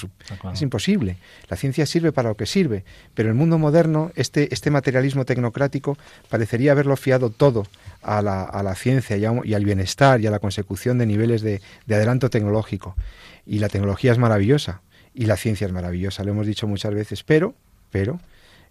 Es 0.52 0.62
imposible. 0.62 1.16
La 1.48 1.56
ciencia 1.56 1.84
sirve 1.84 2.12
para 2.12 2.28
lo 2.28 2.36
que 2.36 2.46
sirve, 2.46 2.84
pero 3.14 3.28
el 3.28 3.34
mundo 3.34 3.58
moderno, 3.58 4.12
este, 4.14 4.54
este 4.54 4.70
materialismo 4.70 5.24
tecnocrático, 5.24 5.98
parecería 6.28 6.70
haberlo 6.70 6.96
fiado 6.96 7.28
todo 7.28 7.66
a 8.02 8.22
la, 8.22 8.44
a 8.44 8.62
la 8.62 8.76
ciencia 8.76 9.16
y, 9.16 9.24
y, 9.48 9.54
al 9.54 9.64
bienestar 9.64 10.20
y 10.20 10.28
a 10.28 10.30
la 10.30 10.38
consecución 10.38 10.96
de 10.98 11.06
niveles 11.06 11.42
de, 11.42 11.60
de, 11.86 11.94
adelanto 11.96 12.30
tecnológico. 12.30 12.94
Y 13.44 13.58
la 13.58 13.68
tecnología 13.68 14.12
es 14.12 14.18
maravillosa 14.18 14.80
y 15.14 15.26
la 15.26 15.36
ciencia 15.36 15.66
es 15.66 15.72
maravillosa, 15.72 16.24
lo 16.24 16.32
hemos 16.32 16.46
dicho 16.46 16.66
muchas 16.66 16.94
veces, 16.94 17.22
pero, 17.22 17.54
pero 17.90 18.20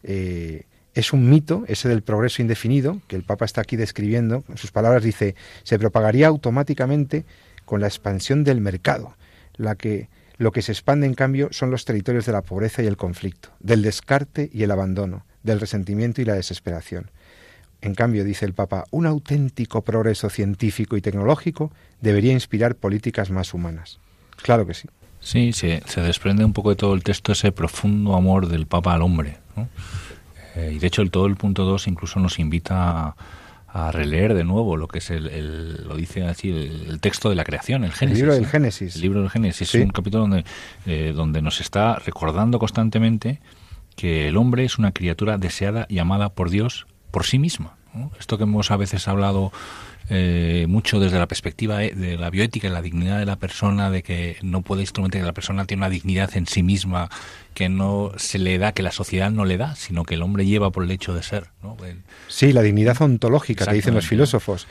eh, 0.03 0.63
es 0.93 1.13
un 1.13 1.29
mito, 1.29 1.63
ese 1.67 1.89
del 1.89 2.01
progreso 2.01 2.41
indefinido, 2.41 3.01
que 3.07 3.15
el 3.15 3.23
Papa 3.23 3.45
está 3.45 3.61
aquí 3.61 3.75
describiendo, 3.75 4.43
en 4.49 4.57
sus 4.57 4.71
palabras 4.71 5.03
dice, 5.03 5.35
se 5.63 5.77
propagaría 5.77 6.27
automáticamente 6.27 7.25
con 7.65 7.81
la 7.81 7.88
expansión 7.88 8.43
del 8.43 8.61
mercado. 8.61 9.15
La 9.57 9.75
que, 9.75 10.09
lo 10.38 10.51
que 10.51 10.61
se 10.61 10.71
expande, 10.71 11.05
en 11.05 11.13
cambio, 11.13 11.49
son 11.51 11.69
los 11.69 11.85
territorios 11.85 12.25
de 12.25 12.31
la 12.31 12.41
pobreza 12.41 12.81
y 12.81 12.88
el 12.88 12.97
conflicto, 12.97 13.49
del 13.59 13.81
descarte 13.81 14.49
y 14.51 14.63
el 14.63 14.71
abandono, 14.71 15.25
del 15.43 15.59
resentimiento 15.59 16.21
y 16.21 16.25
la 16.25 16.33
desesperación. 16.33 17.11
En 17.81 17.93
cambio, 17.93 18.23
dice 18.23 18.45
el 18.45 18.53
Papa, 18.53 18.85
un 18.89 19.05
auténtico 19.05 19.83
progreso 19.83 20.29
científico 20.29 20.97
y 20.97 21.01
tecnológico 21.01 21.71
debería 22.01 22.33
inspirar 22.33 22.75
políticas 22.75 23.29
más 23.29 23.53
humanas. 23.53 23.99
Claro 24.41 24.65
que 24.65 24.73
sí. 24.73 24.88
Sí, 25.28 25.51
se, 25.51 25.84
se 25.86 25.99
desprende 25.99 26.45
un 26.45 26.53
poco 26.53 26.69
de 26.69 26.78
todo 26.78 26.93
el 26.93 27.03
texto 27.03 27.34
ese 27.34 27.51
profundo 27.51 28.15
amor 28.15 28.47
del 28.47 28.65
Papa 28.65 28.93
al 28.93 29.01
hombre. 29.01 29.36
Eh, 30.55 30.71
y 30.75 30.80
de 30.80 30.88
hecho, 30.88 31.01
el, 31.01 31.11
todo 31.11 31.25
el 31.25 31.36
punto 31.36 31.65
2 31.65 31.89
incluso 31.89 32.21
nos 32.21 32.39
invita 32.39 33.07
a, 33.07 33.15
a 33.67 33.91
releer 33.91 34.36
de 34.36 34.45
nuevo 34.45 34.78
lo 34.78 34.88
que 34.88 34.99
es 34.99 35.09
el, 35.09 35.86
lo 35.86 35.97
dice 35.97 36.23
así 36.23 36.49
el, 36.49 37.01
texto 37.01 37.30
de 37.30 37.36
la 37.36 37.43
creación, 37.43 37.84
el 37.84 37.91
Génesis. 37.91 38.21
El 38.21 38.25
libro 38.25 38.36
del 38.36 38.47
Génesis. 38.47 38.95
El 38.95 39.01
libro 39.01 39.19
del 39.19 39.30
Génesis 39.30 39.75
es 39.75 39.84
un 39.84 39.89
capítulo 39.89 40.21
donde, 40.21 40.45
eh, 40.86 41.11
donde 41.13 41.41
nos 41.41 41.59
está 41.59 41.95
recordando 41.95 42.57
constantemente 42.57 43.41
que 43.97 44.30
el 44.30 44.38
hombre 44.38 44.63
es 44.63 44.78
una 44.78 44.93
criatura 44.93 45.38
deseada 45.38 45.88
y 45.89 45.99
amada 45.99 46.30
por 46.30 46.49
Dios 46.49 46.88
por 47.11 47.25
sí 47.25 47.38
misma. 47.38 47.75
Esto 48.17 48.38
que 48.38 48.43
hemos 48.43 48.71
a 48.71 48.78
veces 48.78 49.09
hablado 49.09 49.51
eh, 50.10 50.66
mucho 50.70 50.99
desde 50.99 51.20
la 51.20 51.28
perspectiva 51.28 51.84
eh, 51.84 51.93
de 51.93 52.18
la 52.18 52.30
bioética 52.30 52.68
y 52.68 52.72
la 52.72 52.82
dignidad 52.82 53.20
de 53.20 53.26
la 53.26 53.36
persona, 53.36 53.89
de 53.89 54.03
que 54.03 54.38
no 54.41 54.62
puede 54.62 54.82
instrumentar 54.82 55.20
que 55.20 55.26
la 55.26 55.34
persona 55.34 55.66
tiene 55.66 55.82
una 55.82 55.89
dignidad 55.89 56.36
en 56.38 56.47
sí 56.47 56.64
misma 56.64 57.10
que 57.53 57.68
no 57.68 58.12
se 58.18 58.38
le 58.38 58.58
da, 58.58 58.72
que 58.72 58.84
la 58.84 58.91
sociedad 58.91 59.32
no 59.32 59.43
le 59.43 59.58
da, 59.58 59.76
sino 59.76 60.03
que 60.03 60.14
el 60.14 60.22
hombre 60.22 60.45
lleva 60.45 60.70
por 60.70 60.84
el 60.84 60.91
hecho 60.91 61.14
de 61.14 61.24
ser. 61.24 61.47
¿no? 61.64 61.76
sí, 62.28 62.53
la 62.53 62.62
dignidad 62.62 63.01
ontológica 63.01 63.66
que 63.66 63.74
dicen 63.74 63.95
los 63.95 64.08
filósofos. 64.08 64.68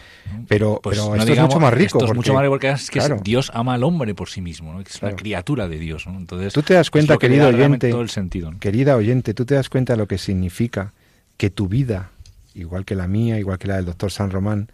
Pero, 0.49 0.80
pues 0.82 0.97
esto 0.97 1.14
es 1.16 1.41
mucho 1.41 1.61
más 1.61 1.74
rico. 1.74 1.99
Esto 1.99 2.12
es 2.12 2.16
mucho 2.16 2.32
más 2.32 2.43
rico 2.43 2.53
porque 2.53 2.70
es 2.70 2.91
que 2.91 3.01
Dios 3.22 3.51
ama 3.53 3.74
al 3.74 3.82
hombre 3.82 4.14
por 4.14 4.28
sí 4.28 4.41
mismo, 4.41 4.80
es 4.80 5.03
una 5.03 5.16
criatura 5.16 5.68
de 5.68 5.78
Dios. 5.78 6.07
Entonces, 6.07 6.53
tú 6.53 6.62
te 6.62 6.74
das 6.74 6.91
cuenta, 6.91 7.18
querido 7.18 7.49
oyente, 7.49 7.91
todo 7.91 8.03
el 8.03 8.11
sentido, 8.11 8.53
querida 8.59 8.97
oyente, 8.97 9.34
tú 9.34 9.45
te 9.45 9.57
das 9.57 9.68
cuenta 9.68 9.95
de 9.95 9.99
lo 9.99 10.07
que 10.07 10.16
significa 10.16 10.93
que 11.37 11.51
tu 11.51 11.68
vida, 11.68 12.11
igual 12.55 12.84
que 12.84 12.95
la 12.95 13.07
mía, 13.07 13.39
igual 13.39 13.59
que 13.59 13.66
la 13.66 13.76
del 13.76 13.84
doctor 13.84 14.11
San 14.11 14.30
Román, 14.30 14.68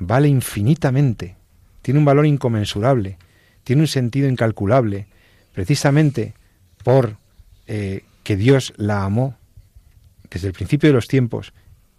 vale 0.00 0.26
infinitamente, 0.26 1.36
tiene 1.82 2.00
un 2.00 2.04
valor 2.04 2.26
inconmensurable, 2.26 3.18
tiene 3.62 3.82
un 3.82 3.88
sentido 3.88 4.28
incalculable, 4.28 5.06
precisamente 5.52 6.34
por 6.82 7.16
eh, 7.66 8.02
que 8.24 8.36
Dios 8.36 8.72
la 8.76 9.04
amó 9.04 9.36
desde 10.30 10.48
el 10.48 10.54
principio 10.54 10.88
de 10.88 10.94
los 10.94 11.06
tiempos 11.06 11.52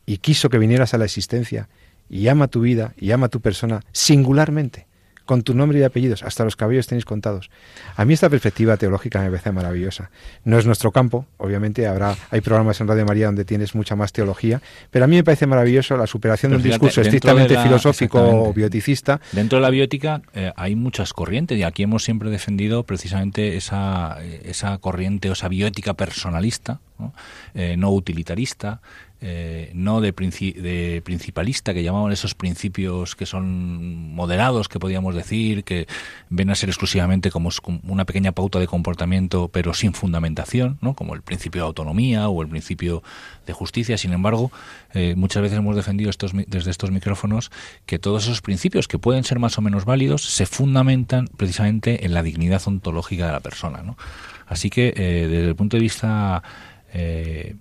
y 0.05 0.17
quiso 0.17 0.49
que 0.49 0.57
vinieras 0.57 0.93
a 0.93 0.97
la 0.97 1.05
existencia 1.05 1.69
y 2.09 2.27
ama 2.27 2.47
tu 2.47 2.61
vida 2.61 2.93
y 2.97 3.11
ama 3.11 3.29
tu 3.29 3.39
persona 3.39 3.81
singularmente 3.91 4.87
con 5.25 5.43
tu 5.43 5.53
nombre 5.53 5.79
y 5.79 5.83
apellidos, 5.83 6.23
hasta 6.23 6.43
los 6.43 6.55
cabellos 6.55 6.87
tenéis 6.87 7.05
contados. 7.05 7.49
A 7.95 8.05
mí 8.05 8.13
esta 8.13 8.29
perspectiva 8.29 8.77
teológica 8.77 9.21
me 9.21 9.29
parece 9.29 9.51
maravillosa. 9.51 10.11
No 10.43 10.57
es 10.57 10.65
nuestro 10.65 10.91
campo, 10.91 11.25
obviamente 11.37 11.87
habrá 11.87 12.15
hay 12.29 12.41
programas 12.41 12.79
en 12.81 12.87
Radio 12.87 13.05
María 13.05 13.27
donde 13.27 13.45
tienes 13.45 13.75
mucha 13.75 13.95
más 13.95 14.11
teología, 14.13 14.61
pero 14.89 15.05
a 15.05 15.07
mí 15.07 15.15
me 15.15 15.23
parece 15.23 15.47
maravilloso 15.47 15.97
la 15.97 16.07
superación 16.07 16.51
de 16.51 16.57
un 16.57 16.63
discurso 16.63 17.01
estrictamente 17.01 17.57
filosófico 17.57 18.19
o 18.19 18.53
bioticista. 18.53 19.19
Dentro 19.31 19.57
de 19.57 19.61
la 19.61 19.69
biótica 19.69 20.21
eh, 20.33 20.51
hay 20.55 20.75
muchas 20.75 21.13
corrientes 21.13 21.57
y 21.57 21.63
aquí 21.63 21.83
hemos 21.83 22.03
siempre 22.03 22.29
defendido 22.29 22.83
precisamente 22.83 23.57
esa, 23.57 24.17
esa 24.43 24.77
corriente 24.77 25.29
o 25.29 25.33
esa 25.33 25.47
biótica 25.47 25.93
personalista, 25.93 26.79
no, 27.01 27.13
eh, 27.53 27.75
no 27.77 27.91
utilitarista, 27.91 28.81
eh, 29.23 29.69
no 29.75 30.01
de, 30.01 30.13
de, 30.13 31.01
principalista, 31.05 31.75
que 31.75 31.83
llamaban 31.83 32.11
esos 32.11 32.33
principios 32.33 33.15
que 33.15 33.27
son 33.27 34.15
moderados, 34.15 34.67
que 34.67 34.79
podríamos 34.79 35.13
decir, 35.13 35.63
que 35.63 35.85
ven 36.29 36.49
a 36.49 36.55
ser 36.55 36.69
exclusivamente 36.69 37.29
como 37.29 37.51
una 37.83 38.05
pequeña 38.05 38.31
pauta 38.31 38.57
de 38.57 38.65
comportamiento, 38.65 39.47
pero 39.47 39.75
sin 39.75 39.93
fundamentación, 39.93 40.79
¿no? 40.81 40.95
como 40.95 41.13
el 41.13 41.21
principio 41.21 41.61
de 41.61 41.67
autonomía 41.67 42.29
o 42.29 42.41
el 42.41 42.47
principio 42.47 43.03
de 43.45 43.53
justicia. 43.53 43.95
Sin 43.95 44.11
embargo, 44.11 44.51
eh, 44.95 45.13
muchas 45.15 45.43
veces 45.43 45.59
hemos 45.59 45.75
defendido 45.75 46.09
estos, 46.09 46.31
desde 46.47 46.71
estos 46.71 46.89
micrófonos 46.89 47.51
que 47.85 47.99
todos 47.99 48.23
esos 48.23 48.41
principios, 48.41 48.87
que 48.87 48.97
pueden 48.97 49.23
ser 49.23 49.37
más 49.37 49.55
o 49.59 49.61
menos 49.61 49.85
válidos, 49.85 50.23
se 50.23 50.47
fundamentan 50.47 51.27
precisamente 51.37 52.07
en 52.07 52.15
la 52.15 52.23
dignidad 52.23 52.63
ontológica 52.65 53.27
de 53.27 53.33
la 53.33 53.39
persona. 53.39 53.83
¿no? 53.83 53.97
Así 54.47 54.71
que, 54.71 54.91
desde 54.93 55.49
el 55.49 55.55
punto 55.55 55.77
de 55.77 55.83
vista 55.83 56.41
eh, 56.93 57.55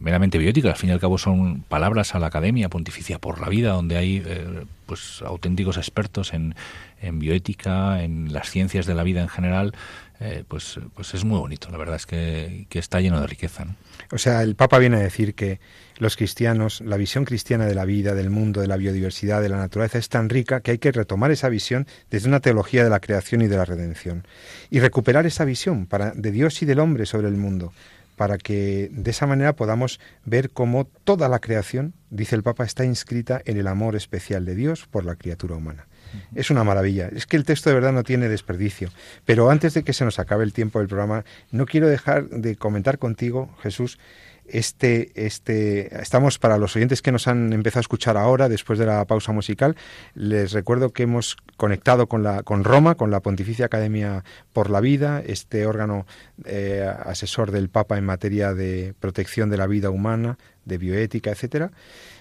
meramente 0.00 0.36
biótica, 0.36 0.70
al 0.70 0.76
fin 0.76 0.90
y 0.90 0.92
al 0.92 1.00
cabo 1.00 1.16
son 1.16 1.62
palabras 1.62 2.14
a 2.14 2.18
la 2.18 2.26
Academia 2.26 2.68
Pontificia 2.68 3.18
por 3.18 3.40
la 3.40 3.48
Vida, 3.48 3.72
donde 3.72 3.96
hay 3.96 4.22
eh, 4.24 4.64
pues 4.86 5.22
auténticos 5.22 5.76
expertos 5.76 6.34
en, 6.34 6.54
bioética, 7.00 8.02
en 8.02 8.32
las 8.32 8.50
ciencias 8.50 8.86
de 8.86 8.94
la 8.94 9.02
vida 9.02 9.20
en 9.20 9.28
general, 9.28 9.74
eh, 10.20 10.44
pues, 10.46 10.78
pues 10.94 11.14
es 11.14 11.24
muy 11.24 11.38
bonito. 11.38 11.70
La 11.70 11.78
verdad 11.78 11.96
es 11.96 12.06
que, 12.06 12.66
está 12.70 13.00
lleno 13.00 13.20
de 13.20 13.26
riqueza. 13.26 13.66
O 14.10 14.18
sea, 14.18 14.42
el 14.42 14.56
Papa 14.56 14.78
viene 14.78 14.96
a 14.96 15.00
decir 15.00 15.34
que 15.34 15.60
los 15.98 16.16
cristianos, 16.16 16.80
la 16.80 16.96
visión 16.96 17.24
cristiana 17.24 17.66
de 17.66 17.74
la 17.74 17.84
vida, 17.84 18.14
del 18.14 18.30
mundo, 18.30 18.60
de 18.60 18.66
la 18.66 18.76
biodiversidad, 18.76 19.40
de 19.40 19.48
la 19.48 19.58
naturaleza 19.58 19.98
es 19.98 20.08
tan 20.08 20.28
rica 20.28 20.60
que 20.60 20.72
hay 20.72 20.78
que 20.78 20.92
retomar 20.92 21.30
esa 21.30 21.48
visión 21.48 21.86
desde 22.10 22.28
una 22.28 22.40
teología 22.40 22.84
de 22.84 22.90
la 22.90 23.00
creación 23.00 23.42
y 23.42 23.46
de 23.46 23.56
la 23.56 23.64
redención. 23.64 24.26
Y 24.70 24.80
recuperar 24.80 25.26
esa 25.26 25.44
visión 25.44 25.86
para, 25.86 26.10
de 26.10 26.30
Dios 26.30 26.60
y 26.62 26.66
del 26.66 26.80
hombre 26.80 27.06
sobre 27.06 27.28
el 27.28 27.36
mundo, 27.36 27.72
para 28.16 28.38
que 28.38 28.88
de 28.92 29.10
esa 29.10 29.26
manera 29.26 29.54
podamos 29.54 30.00
ver 30.24 30.50
cómo 30.50 30.84
toda 30.84 31.28
la 31.28 31.38
creación, 31.38 31.94
dice 32.10 32.36
el 32.36 32.42
Papa, 32.42 32.64
está 32.64 32.84
inscrita 32.84 33.42
en 33.44 33.56
el 33.56 33.66
amor 33.66 33.96
especial 33.96 34.44
de 34.44 34.54
Dios 34.54 34.86
por 34.86 35.04
la 35.04 35.16
criatura 35.16 35.56
humana. 35.56 35.86
Es 36.34 36.50
una 36.50 36.64
maravilla. 36.64 37.08
Es 37.08 37.26
que 37.26 37.36
el 37.36 37.44
texto 37.44 37.70
de 37.70 37.74
verdad 37.74 37.92
no 37.92 38.04
tiene 38.04 38.28
desperdicio. 38.28 38.90
Pero 39.24 39.50
antes 39.50 39.74
de 39.74 39.82
que 39.82 39.92
se 39.92 40.04
nos 40.04 40.18
acabe 40.18 40.44
el 40.44 40.52
tiempo 40.52 40.78
del 40.78 40.88
programa, 40.88 41.24
no 41.50 41.66
quiero 41.66 41.88
dejar 41.88 42.28
de 42.28 42.56
comentar 42.56 42.98
contigo, 42.98 43.50
Jesús, 43.62 43.98
este, 44.46 45.12
este, 45.14 46.00
estamos 46.00 46.38
para 46.38 46.58
los 46.58 46.76
oyentes 46.76 47.02
que 47.02 47.12
nos 47.12 47.28
han 47.28 47.52
empezado 47.52 47.80
a 47.80 47.82
escuchar 47.82 48.16
ahora, 48.16 48.48
después 48.48 48.78
de 48.78 48.86
la 48.86 49.04
pausa 49.04 49.32
musical, 49.32 49.76
les 50.14 50.52
recuerdo 50.52 50.90
que 50.90 51.04
hemos 51.04 51.36
conectado 51.56 52.06
con 52.06 52.22
la, 52.22 52.42
con 52.42 52.64
Roma, 52.64 52.94
con 52.94 53.10
la 53.10 53.20
Pontificia 53.20 53.66
Academia 53.66 54.24
por 54.52 54.70
la 54.70 54.80
Vida, 54.80 55.22
este 55.24 55.66
órgano 55.66 56.06
eh, 56.44 56.86
asesor 57.04 57.50
del 57.50 57.68
Papa 57.68 57.96
en 57.98 58.04
materia 58.04 58.54
de 58.54 58.94
protección 59.00 59.50
de 59.50 59.56
la 59.56 59.66
vida 59.66 59.90
humana, 59.90 60.38
de 60.64 60.78
bioética, 60.78 61.30
etcétera. 61.30 61.72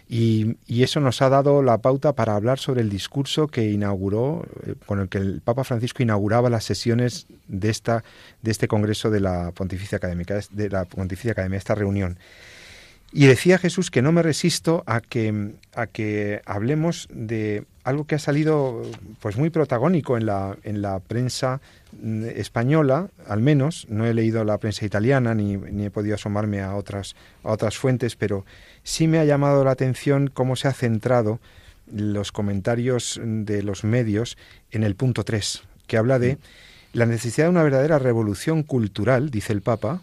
Y, 0.10 0.58
eso 0.68 1.00
nos 1.00 1.22
ha 1.22 1.30
dado 1.30 1.64
la 1.64 1.78
pauta 1.78 2.14
para 2.14 2.36
hablar 2.36 2.60
sobre 2.60 2.82
el 2.82 2.90
discurso 2.90 3.48
que 3.48 3.72
inauguró, 3.72 4.46
eh, 4.66 4.76
con 4.86 5.00
el 5.00 5.10
que 5.10 5.18
el 5.18 5.42
Papa 5.42 5.64
Francisco 5.64 6.04
inauguraba 6.04 6.50
las 6.50 6.66
sesiones 6.66 7.26
de 7.48 7.70
esta 7.70 8.04
de 8.42 8.52
este 8.52 8.68
congreso 8.68 9.10
de 9.10 9.22
la 9.22 9.52
Pontificia 9.52 9.98
Académica, 9.98 10.40
de 10.52 10.70
la 10.70 10.86
Pontificia 10.86 11.32
Academia, 11.32 11.58
esta 11.58 11.76
reunión. 11.76 12.18
Y 13.16 13.28
decía 13.28 13.60
Jesús 13.60 13.92
que 13.92 14.02
no 14.02 14.12
me 14.12 14.24
resisto 14.24 14.84
a 14.88 15.00
que, 15.00 15.52
a 15.76 15.86
que 15.86 16.42
hablemos 16.46 17.08
de 17.14 17.64
algo 17.84 18.08
que 18.08 18.16
ha 18.16 18.20
salido 18.20 18.82
pues 19.20 19.38
muy 19.38 19.52
protagónico 19.52 20.18
en 20.18 20.26
la, 20.26 20.58
en 20.64 20.82
la 20.82 21.00
prensa 21.00 21.62
mm, 22.02 22.26
española, 22.36 23.10
al 23.28 23.42
menos, 23.42 23.86
no 23.88 24.08
he 24.08 24.16
leído 24.16 24.44
la 24.44 24.58
prensa 24.58 24.84
italiana 24.86 25.36
ni, 25.36 25.58
ni 25.58 25.86
he 25.86 25.92
podido 25.92 26.16
asomarme 26.16 26.62
a 26.62 26.76
otras, 26.76 27.16
a 27.44 27.52
otras 27.52 27.78
fuentes, 27.78 28.16
pero 28.16 28.46
sí 28.82 29.08
me 29.08 29.20
ha 29.20 29.26
llamado 29.26 29.64
la 29.64 29.72
atención 29.72 30.32
cómo 30.34 30.56
se 30.56 30.68
ha 30.68 30.74
centrado 30.74 31.40
los 31.94 32.32
comentarios 32.32 33.22
de 33.24 33.62
los 33.62 33.84
medios 33.84 34.38
en 34.72 34.84
el 34.84 34.96
punto 34.96 35.24
3, 35.24 35.62
que 35.86 35.98
habla 35.98 36.18
de 36.18 36.40
la 36.94 37.06
necesidad 37.06 37.46
de 37.46 37.52
una 37.52 37.64
verdadera 37.64 38.00
revolución 38.00 38.64
cultural, 38.64 39.30
dice 39.30 39.54
el 39.54 39.62
Papa, 39.62 40.02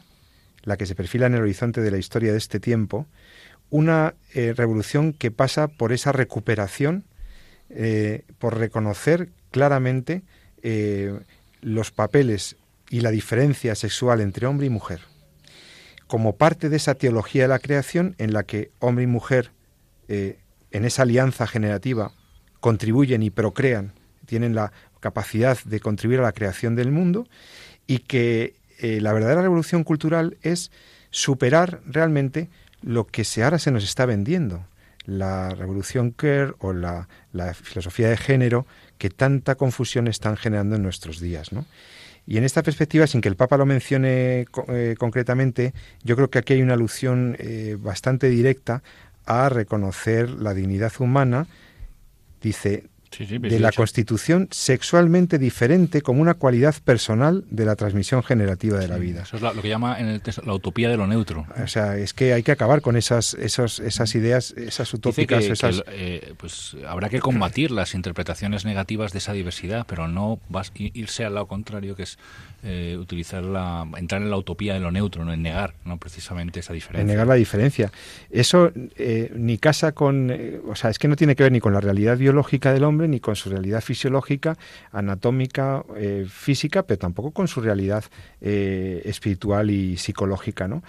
la 0.63 0.77
que 0.77 0.87
se 0.87 0.95
perfila 0.95 1.27
en 1.27 1.35
el 1.35 1.43
horizonte 1.43 1.81
de 1.81 1.91
la 1.91 1.99
historia 1.99 2.33
de 2.33 2.39
este 2.39 2.61
tiempo, 2.61 3.07
una 3.71 4.15
eh, 4.35 4.53
revolución 4.55 5.13
que 5.13 5.31
pasa 5.31 5.69
por 5.69 5.93
esa 5.93 6.13
recuperación, 6.13 7.05
eh, 7.71 8.25
por 8.39 8.59
reconocer 8.59 9.31
claramente 9.51 10.23
eh, 10.63 11.21
los 11.61 11.93
papeles 11.93 12.57
y 12.91 13.01
la 13.01 13.11
diferencia 13.11 13.75
sexual 13.75 14.21
entre 14.21 14.47
hombre 14.47 14.67
y 14.67 14.71
mujer. 14.71 15.01
Como 16.09 16.37
parte 16.37 16.69
de 16.69 16.77
esa 16.77 16.97
teología 16.97 17.43
de 17.43 17.49
la 17.49 17.61
creación 17.61 18.17
en 18.19 18.33
la 18.33 18.43
que 18.43 18.73
hombre 18.81 19.05
y 19.05 19.07
mujer, 19.07 19.53
en 20.09 20.85
esa 20.85 21.03
alianza 21.03 21.47
generativa, 21.47 22.13
contribuyen 22.59 23.23
y 23.23 23.31
procrean, 23.31 23.93
tienen 24.27 24.57
la 24.57 24.73
capacidad 24.99 25.57
de 25.65 25.79
contribuir 25.79 26.19
a 26.19 26.25
la 26.25 26.33
creación 26.33 26.75
del 26.75 26.91
mundo 26.91 27.29
y 27.87 27.99
que 27.99 28.60
eh, 28.81 29.01
la 29.01 29.13
verdadera 29.13 29.43
revolución 29.43 29.85
cultural 29.85 30.37
es 30.43 30.71
superar 31.11 31.81
realmente 31.87 32.51
lo 32.83 33.07
que 33.07 33.25
se 33.25 33.43
ahora 33.43 33.59
se 33.59 33.71
nos 33.71 33.85
está 33.85 34.07
vendiendo, 34.07 34.65
la 35.05 35.51
revolución 35.51 36.13
queer 36.13 36.55
o 36.59 36.73
la, 36.73 37.09
la 37.33 37.53
filosofía 37.55 38.09
de 38.09 38.17
género 38.17 38.67
que 38.99 39.11
tanta 39.11 39.55
confusión 39.55 40.09
están 40.09 40.37
generando 40.37 40.77
en 40.77 40.83
nuestros 40.83 41.21
días. 41.21 41.51
Y 42.27 42.37
en 42.37 42.45
esta 42.45 42.63
perspectiva, 42.63 43.07
sin 43.07 43.23
que 43.23 43.29
el 43.29 43.35
Papa 43.35 43.57
lo 43.57 43.67
mencione 43.67 44.47
eh, 44.69 44.95
concretamente, 44.99 45.73
yo 46.05 46.17
creo 46.17 46.31
que 46.31 46.39
aquí 46.39 46.53
hay 46.53 46.63
una 46.63 46.75
alusión 46.75 47.35
eh, 47.39 47.77
bastante 47.81 48.29
directa 48.29 48.83
a 49.25 49.49
reconocer 49.49 50.29
la 50.29 50.55
dignidad 50.55 50.93
humana. 50.99 51.47
Dice, 52.43 52.85
de 53.19 53.61
la 53.61 53.73
constitución 53.73 54.49
sexualmente 54.51 55.39
diferente 55.39 56.03
como 56.03 56.23
una 56.23 56.35
cualidad 56.35 56.75
personal 56.85 57.45
de 57.51 57.65
la 57.65 57.77
transmisión 57.77 58.23
generativa 58.23 58.79
de 58.79 58.89
la 58.89 58.97
vida. 58.99 59.23
Eso 59.23 59.37
es 59.37 59.43
lo 59.43 59.61
que 59.61 59.69
llama 59.69 59.99
en 59.99 60.07
el 60.07 60.21
texto 60.21 60.43
la 60.47 60.55
utopía 60.55 60.89
de 60.89 60.97
lo 60.97 61.07
neutro. 61.07 61.47
O 61.63 61.67
sea, 61.67 61.97
es 61.97 62.15
que 62.15 62.33
hay 62.33 62.43
que 62.43 62.53
acabar 62.53 62.81
con 62.83 62.97
esas, 62.97 63.35
esos, 63.35 63.81
esas 63.81 64.15
ideas, 64.15 64.53
esas 64.53 64.93
utópicas. 64.95 65.45
esas... 65.45 65.83
Eh, 65.89 66.35
pues 66.37 66.77
habrá 66.87 67.09
que 67.09 67.21
combatir 67.21 67.71
las 67.71 67.95
interpretaciones 67.95 68.65
negativas 68.65 69.13
de 69.13 69.19
esa 69.19 69.33
diversidad, 69.33 69.87
pero 69.89 70.09
no 70.09 70.39
vas, 70.49 70.73
irse 70.75 71.25
al 71.25 71.35
lado 71.35 71.47
contrario, 71.47 71.97
que 71.97 72.05
es 72.05 72.19
eh, 72.63 72.97
utilizar 72.99 73.43
la, 73.43 73.87
entrar 73.97 74.23
en 74.23 74.31
la 74.31 74.37
utopía 74.37 74.75
de 74.75 74.81
lo 74.81 74.91
neutro, 74.91 75.25
no 75.25 75.33
en 75.33 75.43
negar 75.43 75.75
no 75.85 75.99
precisamente 75.99 76.61
esa 76.61 76.73
diferencia. 76.73 77.03
En 77.03 77.07
negar 77.07 77.27
la 77.27 77.35
diferencia. 77.35 77.91
Eso 78.31 78.73
eh, 78.97 79.33
ni 79.35 79.59
casa 79.59 79.93
con, 79.93 80.33
o 80.69 80.75
sea, 80.75 80.91
es 80.91 80.99
que 80.99 81.09
no 81.09 81.17
tiene 81.17 81.37
que 81.37 81.43
ver 81.43 81.53
ni 81.53 81.61
con 81.61 81.73
la 81.73 81.81
realidad 81.81 82.17
biológica 82.17 82.73
del 82.73 82.85
hombre 82.85 83.09
ni 83.09 83.21
con 83.21 83.37
su 83.37 83.51
realidad 83.51 83.81
fisiológica, 83.81 84.57
anatómica, 84.93 85.85
eh, 85.97 86.27
física, 86.29 86.85
pero 86.85 86.99
tampoco 86.99 87.33
con 87.33 87.49
su 87.49 87.61
realidad 87.61 88.05
eh, 88.41 89.03
espiritual 89.05 89.71
y 89.71 89.97
psicológica. 89.97 90.69
¿no? 90.69 90.83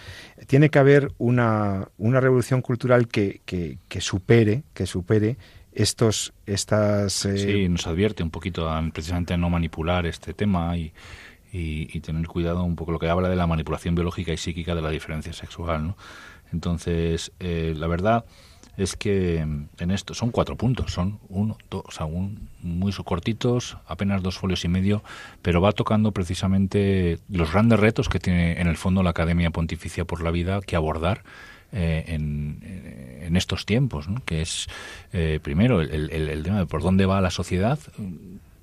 Tiene 0.47 0.69
que 0.69 0.80
haber 0.80 1.11
una, 1.17 1.88
una 1.97 2.19
revolución 2.19 2.61
cultural 2.61 3.07
que, 3.07 3.41
que, 3.45 4.01
supere, 4.01 4.63
que 4.74 4.86
supere 4.86 5.38
estos 5.74 6.34
estas 6.45 7.26
eh, 7.26 7.38
sí 7.38 7.69
nos 7.69 7.88
advierte 7.88 8.24
un 8.24 8.30
poquito 8.30 8.69
precisamente 8.91 9.34
a 9.34 9.38
no 9.38 9.49
manipular 9.49 10.05
este 10.05 10.34
tema 10.34 10.76
y, 10.76 10.91
y, 11.51 11.99
tener 12.01 12.27
cuidado 12.27 12.63
un 12.63 12.75
poco 12.75 12.91
lo 12.91 12.99
que 12.99 13.09
habla 13.09 13.29
de 13.29 13.35
la 13.35 13.47
manipulación 13.47 13.95
biológica 13.95 14.31
y 14.31 14.37
psíquica 14.37 14.73
de 14.73 14.81
la 14.81 14.89
diferencia 14.89 15.33
sexual 15.33 15.87
¿no? 15.87 15.97
entonces 16.51 17.31
la 17.39 17.87
verdad 17.87 18.25
es 18.77 18.95
que 18.95 19.45
mm, 19.45 19.69
en 19.79 19.91
esto 19.91 20.13
son 20.13 20.31
cuatro 20.31 20.55
puntos, 20.55 20.91
son 20.91 21.19
uno, 21.29 21.57
dos, 21.69 21.99
o 21.99 22.29
muy 22.61 22.91
cortitos, 23.03 23.77
apenas 23.87 24.21
dos 24.21 24.37
folios 24.37 24.63
y 24.65 24.67
medio, 24.67 25.03
pero 25.41 25.61
va 25.61 25.71
tocando 25.71 26.11
precisamente 26.11 27.19
los 27.29 27.51
grandes 27.51 27.79
retos 27.79 28.09
que 28.09 28.19
tiene 28.19 28.59
en 28.59 28.67
el 28.67 28.77
fondo 28.77 29.03
la 29.03 29.11
Academia 29.11 29.51
Pontificia 29.51 30.05
por 30.05 30.21
la 30.21 30.31
Vida 30.31 30.61
que 30.61 30.75
abordar 30.75 31.23
eh, 31.71 32.03
en, 32.07 33.35
estos 33.35 33.65
tiempos, 33.65 34.07
que 34.25 34.41
es 34.41 34.67
eh, 35.13 35.39
primero 35.41 35.79
el, 35.79 36.43
tema 36.43 36.59
de 36.59 36.65
por 36.65 36.83
dónde 36.83 37.05
va 37.05 37.21
la 37.21 37.31
sociedad, 37.31 37.79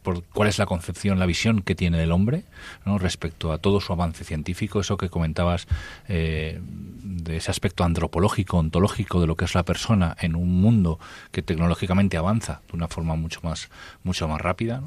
por 0.02 0.24
cuál 0.24 0.48
es 0.48 0.58
la 0.58 0.66
concepción, 0.66 1.18
la 1.18 1.26
visión 1.26 1.62
que 1.62 1.74
tiene 1.74 1.98
del 1.98 2.12
hombre 2.12 2.44
respecto 2.84 3.52
a 3.52 3.58
todo 3.58 3.80
su 3.80 3.92
avance 3.92 4.24
científico, 4.24 4.80
eso 4.80 4.96
que 4.96 5.08
comentabas 5.08 5.66
eh, 6.08 6.60
de 6.62 7.36
ese 7.36 7.50
aspecto 7.50 7.84
antropológico, 7.84 8.58
ontológico 8.58 9.20
de 9.20 9.26
lo 9.26 9.36
que 9.36 9.44
es 9.44 9.54
la 9.54 9.64
persona 9.64 10.16
en 10.20 10.34
un 10.34 10.60
mundo 10.60 10.98
que 11.30 11.42
tecnológicamente 11.42 12.16
avanza 12.16 12.62
de 12.70 12.76
una 12.76 12.88
forma 12.88 13.16
mucho 13.16 13.40
más, 13.42 13.68
mucho 14.02 14.28
más 14.28 14.40
rápida. 14.40 14.82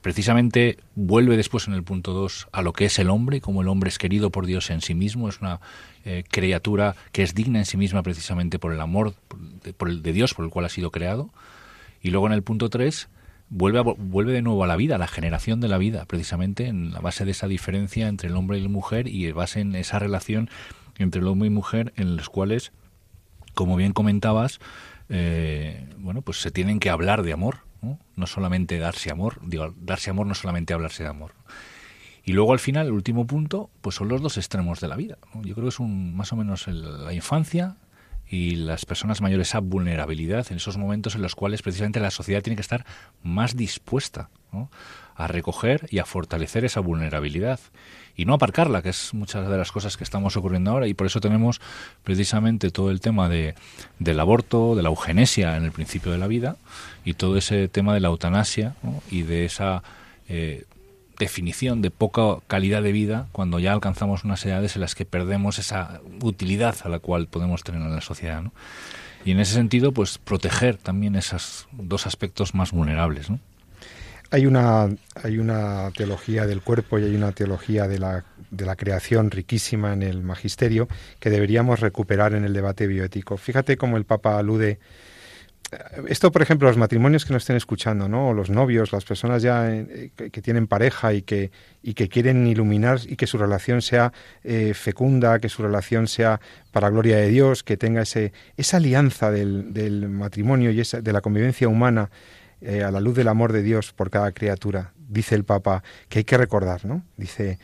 Precisamente 0.00 0.78
vuelve 0.94 1.36
después 1.36 1.66
en 1.66 1.72
el 1.72 1.82
punto 1.82 2.12
2 2.12 2.48
a 2.52 2.60
lo 2.60 2.74
que 2.74 2.84
es 2.84 2.98
el 2.98 3.08
hombre, 3.08 3.40
como 3.40 3.62
el 3.62 3.68
hombre 3.68 3.88
es 3.88 3.98
querido 3.98 4.30
por 4.30 4.44
Dios 4.44 4.68
en 4.70 4.82
sí 4.82 4.94
mismo, 4.94 5.30
es 5.30 5.40
una 5.40 5.60
eh, 6.04 6.24
criatura 6.30 6.94
que 7.10 7.22
es 7.22 7.34
digna 7.34 7.58
en 7.58 7.64
sí 7.64 7.78
misma 7.78 8.02
precisamente 8.02 8.58
por 8.58 8.74
el 8.74 8.80
amor 8.82 9.14
el 9.64 10.02
de 10.02 10.12
Dios 10.12 10.34
por 10.34 10.44
el 10.44 10.50
cual 10.50 10.66
ha 10.66 10.68
sido 10.68 10.90
creado. 10.90 11.30
Y 12.02 12.10
luego 12.10 12.26
en 12.26 12.34
el 12.34 12.42
punto 12.42 12.68
3 12.68 13.08
vuelve, 13.48 13.80
vuelve 13.80 14.32
de 14.32 14.42
nuevo 14.42 14.64
a 14.64 14.66
la 14.66 14.76
vida, 14.76 14.96
a 14.96 14.98
la 14.98 15.06
generación 15.06 15.60
de 15.60 15.68
la 15.68 15.78
vida, 15.78 16.04
precisamente 16.06 16.66
en 16.66 16.92
la 16.92 17.00
base 17.00 17.24
de 17.24 17.30
esa 17.30 17.46
diferencia 17.48 18.08
entre 18.08 18.28
el 18.28 18.36
hombre 18.36 18.58
y 18.58 18.62
la 18.62 18.68
mujer 18.68 19.08
y 19.08 19.30
base 19.32 19.60
en 19.60 19.74
esa 19.74 19.98
relación 19.98 20.50
entre 20.98 21.20
el 21.20 21.26
hombre 21.26 21.48
y 21.48 21.50
mujer 21.50 21.92
en 21.96 22.16
los 22.16 22.28
cuales, 22.28 22.72
como 23.54 23.76
bien 23.76 23.92
comentabas, 23.92 24.60
eh, 25.08 25.88
bueno, 25.98 26.22
pues 26.22 26.40
se 26.40 26.50
tienen 26.50 26.80
que 26.80 26.90
hablar 26.90 27.22
de 27.22 27.32
amor, 27.32 27.58
¿no? 27.82 28.26
solamente 28.26 28.78
darse 28.78 29.10
amor, 29.10 29.40
digo, 29.42 29.74
darse 29.76 30.10
amor 30.10 30.26
no 30.26 30.34
solamente 30.34 30.72
hablarse 30.72 31.02
de 31.02 31.10
amor. 31.10 31.32
Y 32.24 32.32
luego 32.32 32.52
al 32.52 32.58
final, 32.58 32.86
el 32.86 32.92
último 32.92 33.26
punto, 33.26 33.68
pues 33.82 33.96
son 33.96 34.08
los 34.08 34.22
dos 34.22 34.38
extremos 34.38 34.80
de 34.80 34.88
la 34.88 34.96
vida. 34.96 35.18
Yo 35.42 35.54
creo 35.54 35.66
que 35.66 35.68
es 35.68 35.78
un, 35.78 36.16
más 36.16 36.32
o 36.32 36.36
menos 36.36 36.66
la 36.68 37.12
infancia, 37.12 37.76
y 38.28 38.56
las 38.56 38.86
personas 38.86 39.20
mayores 39.20 39.48
esa 39.48 39.60
vulnerabilidad 39.60 40.46
en 40.50 40.56
esos 40.56 40.76
momentos 40.76 41.14
en 41.14 41.22
los 41.22 41.34
cuales 41.34 41.62
precisamente 41.62 42.00
la 42.00 42.10
sociedad 42.10 42.42
tiene 42.42 42.56
que 42.56 42.62
estar 42.62 42.84
más 43.22 43.56
dispuesta 43.56 44.30
a 45.16 45.26
recoger 45.26 45.86
y 45.90 45.98
a 45.98 46.04
fortalecer 46.04 46.64
esa 46.64 46.80
vulnerabilidad 46.80 47.60
y 48.16 48.24
no 48.24 48.34
aparcarla, 48.34 48.82
que 48.82 48.90
es 48.90 49.12
muchas 49.12 49.48
de 49.48 49.56
las 49.56 49.72
cosas 49.72 49.96
que 49.96 50.04
estamos 50.04 50.36
ocurriendo 50.36 50.70
ahora. 50.70 50.86
Y 50.86 50.94
por 50.94 51.06
eso 51.06 51.20
tenemos 51.20 51.60
precisamente 52.04 52.70
todo 52.70 52.90
el 52.90 53.00
tema 53.00 53.28
de, 53.28 53.54
del 53.98 54.20
aborto, 54.20 54.76
de 54.76 54.82
la 54.82 54.88
eugenesia 54.88 55.56
en 55.56 55.64
el 55.64 55.72
principio 55.72 56.12
de 56.12 56.18
la 56.18 56.28
vida 56.28 56.56
y 57.04 57.14
todo 57.14 57.36
ese 57.36 57.68
tema 57.68 57.92
de 57.94 58.00
la 58.00 58.08
eutanasia 58.08 58.76
y 59.10 59.22
de 59.22 59.44
esa 59.44 59.82
eh, 60.28 60.64
definición 61.18 61.82
de 61.82 61.90
poca 61.90 62.38
calidad 62.46 62.82
de 62.82 62.92
vida 62.92 63.28
cuando 63.32 63.58
ya 63.58 63.72
alcanzamos 63.72 64.24
unas 64.24 64.44
edades 64.44 64.76
en 64.76 64.80
las 64.80 64.94
que 64.94 65.04
perdemos 65.04 65.58
esa 65.58 66.00
utilidad 66.22 66.76
a 66.84 66.88
la 66.88 66.98
cual 66.98 67.26
podemos 67.28 67.62
tener 67.62 67.80
en 67.80 67.94
la 67.94 68.00
sociedad. 68.00 68.42
Y 69.24 69.30
en 69.30 69.40
ese 69.40 69.54
sentido, 69.54 69.92
pues 69.92 70.18
proteger 70.18 70.76
también 70.76 71.16
esos 71.16 71.66
dos 71.72 72.06
aspectos 72.06 72.54
más 72.54 72.72
vulnerables. 72.72 73.30
¿no? 73.30 73.40
Hay 74.30 74.46
una, 74.46 74.88
hay 75.22 75.38
una 75.38 75.90
teología 75.96 76.46
del 76.46 76.60
cuerpo 76.60 76.98
y 76.98 77.04
hay 77.04 77.14
una 77.14 77.32
teología 77.32 77.88
de 77.88 77.98
la, 77.98 78.24
de 78.50 78.66
la 78.66 78.76
creación 78.76 79.30
riquísima 79.30 79.92
en 79.92 80.02
el 80.02 80.22
magisterio 80.22 80.88
que 81.20 81.30
deberíamos 81.30 81.80
recuperar 81.80 82.34
en 82.34 82.44
el 82.44 82.52
debate 82.52 82.86
bioético. 82.86 83.36
Fíjate 83.36 83.76
cómo 83.76 83.96
el 83.96 84.04
Papa 84.04 84.38
alude 84.38 84.78
esto, 86.08 86.32
por 86.32 86.42
ejemplo, 86.42 86.68
los 86.68 86.76
matrimonios 86.76 87.24
que 87.24 87.32
nos 87.32 87.42
estén 87.42 87.56
escuchando, 87.56 88.08
¿no? 88.08 88.28
O 88.28 88.34
los 88.34 88.50
novios, 88.50 88.92
las 88.92 89.04
personas 89.04 89.42
ya 89.42 89.70
eh, 89.70 90.10
que, 90.14 90.42
tienen 90.42 90.66
pareja 90.66 91.12
y 91.12 91.22
que, 91.22 91.50
y 91.82 91.94
que 91.94 92.08
quieren 92.08 92.46
iluminar 92.46 93.00
y 93.06 93.16
que 93.16 93.26
su 93.26 93.38
relación 93.38 93.82
sea 93.82 94.12
eh, 94.42 94.74
fecunda, 94.74 95.38
que 95.38 95.48
su 95.48 95.62
relación 95.62 96.08
sea 96.08 96.40
para 96.72 96.90
gloria 96.90 97.16
de 97.16 97.28
Dios, 97.28 97.62
que 97.62 97.76
tenga 97.76 98.02
ese, 98.02 98.32
esa 98.56 98.78
alianza 98.78 99.30
del, 99.30 100.08
matrimonio 100.08 100.70
y 100.70 100.80
esa, 100.80 101.00
de 101.00 101.12
la 101.12 101.20
convivencia 101.20 101.68
humana 101.68 102.10
eh, 102.60 102.82
a 102.82 102.90
la 102.90 103.00
luz 103.00 103.14
del 103.14 103.28
amor 103.28 103.52
de 103.52 103.62
Dios 103.62 103.92
por 103.92 104.10
cada 104.10 104.32
criatura. 104.32 104.92
Dice 105.08 105.34
el 105.34 105.44
Papa 105.44 105.82
que 106.08 106.20
hay 106.20 106.24
que 106.24 106.36
recordar, 106.36 106.84
¿no? 106.84 107.02
Dice, 107.16 107.58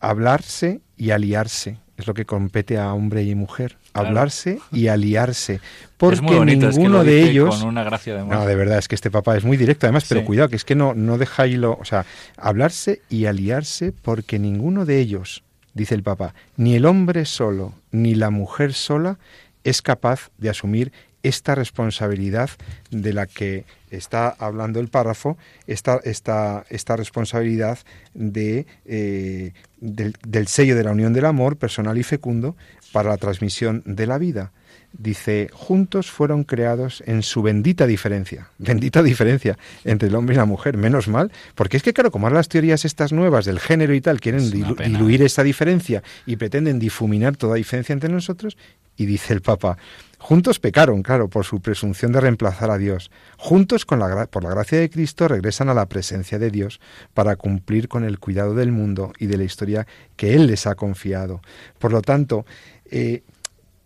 hablarse 0.00 0.80
y 0.96 1.10
aliarse 1.10 1.78
es 1.98 2.06
lo 2.06 2.14
que 2.14 2.24
compete 2.24 2.78
a 2.78 2.94
hombre 2.94 3.24
y 3.24 3.34
mujer, 3.34 3.76
hablarse 3.92 4.60
y 4.72 4.86
aliarse, 4.88 5.60
porque 5.96 6.22
ninguno 6.22 7.02
de 7.02 7.24
ellos 7.24 7.58
con 7.58 7.68
una 7.68 7.82
gracia 7.82 8.14
de 8.14 8.24
No, 8.24 8.46
de 8.46 8.54
verdad, 8.54 8.78
es 8.78 8.86
que 8.86 8.94
este 8.94 9.10
papá 9.10 9.36
es 9.36 9.44
muy 9.44 9.56
directo 9.56 9.86
además, 9.86 10.06
pero 10.08 10.24
cuidado 10.24 10.48
que 10.48 10.56
es 10.56 10.64
que 10.64 10.76
no 10.76 10.94
no 10.94 11.18
deja 11.18 11.46
hilo, 11.46 11.76
o 11.78 11.84
sea, 11.84 12.06
hablarse 12.36 13.02
y 13.10 13.26
aliarse 13.26 13.92
porque 13.92 14.38
ninguno 14.38 14.86
de 14.86 15.00
ellos, 15.00 15.42
dice 15.74 15.96
el 15.96 16.04
papá, 16.04 16.34
ni 16.56 16.76
el 16.76 16.86
hombre 16.86 17.24
solo 17.24 17.74
ni 17.90 18.14
la 18.14 18.30
mujer 18.30 18.74
sola 18.74 19.18
es 19.64 19.82
capaz 19.82 20.30
de 20.38 20.50
asumir 20.50 20.92
esta 21.24 21.56
responsabilidad 21.56 22.50
de 22.90 23.12
la 23.12 23.26
que 23.26 23.64
está 23.90 24.28
hablando 24.28 24.80
el 24.80 24.88
párrafo, 24.88 25.36
esta, 25.66 26.00
esta, 26.04 26.64
esta 26.68 26.96
responsabilidad 26.96 27.78
de, 28.14 28.66
eh, 28.84 29.52
del, 29.80 30.14
del 30.26 30.46
sello 30.46 30.76
de 30.76 30.84
la 30.84 30.92
unión 30.92 31.12
del 31.12 31.24
amor 31.24 31.56
personal 31.56 31.98
y 31.98 32.02
fecundo 32.02 32.56
para 32.92 33.10
la 33.10 33.16
transmisión 33.16 33.82
de 33.84 34.06
la 34.06 34.18
vida. 34.18 34.52
Dice, 34.92 35.50
juntos 35.52 36.10
fueron 36.10 36.44
creados 36.44 37.02
en 37.06 37.22
su 37.22 37.42
bendita 37.42 37.86
diferencia, 37.86 38.48
bendita 38.58 39.02
diferencia 39.02 39.58
entre 39.84 40.08
el 40.08 40.14
hombre 40.14 40.34
y 40.34 40.38
la 40.38 40.46
mujer, 40.46 40.78
menos 40.78 41.08
mal, 41.08 41.30
porque 41.54 41.76
es 41.76 41.82
que 41.82 41.92
claro, 41.92 42.10
como 42.10 42.26
ahora 42.26 42.38
las 42.38 42.48
teorías 42.48 42.86
estas 42.86 43.12
nuevas 43.12 43.44
del 43.44 43.60
género 43.60 43.94
y 43.94 44.00
tal 44.00 44.18
quieren 44.18 44.50
diluir 44.50 45.22
esa 45.22 45.42
diferencia 45.42 46.02
y 46.24 46.36
pretenden 46.36 46.78
difuminar 46.78 47.36
toda 47.36 47.56
diferencia 47.56 47.92
entre 47.92 48.08
nosotros, 48.08 48.56
y 48.98 49.06
dice 49.06 49.32
el 49.32 49.40
Papa, 49.40 49.78
Juntos 50.20 50.58
pecaron, 50.58 51.02
claro, 51.02 51.28
por 51.28 51.44
su 51.44 51.60
presunción 51.60 52.10
de 52.10 52.20
reemplazar 52.20 52.70
a 52.70 52.76
Dios. 52.76 53.10
Juntos, 53.38 53.86
por 53.86 53.98
la 53.98 54.50
gracia 54.50 54.80
de 54.80 54.90
Cristo, 54.90 55.28
regresan 55.28 55.68
a 55.68 55.74
la 55.74 55.86
presencia 55.86 56.40
de 56.40 56.50
Dios 56.50 56.80
para 57.14 57.36
cumplir 57.36 57.88
con 57.88 58.02
el 58.02 58.18
cuidado 58.18 58.54
del 58.54 58.72
mundo 58.72 59.12
y 59.18 59.26
de 59.26 59.36
la 59.36 59.44
historia 59.44 59.86
que 60.16 60.34
Él 60.34 60.48
les 60.48 60.66
ha 60.66 60.74
confiado. 60.74 61.40
Por 61.78 61.92
lo 61.92 62.02
tanto, 62.02 62.44
eh, 62.90 63.22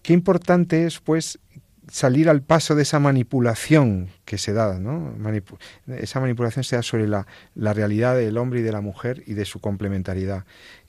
qué 0.03 0.15
importante 0.15 0.87
es, 0.87 1.01
pues, 1.01 1.39
salir 1.91 2.31
al 2.31 2.41
paso 2.41 2.75
de 2.75 2.83
esa 2.83 2.99
manipulación 2.99 4.09
que 4.25 4.39
se 4.39 4.55
da, 4.55 4.79
¿no? 4.79 5.15
esa 5.89 6.21
manipulación 6.21 6.65
se 6.65 6.77
da 6.77 6.83
sobre 6.83 7.07
la, 7.07 7.27
la, 7.55 7.75
realidad 7.75 8.17
del 8.17 8.39
hombre 8.39 8.61
y 8.61 8.63
de 8.63 8.73
la 8.73 8.81
mujer 8.81 9.23
y 9.27 9.35
de 9.35 9.45
su 9.45 9.61
complementariedad. 9.61 10.45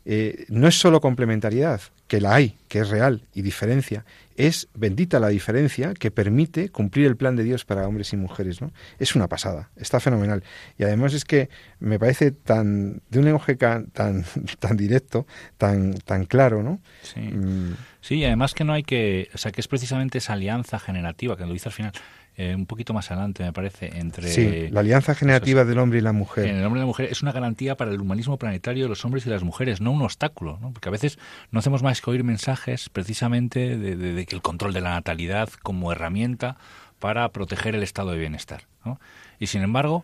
Eh, 0.06 0.46
no 0.50 0.68
es 0.68 0.80
solo 0.80 1.00
complementariedad, 1.00 1.82
que 2.08 2.20
la 2.20 2.36
hay, 2.36 2.58
que 2.68 2.80
es 2.80 2.90
real 2.90 3.24
y 3.34 3.42
diferencia, 3.42 4.06
es 4.36 4.68
bendita 4.74 5.20
la 5.20 5.30
diferencia 5.30 5.94
que 5.94 6.12
permite 6.12 6.70
cumplir 6.70 7.08
el 7.08 7.16
plan 7.16 7.36
de 7.36 7.44
Dios 7.44 7.66
para 7.66 7.88
hombres 7.88 8.12
y 8.14 8.18
mujeres, 8.18 8.62
¿no? 8.62 8.72
Es 9.00 9.16
una 9.16 9.28
pasada, 9.28 9.70
está 9.78 10.00
fenomenal. 10.00 10.44
Y 10.78 10.84
además 10.84 11.14
es 11.14 11.24
que 11.24 11.50
me 11.80 12.00
parece 12.00 12.32
tan 12.32 13.02
de 13.10 13.20
un 13.20 13.26
lenguaje 13.26 13.56
tan 13.56 13.88
tan 14.60 14.78
directo, 14.78 15.26
tan 15.58 15.94
tan 15.94 16.26
claro, 16.26 16.64
¿no? 16.64 16.82
Sí. 17.02 17.22
Mm. 17.22 17.76
Sí, 18.02 18.16
y 18.16 18.26
además 18.26 18.54
que 18.54 18.66
no 18.66 18.74
hay 18.74 18.84
que, 18.84 19.30
o 19.34 19.38
sea, 19.38 19.54
que 19.54 19.62
es 19.62 19.68
precisamente 19.70 20.18
esa 20.18 20.34
alianza 20.34 20.78
generativa 20.78 21.38
que 21.38 21.46
lo 21.46 21.54
dice 21.54 21.70
al 21.70 21.74
final 21.74 21.94
eh, 22.36 22.56
un 22.56 22.66
poquito 22.66 22.94
más 22.94 23.12
adelante, 23.12 23.44
me 23.44 23.54
parece, 23.54 23.98
entre... 24.00 24.28
Sí, 24.28 24.70
la 24.70 24.80
alianza 24.80 25.14
generativa 25.14 25.66
del 25.66 25.78
hombre 25.78 26.00
y 26.00 26.02
la 26.02 26.14
mujer. 26.14 26.48
el 26.48 26.66
hombre 26.66 26.80
y 26.80 26.82
la 26.82 26.88
mujer 26.88 27.10
es 27.12 27.22
una 27.22 27.32
garantía 27.32 27.78
para 27.78 27.92
el 27.92 28.02
humanismo 28.02 28.38
planetario 28.38 28.86
de 28.86 28.90
los 28.90 29.06
hombres 29.06 29.26
y 29.28 29.30
las 29.30 29.44
mujeres, 29.44 29.82
no 29.82 29.92
un 29.92 30.02
obstáculo, 30.02 30.58
¿no? 30.60 30.72
porque 30.72 30.90
a 30.90 30.92
veces 30.92 31.20
no 31.52 31.60
hacemos 31.60 31.84
más 31.84 32.02
que 32.02 32.10
oír 32.10 32.24
mensajes 32.24 32.90
precisamente 32.90 33.78
de, 33.78 34.26
que 34.26 34.36
el 34.36 34.42
control 34.42 34.74
de 34.74 34.82
la 34.82 34.92
natalidad 34.92 35.50
como 35.62 35.92
herramienta 35.92 36.58
para 36.98 37.30
proteger 37.30 37.76
el 37.76 37.84
estado 37.84 38.12
de 38.12 38.18
bienestar. 38.18 38.64
¿no? 38.84 39.00
Y 39.40 39.48
sin 39.48 39.62
embargo, 39.62 40.04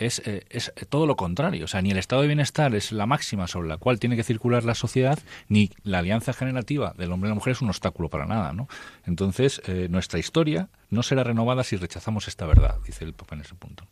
es, 0.00 0.22
eh, 0.24 0.44
es, 0.50 0.72
todo 0.88 1.06
lo 1.06 1.16
contrario. 1.16 1.64
O 1.64 1.68
sea, 1.68 1.82
ni 1.82 1.90
el 1.90 1.98
estado 1.98 2.22
de 2.22 2.28
bienestar 2.28 2.74
es 2.74 2.90
la 2.90 3.06
máxima 3.06 3.46
sobre 3.46 3.68
la 3.68 3.76
cual 3.76 4.00
tiene 4.00 4.16
que 4.16 4.24
circular 4.24 4.64
la 4.64 4.74
sociedad, 4.74 5.18
ni 5.48 5.70
la 5.82 5.98
alianza 5.98 6.32
generativa 6.32 6.94
del 6.96 7.12
hombre 7.12 7.28
y 7.28 7.30
la 7.30 7.34
mujer 7.34 7.52
es 7.52 7.60
un 7.60 7.68
obstáculo 7.68 8.08
para 8.08 8.26
nada. 8.26 8.52
¿no? 8.52 8.68
Entonces, 9.04 9.60
eh, 9.66 9.88
nuestra 9.90 10.18
historia 10.18 10.68
no 10.88 11.02
será 11.02 11.22
renovada 11.22 11.62
si 11.64 11.76
rechazamos 11.76 12.28
esta 12.28 12.46
verdad, 12.46 12.78
dice 12.84 13.04
el 13.04 13.12
Papa 13.12 13.34
en 13.34 13.42
ese 13.42 13.54
punto. 13.54 13.86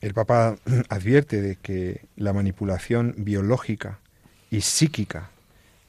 El 0.00 0.14
Papa 0.14 0.56
advierte 0.88 1.42
de 1.42 1.56
que 1.56 2.06
la 2.16 2.32
manipulación 2.32 3.14
biológica 3.18 3.98
y 4.50 4.60
psíquica 4.60 5.30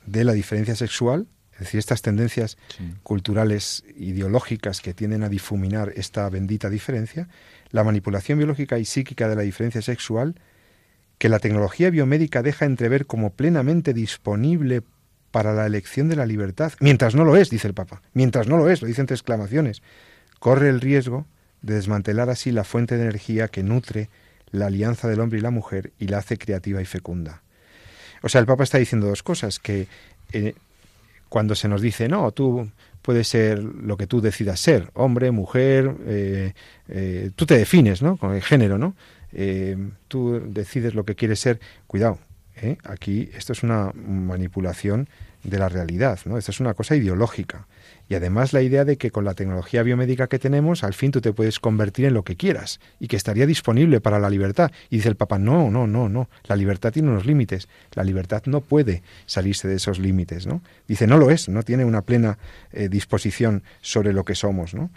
de 0.05 0.23
la 0.23 0.33
diferencia 0.33 0.75
sexual, 0.75 1.27
es 1.57 1.61
decir, 1.61 1.79
estas 1.79 2.03
tendencias 2.03 2.55
culturales 3.01 3.83
ideológicas 3.97 4.79
que 4.79 4.93
tienden 4.93 5.23
a 5.23 5.29
difuminar 5.29 5.91
esta 5.95 6.29
bendita 6.29 6.69
diferencia, 6.69 7.27
la 7.71 7.83
manipulación 7.83 8.37
biológica 8.37 8.77
y 8.77 8.85
psíquica 8.85 9.27
de 9.27 9.35
la 9.35 9.41
diferencia 9.41 9.81
sexual, 9.81 10.35
que 11.17 11.29
la 11.29 11.39
tecnología 11.39 11.89
biomédica 11.89 12.43
deja 12.43 12.65
entrever 12.65 13.07
como 13.07 13.31
plenamente 13.31 13.93
disponible 13.95 14.83
para 15.31 15.53
la 15.53 15.65
elección 15.65 16.09
de 16.09 16.15
la 16.15 16.27
libertad, 16.27 16.73
mientras 16.79 17.15
no 17.15 17.25
lo 17.25 17.35
es, 17.35 17.49
dice 17.49 17.67
el 17.67 17.73
Papa, 17.73 18.03
mientras 18.13 18.47
no 18.47 18.57
lo 18.57 18.69
es, 18.69 18.83
lo 18.83 18.87
dice 18.87 19.01
entre 19.01 19.15
exclamaciones, 19.15 19.81
corre 20.39 20.69
el 20.69 20.79
riesgo 20.79 21.25
de 21.63 21.73
desmantelar 21.73 22.29
así 22.29 22.51
la 22.51 22.63
fuente 22.63 22.97
de 22.97 23.03
energía 23.03 23.47
que 23.47 23.63
nutre 23.63 24.09
la 24.51 24.67
alianza 24.67 25.07
del 25.07 25.21
hombre 25.21 25.39
y 25.39 25.41
la 25.41 25.49
mujer 25.49 25.91
y 25.97 26.07
la 26.07 26.19
hace 26.19 26.37
creativa 26.37 26.81
y 26.83 26.85
fecunda. 26.85 27.41
O 28.21 28.29
sea, 28.29 28.41
el 28.41 28.47
Papa 28.47 28.63
está 28.63 28.77
diciendo 28.77 29.07
dos 29.07 29.23
cosas, 29.23 29.59
que 29.59 29.87
eh, 30.31 30.53
cuando 31.29 31.55
se 31.55 31.67
nos 31.67 31.81
dice, 31.81 32.07
no, 32.07 32.31
tú 32.31 32.69
puede 33.01 33.23
ser 33.23 33.63
lo 33.63 33.97
que 33.97 34.07
tú 34.07 34.21
decidas 34.21 34.59
ser, 34.59 34.89
hombre, 34.93 35.31
mujer, 35.31 35.95
eh, 36.05 36.53
eh, 36.89 37.31
tú 37.35 37.45
te 37.45 37.57
defines, 37.57 38.01
¿no? 38.01 38.17
Con 38.17 38.35
el 38.35 38.41
género, 38.41 38.77
¿no? 38.77 38.95
Eh, 39.31 39.77
tú 40.07 40.41
decides 40.45 40.93
lo 40.93 41.05
que 41.05 41.15
quieres 41.15 41.39
ser, 41.39 41.59
cuidado, 41.87 42.19
aquí 42.83 43.29
esto 43.35 43.53
es 43.53 43.63
una 43.63 43.91
manipulación 43.93 45.07
de 45.43 45.59
la 45.59 45.69
realidad, 45.69 46.19
¿no? 46.25 46.37
Esto 46.37 46.51
es 46.51 46.59
una 46.59 46.73
cosa 46.73 46.95
ideológica. 46.95 47.67
Y 48.09 48.15
además 48.15 48.53
la 48.53 48.61
idea 48.61 48.85
de 48.85 48.97
que 48.97 49.11
con 49.11 49.25
la 49.25 49.33
tecnología 49.33 49.83
biomédica 49.83 50.27
que 50.27 50.39
tenemos, 50.39 50.83
al 50.83 50.93
fin 50.93 51.11
tú 51.11 51.21
te 51.21 51.33
puedes 51.33 51.59
convertir 51.59 52.05
en 52.05 52.13
lo 52.13 52.23
que 52.23 52.35
quieras 52.35 52.79
y 52.99 53.07
que 53.07 53.15
estaría 53.15 53.45
disponible 53.45 53.99
para 53.99 54.19
la 54.19 54.29
libertad. 54.29 54.71
Y 54.89 54.97
dice 54.97 55.09
el 55.09 55.15
Papa, 55.15 55.37
no, 55.39 55.69
no, 55.69 55.87
no, 55.87 56.07
no, 56.09 56.29
la 56.45 56.55
libertad 56.55 56.93
tiene 56.93 57.09
unos 57.09 57.25
límites. 57.25 57.67
La 57.93 58.03
libertad 58.03 58.43
no 58.45 58.61
puede 58.61 59.03
salirse 59.25 59.67
de 59.67 59.75
esos 59.75 59.99
límites, 59.99 60.47
¿no? 60.47 60.61
Dice, 60.87 61.07
no 61.07 61.17
lo 61.17 61.31
es, 61.31 61.49
no 61.49 61.63
tiene 61.63 61.85
una 61.85 62.01
plena 62.01 62.37
eh, 62.71 62.89
disposición 62.89 63.63
sobre 63.81 64.13
lo 64.13 64.23
que 64.23 64.35
somos, 64.35 64.73
¿no? 64.73 64.89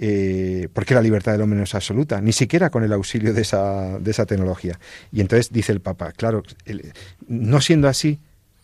Eh, 0.00 0.68
porque 0.72 0.94
la 0.94 1.02
libertad 1.02 1.32
del 1.32 1.42
hombre 1.42 1.58
no 1.58 1.64
es 1.64 1.74
absoluta, 1.74 2.20
ni 2.20 2.32
siquiera 2.32 2.70
con 2.70 2.84
el 2.84 2.92
auxilio 2.92 3.34
de 3.34 3.42
esa, 3.42 3.98
de 3.98 4.10
esa 4.10 4.26
tecnología. 4.26 4.78
Y 5.10 5.20
entonces 5.20 5.52
dice 5.52 5.72
el 5.72 5.80
Papa, 5.80 6.12
claro, 6.12 6.44
no 7.26 7.60
siendo 7.60 7.88
así, 7.88 8.20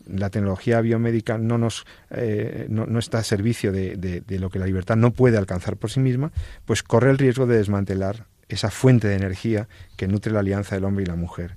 la 0.06 0.30
tecnología 0.30 0.80
biomédica 0.80 1.38
no 1.38 1.58
nos 1.58 1.86
eh, 2.10 2.66
no, 2.68 2.98
está 2.98 3.18
a 3.18 3.24
servicio 3.24 3.72
de, 3.72 3.96
de, 3.96 4.38
lo 4.38 4.50
que 4.50 4.58
la 4.58 4.66
libertad 4.66 4.96
no 4.96 5.12
puede 5.12 5.38
alcanzar 5.38 5.76
por 5.76 5.90
sí 5.90 6.00
misma, 6.00 6.32
pues 6.64 6.82
corre 6.82 7.10
el 7.10 7.18
riesgo 7.18 7.46
de 7.46 7.56
desmantelar 7.56 8.26
esa 8.48 8.70
fuente 8.70 9.08
de 9.08 9.16
energía 9.16 9.68
que 9.96 10.06
nutre 10.08 10.32
la 10.32 10.40
alianza 10.40 10.74
del 10.74 10.84
hombre 10.84 11.04
y 11.04 11.06
la 11.06 11.16
mujer. 11.16 11.56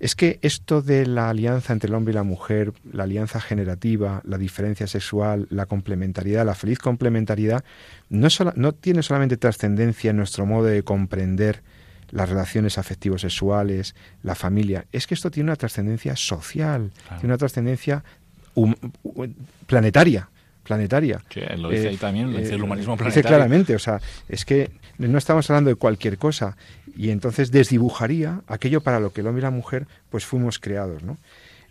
Es 0.00 0.16
que 0.16 0.40
esto 0.42 0.82
de 0.82 1.06
la 1.06 1.30
alianza 1.30 1.72
entre 1.72 1.88
el 1.88 1.94
hombre 1.94 2.10
y 2.10 2.16
la 2.16 2.24
mujer, 2.24 2.72
la 2.90 3.04
alianza 3.04 3.40
generativa, 3.40 4.20
la 4.24 4.36
diferencia 4.36 4.88
sexual, 4.88 5.46
la 5.48 5.66
complementariedad, 5.66 6.44
la 6.44 6.56
feliz 6.56 6.80
complementariedad, 6.80 7.62
no, 8.08 8.26
no 8.56 8.72
tiene 8.72 9.04
solamente 9.04 9.36
trascendencia 9.36 10.10
en 10.10 10.16
nuestro 10.16 10.44
modo 10.44 10.64
de 10.64 10.82
comprender 10.82 11.62
las 12.12 12.28
relaciones 12.28 12.78
afectivos 12.78 13.22
sexuales, 13.22 13.96
la 14.22 14.34
familia. 14.34 14.84
Es 14.92 15.06
que 15.06 15.14
esto 15.14 15.30
tiene 15.30 15.48
una 15.48 15.56
trascendencia 15.56 16.14
social, 16.14 16.92
tiene 17.08 17.26
una 17.26 17.38
trascendencia 17.38 18.04
planetaria. 19.66 20.28
planetaria. 20.62 21.22
Sí, 21.30 21.40
lo 21.56 21.70
dice 21.70 21.88
ahí 21.88 21.96
también, 21.96 22.32
lo 22.32 22.38
dice 22.38 22.54
el 22.54 22.62
humanismo 22.62 22.96
planetario. 22.96 23.22
Dice 23.22 23.28
claramente, 23.28 23.74
o 23.74 23.78
sea, 23.78 24.00
es 24.28 24.44
que 24.44 24.70
no 24.98 25.18
estamos 25.18 25.48
hablando 25.50 25.70
de 25.70 25.76
cualquier 25.76 26.18
cosa 26.18 26.56
y 26.96 27.10
entonces 27.10 27.50
desdibujaría 27.50 28.42
aquello 28.46 28.82
para 28.82 29.00
lo 29.00 29.12
que 29.12 29.22
el 29.22 29.26
hombre 29.26 29.40
y 29.40 29.44
la 29.44 29.50
mujer 29.50 29.86
pues 30.10 30.24
fuimos 30.26 30.58
creados, 30.58 31.02
¿no? 31.02 31.16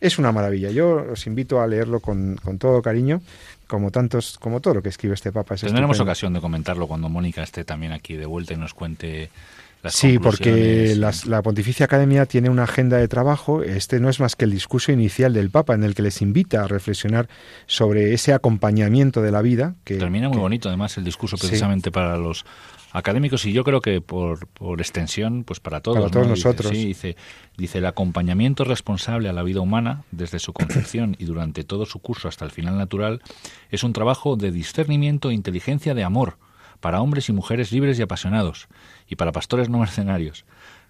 Es 0.02 0.18
una 0.18 0.32
maravilla. 0.32 0.72
Yo 0.72 1.06
os 1.12 1.28
invito 1.28 1.62
a 1.62 1.68
leerlo 1.68 2.00
con, 2.00 2.36
con 2.44 2.58
todo 2.58 2.82
cariño, 2.82 3.22
como 3.68 3.92
tantos, 3.92 4.40
como 4.40 4.60
todo 4.60 4.74
lo 4.74 4.82
que 4.82 4.90
escribe 4.90 5.14
este 5.14 5.32
Papa. 5.32 5.56
Tendremos 5.56 6.00
ocasión 6.00 6.34
de 6.34 6.42
comentarlo 6.42 6.88
cuando 6.88 7.08
Mónica 7.08 7.44
esté 7.44 7.64
también 7.64 7.92
aquí 7.92 8.16
de 8.16 8.26
vuelta 8.26 8.56
y 8.56 8.58
nos 8.58 8.74
cuente 8.74 9.30
las 9.82 9.96
Sí, 9.96 10.20
porque 10.20 10.96
la 10.96 11.42
Pontificia 11.42 11.86
Academia 11.86 12.26
tiene 12.26 12.50
una 12.50 12.64
agenda 12.64 12.98
de 12.98 13.08
trabajo. 13.08 13.64
Este 13.64 14.00
no 14.00 14.10
es 14.10 14.20
más 14.20 14.36
que 14.36 14.46
el 14.46 14.52
discurso 14.52 14.92
inicial 14.92 15.34
del 15.34 15.50
Papa, 15.50 15.74
en 15.74 15.84
el 15.84 15.96
que 15.96 16.02
les 16.02 16.22
invita 16.22 16.64
a 16.64 16.68
reflexionar 16.68 17.28
sobre 17.66 18.14
ese 18.14 18.34
acompañamiento 18.34 19.22
de 19.22 19.32
la 19.32 19.42
vida. 19.42 19.76
Que, 19.84 19.98
Termina 19.98 20.30
muy 20.30 20.38
bonito, 20.38 20.70
además, 20.70 20.98
el 20.98 21.04
discurso 21.04 21.38
precisamente 21.38 21.92
para 21.92 22.18
los 22.18 22.46
académicos 22.94 23.46
y 23.46 23.54
yo 23.54 23.64
creo 23.64 23.82
que 23.82 24.02
por, 24.02 24.48
por 24.48 24.82
extensión, 24.82 25.44
pues 25.44 25.60
para 25.60 25.82
todos. 25.82 26.00
Para 26.00 26.12
todos 26.12 26.28
nosotros. 26.28 26.72
Dice, 26.72 26.82
sí, 26.82 26.88
dice, 26.88 27.16
dice, 27.58 27.78
el 27.80 27.86
acompañamiento 27.86 28.64
responsable 28.64 29.30
a 29.30 29.34
la 29.34 29.44
vida 29.44 29.62
humana 29.62 30.04
desde 30.12 30.40
su 30.40 30.54
concepción 30.54 31.16
y 31.18 31.26
durante 31.26 31.64
todo 31.64 31.86
su 31.86 32.00
curso 32.00 32.28
hasta 32.28 32.46
el 32.46 32.52
final 32.52 32.78
natural 32.78 33.22
es 33.70 33.84
un 33.84 33.94
trabajo 33.94 34.36
de 34.36 34.52
discernimiento 34.52 35.30
e 35.30 35.34
inteligencia 35.34 35.94
de 35.94 36.04
amor 36.04 36.38
para 36.82 37.02
hombres 37.02 37.30
y 37.30 37.34
mujeres 37.34 37.72
libres 37.72 37.98
y 37.98 38.02
apasionados 38.02 38.68
y 39.08 39.16
para 39.16 39.32
pastores 39.32 39.70
no 39.70 39.80
mercenarios. 39.80 40.46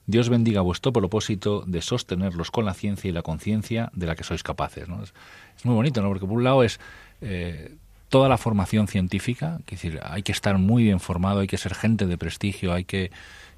Dios 0.07 0.29
bendiga 0.29 0.61
vuestro 0.61 0.91
propósito 0.91 1.63
de 1.67 1.81
sostenerlos 1.81 2.49
con 2.49 2.65
la 2.65 2.73
ciencia 2.73 3.09
y 3.09 3.11
la 3.11 3.21
conciencia 3.21 3.91
de 3.93 4.07
la 4.07 4.15
que 4.15 4.23
sois 4.23 4.41
capaces. 4.41 4.89
¿no? 4.89 5.03
Es, 5.03 5.13
muy 5.63 5.75
bonito, 5.75 6.01
¿no? 6.01 6.07
porque 6.07 6.25
por 6.25 6.37
un 6.37 6.43
lado 6.43 6.63
es 6.63 6.79
eh, 7.21 7.75
toda 8.09 8.27
la 8.27 8.37
formación 8.37 8.87
científica, 8.87 9.59
es 9.59 9.81
decir, 9.81 9.99
hay 10.03 10.23
que 10.23 10.31
estar 10.31 10.57
muy 10.57 10.83
bien 10.83 10.99
formado, 10.99 11.39
hay 11.39 11.47
que 11.47 11.57
ser 11.57 11.75
gente 11.75 12.07
de 12.07 12.17
prestigio, 12.17 12.73
hay 12.73 12.83
que, 12.83 13.11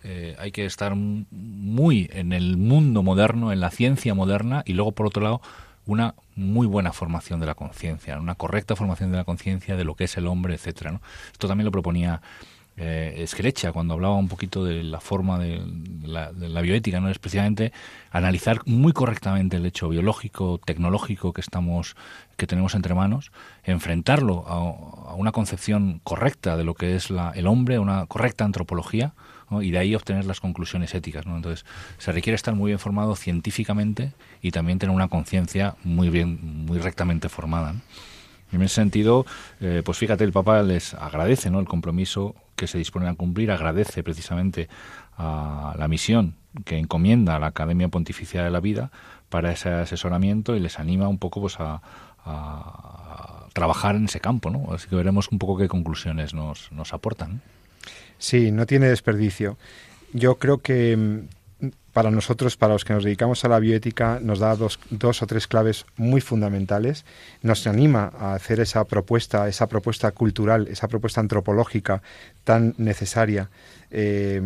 eh, 0.04 0.36
hay 0.38 0.52
que 0.52 0.66
estar 0.66 0.96
muy 0.96 2.10
en 2.14 2.34
el 2.34 2.58
mundo 2.58 3.04
moderno, 3.04 3.52
en 3.52 3.62
la 3.62 3.72
ciencia 3.72 4.14
moderna, 4.14 4.64
y 4.66 4.74
luego, 4.74 4.92
por 4.92 5.08
otro 5.08 5.24
lado, 5.24 5.42
una 5.86 6.14
muy 6.36 6.68
buena 6.68 6.94
formación 6.94 7.40
de 7.40 7.46
la 7.46 7.56
conciencia, 7.56 8.20
una 8.20 8.36
correcta 8.36 8.76
formación 8.76 9.12
de 9.12 9.18
la 9.18 9.24
conciencia 9.24 9.76
de 9.76 9.84
lo 9.84 9.96
que 9.96 10.06
es 10.06 10.18
el 10.18 10.28
hombre, 10.28 10.56
etcétera. 10.56 10.92
¿no? 10.92 11.02
Esto 11.32 11.48
también 11.48 11.66
lo 11.66 11.72
proponía 11.72 12.22
eh, 12.76 13.26
cuando 13.72 13.94
hablaba 13.94 14.16
un 14.16 14.28
poquito 14.28 14.66
de 14.66 14.84
la 14.84 15.00
forma 15.00 15.38
de 15.38 15.62
la, 16.04 16.62
bioética, 16.62 17.00
no 17.00 17.10
especialmente 17.10 17.72
analizar 18.12 18.62
muy 18.66 18.94
correctamente 18.94 19.58
el 19.58 19.66
hecho 19.66 19.90
biológico, 19.90 20.60
tecnológico 20.64 21.34
que 21.34 21.42
estamos, 21.42 21.96
que 22.36 22.48
tenemos 22.48 22.74
entre 22.74 22.96
manos, 22.96 23.32
enfrentarlo 23.64 24.46
a, 24.48 25.12
a 25.12 25.16
una 25.16 25.32
concepción 25.32 26.02
correcta 26.04 26.58
de 26.58 26.64
lo 26.64 26.74
que 26.74 26.96
es 26.96 27.12
la, 27.12 27.32
el 27.32 27.48
hombre, 27.48 27.78
una 27.80 28.08
correcta 28.08 28.44
antropología, 28.44 29.14
y 29.62 29.72
de 29.72 29.78
ahí 29.78 29.96
obtener 29.96 30.26
las 30.26 30.40
conclusiones 30.40 30.94
éticas. 30.96 31.26
¿no? 31.26 31.36
Entonces, 31.36 31.66
se 31.98 32.12
requiere 32.12 32.36
estar 32.36 32.56
muy 32.56 32.70
bien 32.70 32.80
formado 32.80 33.16
científicamente 33.16 34.14
y 34.42 34.52
también 34.52 34.80
tener 34.80 34.96
una 34.96 35.08
conciencia 35.08 35.76
muy 35.84 36.10
bien, 36.10 36.66
muy 36.66 36.80
rectamente 36.80 37.30
formada. 37.30 37.76
En 38.52 38.62
ese 38.62 38.76
sentido, 38.76 39.26
eh, 39.62 39.82
pues 39.84 39.98
fíjate, 39.98 40.24
el 40.24 40.32
Papa 40.32 40.62
les 40.62 40.94
agradece 40.94 41.50
¿no? 41.50 41.60
el 41.60 41.68
compromiso 41.68 42.36
que 42.56 42.68
se 42.68 42.78
disponen 42.78 43.10
a 43.10 43.16
cumplir, 43.16 43.52
agradece 43.52 44.04
precisamente 44.04 44.70
a 45.18 45.76
la 45.78 45.88
misión 45.88 46.36
que 46.66 46.78
encomienda 46.78 47.36
a 47.36 47.40
la 47.40 47.48
Academia 47.48 47.88
Pontificia 47.88 48.44
de 48.44 48.52
la 48.52 48.60
Vida 48.60 48.92
para 49.30 49.52
ese 49.52 49.70
asesoramiento 49.70 50.56
y 50.56 50.60
les 50.60 50.78
anima 50.80 51.08
un 51.08 51.18
poco 51.18 51.42
pues 51.42 51.60
a, 51.60 51.82
a 52.26 53.48
trabajar 53.54 53.96
en 53.96 54.06
ese 54.06 54.20
campo, 54.20 54.50
¿no? 54.50 54.74
Así 54.74 54.88
que 54.88 54.96
veremos 54.96 55.30
un 55.32 55.40
poco 55.40 55.58
qué 55.58 55.68
conclusiones 55.68 56.34
nos, 56.34 56.72
nos 56.72 56.94
aportan. 56.94 57.42
Sí, 58.18 58.52
no 58.52 58.66
tiene 58.66 58.88
desperdicio. 58.88 59.58
Yo 60.14 60.36
creo 60.36 60.60
que 60.60 61.26
para 61.94 62.10
nosotros, 62.10 62.58
para 62.58 62.74
los 62.74 62.84
que 62.84 62.94
nos 62.94 63.04
dedicamos 63.04 63.46
a 63.46 63.50
la 63.50 63.60
bioética, 63.60 64.20
nos 64.20 64.40
da 64.40 64.56
dos, 64.56 64.80
dos, 64.90 65.22
o 65.22 65.28
tres 65.28 65.48
claves 65.48 65.86
muy 65.96 66.22
fundamentales. 66.22 67.06
Nos 67.44 67.68
anima 67.68 68.12
a 68.18 68.34
hacer 68.34 68.60
esa 68.60 68.84
propuesta, 68.86 69.48
esa 69.48 69.68
propuesta 69.68 70.12
cultural, 70.12 70.68
esa 70.68 70.88
propuesta 70.88 71.22
antropológica 71.22 72.02
tan 72.44 72.74
necesaria 72.78 73.50
eh, 73.92 74.42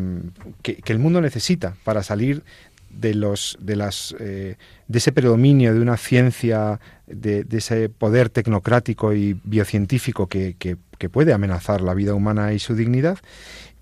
que, 0.61 0.81
el 0.87 0.99
mundo 0.99 1.21
necesita 1.21 1.75
para 1.85 2.03
salir 2.03 2.43
de 2.89 3.13
los 3.13 3.57
de 3.61 3.75
las 3.75 4.15
eh, 4.19 4.55
de 4.87 4.97
ese 4.97 5.11
predominio 5.11 5.73
de 5.73 5.79
una 5.79 5.97
ciencia 5.97 6.79
de, 7.05 7.45
ese 7.51 7.89
poder 7.89 8.29
tecnocrático 8.29 9.13
y 9.13 9.39
biocientífico 9.43 10.27
que, 10.27 10.77
que 10.97 11.09
puede 11.09 11.33
amenazar 11.33 11.81
la 11.81 11.93
vida 11.93 12.13
humana 12.13 12.53
y 12.53 12.59
su 12.59 12.75
dignidad 12.75 13.17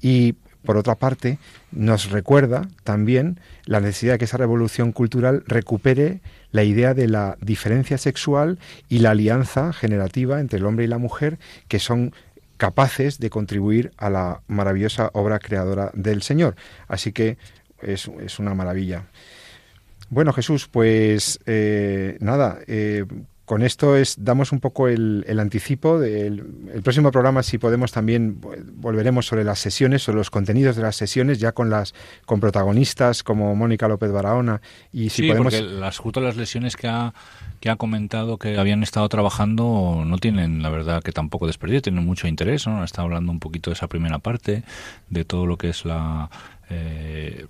y 0.02 0.36
por 0.66 0.78
otra 0.78 0.96
parte, 0.96 1.38
nos 1.72 2.10
recuerda 2.10 2.68
también 2.84 3.40
la 3.66 3.80
necesidad 3.80 4.14
de 4.14 4.20
que 4.20 4.26
esa 4.26 4.38
revolución 4.38 4.92
cultural 4.92 5.44
recupere 5.48 6.22
la 6.52 6.64
idea 6.64 6.94
de 6.94 7.08
la 7.08 7.38
diferencia 7.40 7.98
sexual 7.98 8.58
y 8.90 9.00
la 9.00 9.12
alianza 9.12 9.72
generativa 9.72 10.40
entre 10.40 10.58
el 10.58 10.66
hombre 10.66 10.86
y 10.86 10.88
la 10.88 10.98
mujer, 10.98 11.38
que 11.68 11.80
son 11.80 12.14
capaces 12.58 13.20
de 13.20 13.30
contribuir 13.30 13.92
a 13.98 14.10
la 14.10 14.42
maravillosa 14.48 15.12
obra 15.14 15.40
creadora 15.40 15.92
del 15.94 16.24
Señor. 16.24 16.56
Así 16.88 17.12
que 17.12 17.38
es, 17.82 18.10
es 18.22 18.40
una 18.40 18.56
maravilla. 18.56 19.06
Bueno, 20.10 20.34
Jesús, 20.34 20.68
pues 20.68 21.40
eh, 21.46 22.18
nada, 22.22 22.60
eh, 22.68 23.06
con 23.46 23.62
esto 23.62 23.96
es, 23.96 24.16
damos 24.20 24.52
un 24.52 24.60
poco 24.60 24.88
el, 24.88 25.24
el 25.28 25.40
anticipo 25.40 26.00
del 26.00 26.44
el 26.74 26.82
próximo 26.82 27.12
programa, 27.12 27.44
si 27.44 27.58
podemos 27.58 27.92
también 27.92 28.42
volveremos 28.76 29.28
sobre 29.28 29.44
las 29.44 29.60
sesiones, 29.60 30.04
sobre 30.04 30.18
los 30.18 30.32
contenidos 30.32 30.76
de 30.76 30.82
las 30.82 30.96
sesiones, 30.96 31.40
ya 31.40 31.52
con 31.52 31.70
las 31.70 31.94
con 32.26 32.40
protagonistas 32.40 33.24
como 33.24 33.56
Mónica 33.56 33.88
López 33.88 34.12
Barahona 34.12 34.62
y 34.92 35.10
si 35.10 35.22
sí, 35.22 35.28
podemos 35.28 35.54
porque 35.54 35.68
las 35.68 35.98
justo 35.98 36.22
las 36.22 36.36
lesiones 36.36 36.76
que 36.76 36.88
ha 36.88 37.14
que 37.60 37.70
ha 37.70 37.76
comentado 37.76 38.38
que 38.38 38.58
habían 38.58 38.84
estado 38.84 39.08
trabajando 39.10 40.04
no 40.06 40.18
tienen 40.18 40.64
la 40.64 40.70
verdad 40.70 41.04
que 41.04 41.12
tampoco 41.12 41.48
desperdicio, 41.48 41.84
tienen 41.84 42.06
mucho 42.06 42.28
interés, 42.28 42.68
¿no? 42.68 42.84
Está 42.84 43.04
hablando 43.04 43.32
un 43.32 43.40
poquito 43.40 43.70
de 43.70 43.76
esa 43.76 43.88
primera 43.88 44.20
parte, 44.20 44.64
de 45.10 45.26
todo 45.26 45.46
lo 45.46 45.58
que 45.58 45.70
es 45.70 45.86
la 45.86 46.30
eh, 46.70 47.46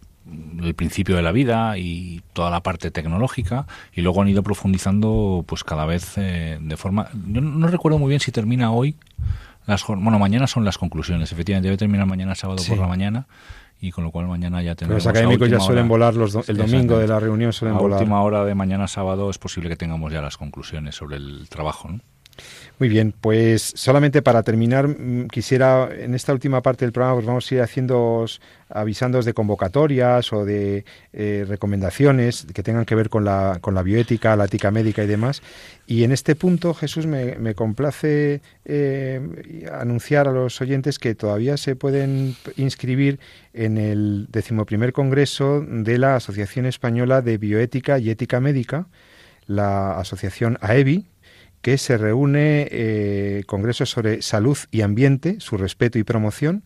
el 0.62 0.74
principio 0.74 1.16
de 1.16 1.22
la 1.22 1.32
vida 1.32 1.78
y 1.78 2.22
toda 2.34 2.50
la 2.50 2.62
parte 2.62 2.92
tecnológica 2.92 3.68
y 3.94 4.02
luego 4.02 4.22
han 4.22 4.28
ido 4.28 4.44
profundizando 4.44 5.44
pues 5.48 5.64
cada 5.64 5.86
vez 5.86 6.18
eh, 6.18 6.58
de 6.60 6.78
forma 6.78 7.10
yo 7.28 7.42
no 7.42 7.68
recuerdo 7.68 8.00
muy 8.00 8.10
bien 8.10 8.20
si 8.20 8.32
termina 8.32 8.72
hoy 8.72 8.96
las 9.68 9.86
bueno 9.86 10.18
mañana 10.18 10.48
son 10.48 10.66
las 10.66 10.78
conclusiones 10.78 11.32
efectivamente 11.32 11.68
debe 11.68 11.78
terminar 11.78 12.08
mañana 12.08 12.34
sábado 12.34 12.60
sí. 12.60 12.70
por 12.70 12.80
la 12.80 12.88
mañana 12.88 13.28
y 13.80 13.92
con 13.92 14.04
lo 14.04 14.12
cual 14.12 14.28
mañana 14.28 14.64
ya 14.64 14.74
tendremos 14.74 15.04
Pero 15.04 15.14
los 15.14 15.20
académicos 15.20 15.50
ya 15.50 15.60
suelen 15.60 15.86
hora, 15.86 15.90
volar 15.90 16.14
los 16.16 16.34
do, 16.34 16.44
el 16.48 16.58
domingo 16.58 16.98
de 16.98 17.08
la 17.08 17.20
reunión 17.20 17.54
suelen 17.54 17.78
a 17.78 17.80
volar 17.80 18.00
última 18.00 18.22
hora 18.24 18.46
de 18.46 18.56
mañana 18.56 18.88
sábado 18.88 19.30
es 19.30 19.38
posible 19.38 19.70
que 19.70 19.76
tengamos 19.76 20.12
ya 20.12 20.22
las 20.22 20.38
conclusiones 20.38 20.96
sobre 20.96 21.18
el 21.18 21.48
trabajo 21.50 21.90
¿no? 21.90 22.00
Muy 22.78 22.90
bien, 22.90 23.14
pues 23.20 23.72
solamente 23.76 24.22
para 24.22 24.44
terminar, 24.44 24.88
mm, 24.90 25.28
quisiera 25.28 25.90
en 25.98 26.14
esta 26.14 26.34
última 26.34 26.62
parte 26.62 26.84
del 26.84 26.92
programa, 26.92 27.16
pues 27.16 27.26
vamos 27.26 27.50
a 27.50 27.56
ir 27.56 27.62
haciendo, 27.62 28.26
avisándoos 28.68 29.24
de 29.24 29.34
convocatorias 29.34 30.34
o 30.34 30.44
de 30.44 30.84
eh, 31.14 31.46
recomendaciones 31.48 32.46
que 32.54 32.64
tengan 32.64 32.84
que 32.84 32.96
ver 32.96 33.10
con 33.10 33.24
la, 33.24 33.60
con 33.62 33.76
la 33.76 33.82
bioética, 33.82 34.36
la 34.36 34.46
ética 34.46 34.72
médica 34.72 35.04
y 35.04 35.08
demás. 35.08 35.42
Y 35.88 36.04
en 36.04 36.12
este 36.12 36.36
punto, 36.36 36.74
Jesús, 36.74 37.06
me, 37.06 37.36
me 37.36 37.56
complace 37.56 38.42
eh, 38.66 39.22
anunciar 39.72 40.28
a 40.28 40.32
los 40.32 40.60
oyentes 40.60 41.00
que 41.00 41.16
todavía 41.16 41.56
se 41.56 41.78
pueden 41.78 42.36
inscribir 42.58 43.20
en 43.54 43.78
el 43.78 44.28
decimoprimer 44.30 44.92
congreso 44.92 45.62
de 45.66 45.98
la 45.98 46.18
Asociación 46.18 46.66
Española 46.66 47.22
de 47.22 47.38
Bioética 47.38 48.00
y 48.00 48.10
Ética 48.10 48.42
Médica, 48.42 48.88
la 49.48 49.98
asociación 49.98 50.58
AEBI, 50.60 51.06
que 51.66 51.80
se 51.80 51.97
reúne 51.97 52.68
eh, 52.70 53.41
Congreso 53.47 53.88
sobre 53.88 54.22
Salud 54.22 54.55
y 54.70 54.82
Ambiente, 54.82 55.38
su 55.39 55.57
respeto 55.57 55.97
y 55.97 56.03
promoción. 56.03 56.61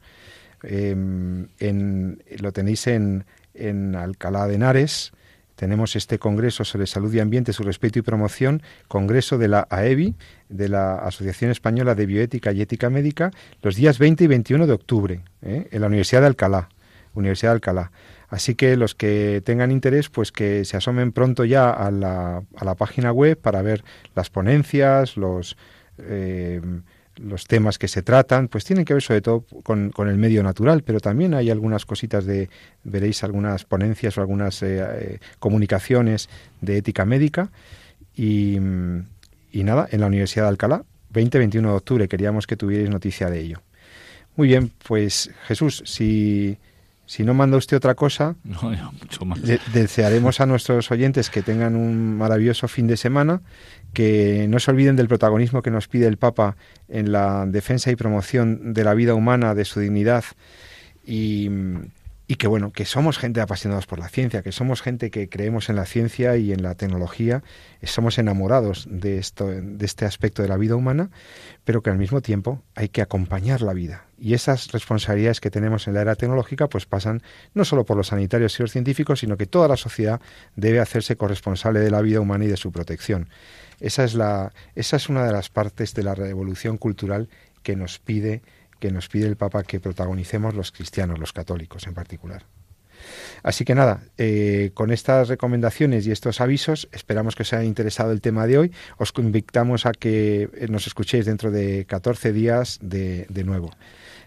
Eh, 0.63 0.89
en, 0.91 2.23
lo 2.39 2.51
tenéis 2.51 2.85
en, 2.87 3.23
en, 3.53 3.95
Alcalá 3.95 4.45
de 4.45 4.55
Henares. 4.55 5.13
Tenemos 5.55 5.95
este 5.95 6.19
Congreso 6.19 6.65
sobre 6.65 6.85
Salud 6.85 7.13
y 7.13 7.21
Ambiente, 7.21 7.53
su 7.53 7.63
respeto 7.63 7.97
y 7.97 8.01
promoción, 8.01 8.61
Congreso 8.89 9.37
de 9.37 9.47
la 9.47 9.67
AEBI, 9.69 10.15
de 10.49 10.67
la 10.67 10.95
Asociación 10.95 11.49
Española 11.49 11.95
de 11.95 12.05
Bioética 12.05 12.51
y 12.51 12.59
Ética 12.59 12.89
Médica, 12.89 13.31
los 13.61 13.77
días 13.77 13.99
20 13.99 14.25
y 14.25 14.27
21 14.27 14.67
de 14.67 14.73
octubre, 14.73 15.21
¿eh? 15.41 15.69
en 15.71 15.79
la 15.79 15.87
Universidad 15.87 16.19
de 16.19 16.27
Alcalá. 16.27 16.67
Universidad 17.13 17.51
de 17.51 17.55
Alcalá. 17.55 17.91
Así 18.29 18.55
que 18.55 18.77
los 18.77 18.95
que 18.95 19.41
tengan 19.43 19.71
interés, 19.71 20.09
pues 20.09 20.31
que 20.31 20.63
se 20.65 20.77
asomen 20.77 21.11
pronto 21.11 21.45
ya 21.45 21.71
a 21.71 21.89
la, 21.89 22.43
a 22.55 22.65
la 22.65 22.75
página 22.75 23.11
web 23.11 23.37
para 23.39 23.61
ver 23.61 23.83
las 24.15 24.29
ponencias, 24.29 25.17
los, 25.17 25.57
eh, 25.97 26.61
los 27.15 27.45
temas 27.45 27.79
que 27.79 27.87
se 27.87 28.03
tratan, 28.03 28.47
pues 28.47 28.65
tienen 28.65 28.85
que 28.85 28.93
ver 28.93 29.01
sobre 29.01 29.21
todo 29.21 29.45
con, 29.63 29.89
con, 29.89 30.07
el 30.07 30.17
medio 30.17 30.43
natural, 30.43 30.83
pero 30.83 30.99
también 30.99 31.33
hay 31.33 31.49
algunas 31.49 31.85
cositas 31.85 32.25
de, 32.25 32.49
veréis 32.83 33.23
algunas 33.23 33.65
ponencias 33.65 34.17
o 34.17 34.21
algunas 34.21 34.61
eh, 34.61 34.79
eh, 34.79 35.19
comunicaciones 35.39 36.29
de 36.61 36.77
ética 36.77 37.05
médica. 37.05 37.51
Y, 38.15 38.57
y 39.51 39.63
nada, 39.63 39.87
en 39.91 40.01
la 40.01 40.07
Universidad 40.07 40.43
de 40.43 40.49
Alcalá, 40.49 40.83
20-21 41.13 41.61
de 41.61 41.67
octubre. 41.67 42.07
Queríamos 42.07 42.47
que 42.47 42.55
tuvierais 42.55 42.89
noticia 42.89 43.29
de 43.29 43.39
ello. 43.39 43.61
Muy 44.35 44.47
bien, 44.47 44.71
pues 44.87 45.31
Jesús, 45.47 45.83
si, 45.85 46.57
si 47.09 47.23
no 47.23 47.33
manda 47.33 47.57
usted 47.57 47.75
otra 47.75 47.95
cosa, 47.95 48.35
desearemos 49.73 50.41
a 50.41 50.45
nuestros 50.45 50.91
oyentes 50.91 51.31
que 51.31 51.41
tengan 51.41 51.75
un 51.75 52.15
maravilloso 52.15 52.67
fin 52.67 52.85
de 52.85 52.97
semana, 52.97 53.41
que 53.93 54.45
no 54.47 54.59
se 54.59 54.69
olviden 54.69 54.95
del 54.95 55.07
protagonismo 55.07 55.63
que 55.63 55.71
nos 55.71 55.87
pide 55.87 56.05
el 56.05 56.17
Papa 56.17 56.55
en 56.87 57.11
la 57.11 57.47
defensa 57.47 57.89
y 57.89 57.95
promoción 57.95 58.75
de 58.75 58.83
la 58.83 58.93
vida 58.93 59.15
humana, 59.15 59.55
de 59.55 59.65
su 59.65 59.79
dignidad 59.79 60.23
y, 61.03 61.49
y 62.31 62.35
que 62.35 62.45
bueno, 62.45 62.71
que 62.71 62.85
somos 62.85 63.17
gente 63.17 63.41
apasionados 63.41 63.87
por 63.87 63.97
la 63.97 64.07
ciencia, 64.07 64.43
que 64.43 64.51
somos 64.51 64.83
gente 64.83 65.09
que 65.09 65.29
creemos 65.29 65.67
en 65.67 65.75
la 65.75 65.85
ciencia 65.85 66.37
y 66.37 66.53
en 66.53 66.61
la 66.61 66.75
tecnología, 66.75 67.41
somos 67.81 68.19
enamorados 68.19 68.85
de 68.87 69.17
esto, 69.17 69.47
de 69.47 69.83
este 69.83 70.05
aspecto 70.05 70.43
de 70.43 70.47
la 70.47 70.55
vida 70.55 70.75
humana, 70.75 71.09
pero 71.65 71.81
que 71.81 71.89
al 71.89 71.97
mismo 71.97 72.21
tiempo 72.21 72.61
hay 72.75 72.89
que 72.89 73.01
acompañar 73.01 73.63
la 73.63 73.73
vida. 73.73 74.05
Y 74.19 74.35
esas 74.35 74.71
responsabilidades 74.71 75.41
que 75.41 75.49
tenemos 75.49 75.87
en 75.87 75.95
la 75.95 76.01
era 76.01 76.15
tecnológica 76.15 76.69
pues 76.69 76.85
pasan 76.85 77.23
no 77.55 77.65
solo 77.65 77.83
por 77.83 77.97
los 77.97 78.09
sanitarios 78.09 78.59
y 78.59 78.61
los 78.61 78.71
científicos, 78.71 79.21
sino 79.21 79.35
que 79.35 79.47
toda 79.47 79.67
la 79.67 79.75
sociedad 79.75 80.21
debe 80.55 80.81
hacerse 80.81 81.15
corresponsable 81.15 81.79
de 81.79 81.89
la 81.89 82.01
vida 82.01 82.19
humana 82.19 82.45
y 82.45 82.47
de 82.47 82.57
su 82.57 82.71
protección. 82.71 83.27
Esa 83.79 84.03
es 84.03 84.13
la 84.13 84.53
esa 84.75 84.97
es 84.97 85.09
una 85.09 85.25
de 85.25 85.31
las 85.31 85.49
partes 85.49 85.95
de 85.95 86.03
la 86.03 86.13
revolución 86.13 86.77
cultural 86.77 87.27
que 87.63 87.75
nos 87.75 87.97
pide 87.97 88.43
que 88.79 88.91
nos 88.91 89.07
pide 89.07 89.27
el 89.27 89.35
Papa 89.35 89.63
que 89.63 89.79
protagonicemos 89.79 90.53
los 90.53 90.71
cristianos, 90.71 91.19
los 91.19 91.33
católicos 91.33 91.85
en 91.87 91.93
particular. 91.93 92.45
Así 93.43 93.63
que 93.63 93.75
nada, 93.75 94.01
eh, 94.17 94.71
con 94.73 94.91
estas 94.91 95.29
recomendaciones 95.29 96.05
y 96.05 96.11
estos 96.11 96.41
avisos, 96.41 96.89
esperamos 96.91 97.35
que 97.35 97.43
os 97.43 97.53
haya 97.53 97.63
interesado 97.63 98.11
el 98.11 98.21
tema 98.21 98.47
de 98.47 98.57
hoy. 98.57 98.71
Os 98.97 99.13
invitamos 99.17 99.85
a 99.85 99.91
que 99.93 100.49
eh, 100.53 100.67
nos 100.69 100.87
escuchéis 100.87 101.25
dentro 101.25 101.51
de 101.51 101.85
14 101.85 102.33
días 102.33 102.79
de, 102.81 103.27
nuevo. 103.45 103.71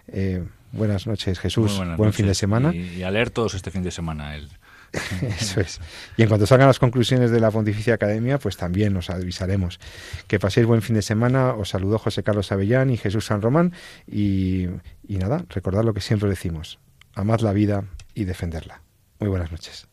Eh, 0.07 0.43
buenas 0.71 1.05
noches, 1.05 1.39
Jesús. 1.39 1.79
Buen 1.97 2.13
fin 2.13 2.25
de 2.25 2.33
semana. 2.35 2.73
Y, 2.73 2.97
y, 2.97 3.03
a 3.03 3.11
leer 3.11 3.29
todos 3.29 3.53
este 3.53 3.69
fin 3.69 3.83
de 3.83 3.91
semana 3.91 4.35
el, 4.35 4.49
Eso 5.39 5.61
es. 5.61 5.79
Y 6.17 6.21
en 6.21 6.27
cuanto 6.27 6.45
salgan 6.45 6.67
las 6.67 6.79
conclusiones 6.79 7.31
de 7.31 7.39
la 7.39 7.51
Pontificia 7.51 7.95
Academia, 7.95 8.37
pues 8.37 8.57
también 8.57 8.93
nos 8.93 9.09
avisaremos. 9.09 9.79
Que 10.27 10.39
paséis 10.39 10.65
buen 10.65 10.81
fin 10.81 10.95
de 10.95 11.01
semana. 11.01 11.53
Os 11.53 11.69
saludo 11.69 11.97
José 11.97 12.23
Carlos 12.23 12.51
Avellán 12.51 12.89
y 12.89 12.97
Jesús 12.97 13.25
San 13.25 13.41
Román. 13.41 13.73
Y, 14.07 14.67
y 15.07 15.17
nada, 15.17 15.45
recordad 15.49 15.83
lo 15.83 15.93
que 15.93 16.01
siempre 16.01 16.29
decimos. 16.29 16.79
Amad 17.15 17.41
la 17.41 17.53
vida 17.53 17.85
y 18.13 18.25
defenderla. 18.25 18.81
Muy 19.19 19.29
buenas 19.29 19.51
noches. 19.51 19.92